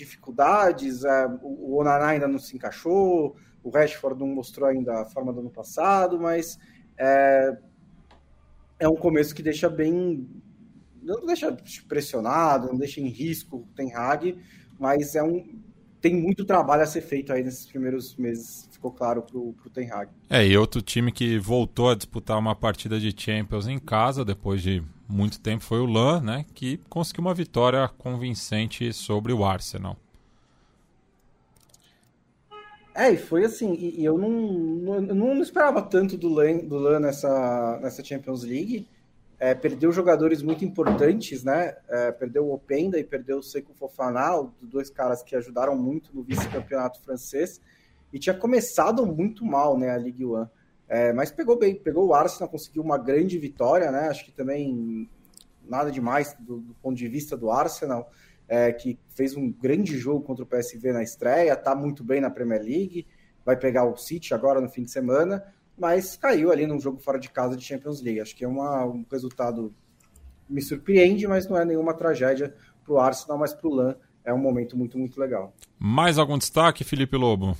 dificuldades, 0.00 1.04
é, 1.04 1.26
o 1.42 1.76
Onaná 1.76 2.08
ainda 2.08 2.26
não 2.26 2.38
se 2.38 2.56
encaixou, 2.56 3.36
o 3.62 3.70
Rashford 3.70 4.18
não 4.18 4.28
mostrou 4.28 4.68
ainda 4.68 5.02
a 5.02 5.04
forma 5.04 5.32
do 5.32 5.40
ano 5.40 5.50
passado, 5.50 6.18
mas 6.18 6.58
é, 6.98 7.56
é 8.78 8.88
um 8.88 8.96
começo 8.96 9.34
que 9.34 9.42
deixa 9.42 9.68
bem. 9.68 10.28
Não 11.02 11.24
deixa 11.24 11.56
pressionado, 11.88 12.68
não 12.68 12.76
deixa 12.76 13.00
em 13.00 13.08
risco 13.08 13.58
o 13.58 13.68
Ten 13.74 13.94
Hag, 13.94 14.38
mas 14.78 15.14
é 15.14 15.22
um, 15.22 15.60
tem 16.00 16.14
muito 16.14 16.44
trabalho 16.44 16.82
a 16.82 16.86
ser 16.86 17.02
feito 17.02 17.32
aí 17.32 17.42
nesses 17.42 17.66
primeiros 17.66 18.16
meses, 18.16 18.68
ficou 18.70 18.90
claro 18.90 19.22
pro, 19.22 19.54
pro 19.54 19.70
Ten 19.70 19.90
Hag. 19.90 20.10
É, 20.28 20.46
e 20.46 20.56
outro 20.56 20.82
time 20.82 21.12
que 21.12 21.38
voltou 21.38 21.90
a 21.90 21.94
disputar 21.94 22.38
uma 22.38 22.54
partida 22.54 22.98
de 22.98 23.14
Champions 23.16 23.66
em 23.66 23.78
casa, 23.78 24.24
depois 24.24 24.62
de 24.62 24.82
muito 25.10 25.40
tempo, 25.40 25.64
foi 25.64 25.80
o 25.80 25.86
Lan, 25.86 26.20
né, 26.20 26.46
que 26.54 26.78
conseguiu 26.88 27.22
uma 27.22 27.34
vitória 27.34 27.88
convincente 27.98 28.92
sobre 28.92 29.32
o 29.32 29.44
Arsenal. 29.44 29.96
É, 32.94 33.10
e 33.12 33.16
foi 33.16 33.44
assim, 33.44 33.74
e, 33.74 34.00
e 34.00 34.04
eu 34.04 34.18
não, 34.18 34.30
não, 34.30 35.00
não, 35.34 35.42
esperava 35.42 35.80
tanto 35.80 36.16
do 36.16 36.28
Lan, 36.28 36.58
do 36.58 36.76
Lan 36.76 37.00
nessa, 37.00 37.78
nessa 37.80 38.04
Champions 38.04 38.42
League, 38.42 38.86
é, 39.38 39.54
perdeu 39.54 39.90
jogadores 39.90 40.42
muito 40.42 40.66
importantes, 40.66 41.42
né? 41.42 41.74
É, 41.88 42.12
perdeu 42.12 42.44
o 42.44 42.52
Openda 42.52 42.98
e 42.98 43.04
perdeu 43.04 43.38
o 43.38 43.42
Seco 43.42 43.72
Fofana, 43.72 44.46
dois 44.60 44.90
caras 44.90 45.22
que 45.22 45.34
ajudaram 45.34 45.74
muito 45.74 46.14
no 46.14 46.22
vice-campeonato 46.22 47.00
francês. 47.00 47.58
E 48.12 48.18
tinha 48.18 48.34
começado 48.34 49.06
muito 49.06 49.44
mal, 49.44 49.78
né, 49.78 49.90
a 49.90 49.96
Ligue 49.96 50.26
1. 50.26 50.46
É, 50.90 51.12
mas 51.12 51.30
pegou 51.30 51.56
bem, 51.56 51.76
pegou 51.76 52.08
o 52.08 52.14
Arsenal, 52.14 52.48
conseguiu 52.48 52.82
uma 52.82 52.98
grande 52.98 53.38
vitória, 53.38 53.92
né? 53.92 54.08
Acho 54.08 54.24
que 54.24 54.32
também 54.32 55.08
nada 55.64 55.88
demais 55.88 56.36
do, 56.40 56.58
do 56.58 56.74
ponto 56.82 56.96
de 56.96 57.06
vista 57.06 57.36
do 57.36 57.48
Arsenal, 57.48 58.10
é, 58.48 58.72
que 58.72 58.98
fez 59.14 59.36
um 59.36 59.52
grande 59.52 59.96
jogo 59.96 60.24
contra 60.24 60.42
o 60.42 60.46
PSV 60.46 60.92
na 60.92 61.00
estreia, 61.04 61.52
está 61.52 61.76
muito 61.76 62.02
bem 62.02 62.20
na 62.20 62.28
Premier 62.28 62.60
League, 62.60 63.06
vai 63.46 63.56
pegar 63.56 63.84
o 63.84 63.96
City 63.96 64.34
agora 64.34 64.60
no 64.60 64.68
fim 64.68 64.82
de 64.82 64.90
semana, 64.90 65.44
mas 65.78 66.16
caiu 66.16 66.50
ali 66.50 66.66
num 66.66 66.80
jogo 66.80 66.98
fora 66.98 67.20
de 67.20 67.30
casa 67.30 67.56
de 67.56 67.64
Champions 67.64 68.02
League. 68.02 68.20
Acho 68.20 68.34
que 68.34 68.44
é 68.44 68.48
uma, 68.48 68.84
um 68.84 69.06
resultado 69.08 69.72
me 70.48 70.60
surpreende, 70.60 71.28
mas 71.28 71.48
não 71.48 71.56
é 71.56 71.64
nenhuma 71.64 71.94
tragédia 71.94 72.52
para 72.82 72.92
o 72.92 72.98
Arsenal, 72.98 73.38
mas 73.38 73.54
para 73.54 73.68
o 73.68 73.72
Lan 73.72 73.94
é 74.24 74.34
um 74.34 74.38
momento 74.38 74.76
muito, 74.76 74.98
muito 74.98 75.20
legal. 75.20 75.54
Mais 75.78 76.18
algum 76.18 76.36
destaque, 76.36 76.82
Felipe 76.82 77.16
Lobo? 77.16 77.56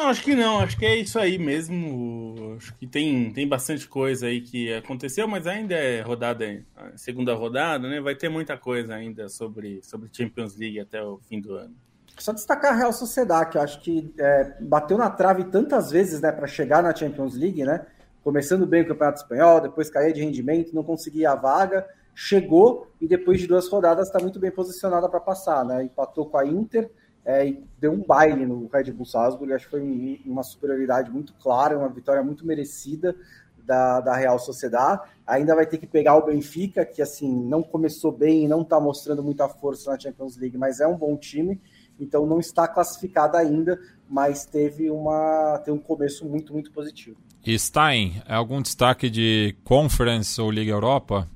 Não, 0.00 0.08
acho 0.08 0.24
que 0.24 0.34
não, 0.34 0.60
acho 0.60 0.78
que 0.78 0.86
é 0.86 0.96
isso 0.96 1.18
aí 1.18 1.38
mesmo. 1.38 2.54
Acho 2.56 2.74
que 2.76 2.86
tem, 2.86 3.30
tem 3.34 3.46
bastante 3.46 3.86
coisa 3.86 4.28
aí 4.28 4.40
que 4.40 4.72
aconteceu, 4.72 5.28
mas 5.28 5.46
ainda 5.46 5.74
é 5.74 6.00
rodada, 6.00 6.64
segunda 6.96 7.34
rodada, 7.34 7.86
né? 7.86 8.00
Vai 8.00 8.14
ter 8.14 8.30
muita 8.30 8.56
coisa 8.56 8.94
ainda 8.94 9.28
sobre, 9.28 9.82
sobre 9.82 10.08
Champions 10.10 10.56
League 10.56 10.80
até 10.80 11.02
o 11.02 11.18
fim 11.28 11.38
do 11.38 11.52
ano. 11.52 11.74
Só 12.18 12.32
destacar 12.32 12.72
a 12.72 12.76
Real 12.76 12.94
Sociedade, 12.94 13.50
que 13.50 13.58
eu 13.58 13.62
acho 13.62 13.78
que 13.82 14.10
é, 14.18 14.56
bateu 14.62 14.96
na 14.96 15.10
trave 15.10 15.44
tantas 15.44 15.90
vezes 15.90 16.22
né, 16.22 16.32
para 16.32 16.46
chegar 16.46 16.82
na 16.82 16.94
Champions 16.94 17.36
League, 17.36 17.62
né? 17.62 17.84
Começando 18.24 18.66
bem 18.66 18.80
o 18.80 18.88
Campeonato 18.88 19.20
Espanhol, 19.20 19.60
depois 19.60 19.90
caía 19.90 20.14
de 20.14 20.22
rendimento, 20.22 20.74
não 20.74 20.82
conseguia 20.82 21.32
a 21.32 21.34
vaga, 21.34 21.86
chegou 22.14 22.90
e 22.98 23.06
depois 23.06 23.38
de 23.38 23.46
duas 23.46 23.68
rodadas 23.68 24.06
está 24.06 24.18
muito 24.18 24.40
bem 24.40 24.50
posicionada 24.50 25.10
para 25.10 25.20
passar, 25.20 25.62
né? 25.62 25.84
Empatou 25.84 26.24
com 26.24 26.38
a 26.38 26.46
Inter 26.46 26.90
é, 27.24 27.46
e 27.46 27.64
deu 27.78 27.92
um 27.92 28.02
baile 28.02 28.46
no 28.46 28.68
Red 28.72 28.92
Bull 28.92 29.06
Salzburg. 29.06 29.52
Acho 29.52 29.66
que 29.66 29.70
foi 29.70 30.22
uma 30.24 30.42
superioridade 30.42 31.10
muito 31.10 31.34
clara, 31.34 31.78
uma 31.78 31.88
vitória 31.88 32.22
muito 32.22 32.46
merecida 32.46 33.14
da, 33.64 34.00
da 34.00 34.16
Real 34.16 34.38
Sociedade. 34.38 35.02
Ainda 35.26 35.54
vai 35.54 35.66
ter 35.66 35.78
que 35.78 35.86
pegar 35.86 36.16
o 36.16 36.26
Benfica, 36.26 36.84
que 36.84 37.00
assim 37.00 37.32
não 37.44 37.62
começou 37.62 38.10
bem 38.10 38.44
e 38.44 38.48
não 38.48 38.62
está 38.62 38.80
mostrando 38.80 39.22
muita 39.22 39.48
força 39.48 39.90
na 39.90 39.98
Champions 39.98 40.36
League, 40.36 40.58
mas 40.58 40.80
é 40.80 40.86
um 40.86 40.96
bom 40.96 41.16
time. 41.16 41.60
Então 41.98 42.26
não 42.26 42.40
está 42.40 42.66
classificada 42.66 43.38
ainda, 43.38 43.78
mas 44.08 44.46
teve 44.46 44.90
uma 44.90 45.60
tem 45.64 45.72
um 45.72 45.78
começo 45.78 46.26
muito 46.26 46.52
muito 46.52 46.72
positivo. 46.72 47.18
Stein, 47.46 48.22
algum 48.28 48.60
destaque 48.60 49.08
de 49.08 49.56
Conference 49.64 50.40
ou 50.40 50.50
Liga 50.50 50.72
Europa? 50.72 51.28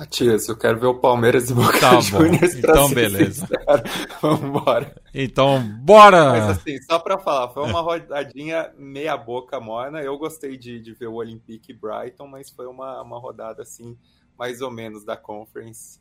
Matias, 0.00 0.48
eu 0.48 0.56
quero 0.56 0.80
ver 0.80 0.86
o 0.86 0.94
Palmeiras 0.94 1.50
e 1.50 1.54
Boca 1.54 1.78
tá 1.78 2.00
Juniors 2.00 2.54
bom. 2.54 2.58
Então, 2.58 2.90
beleza. 2.94 3.46
Vamos 4.22 4.40
embora. 4.44 4.96
Então, 5.12 5.62
bora! 5.82 6.30
Mas 6.30 6.48
assim, 6.56 6.80
só 6.80 6.98
para 6.98 7.18
falar, 7.18 7.50
foi 7.50 7.64
uma 7.64 7.82
rodadinha 7.82 8.72
meia 8.78 9.14
boca 9.14 9.60
morna. 9.60 10.00
Eu 10.00 10.16
gostei 10.16 10.56
de, 10.56 10.80
de 10.80 10.94
ver 10.94 11.08
o 11.08 11.16
Olympique 11.16 11.74
Brighton, 11.74 12.26
mas 12.26 12.48
foi 12.48 12.66
uma, 12.66 13.02
uma 13.02 13.18
rodada 13.18 13.60
assim, 13.60 13.94
mais 14.38 14.62
ou 14.62 14.70
menos 14.70 15.04
da 15.04 15.18
Conference. 15.18 16.00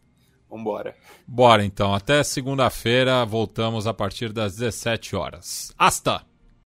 Vambora. 0.50 0.96
Bora 1.28 1.66
então, 1.66 1.94
até 1.94 2.24
segunda-feira, 2.24 3.26
voltamos 3.26 3.86
a 3.86 3.94
partir 3.94 4.32
das 4.32 4.56
17 4.56 5.14
horas. 5.14 5.74
Hasta! 5.78 6.29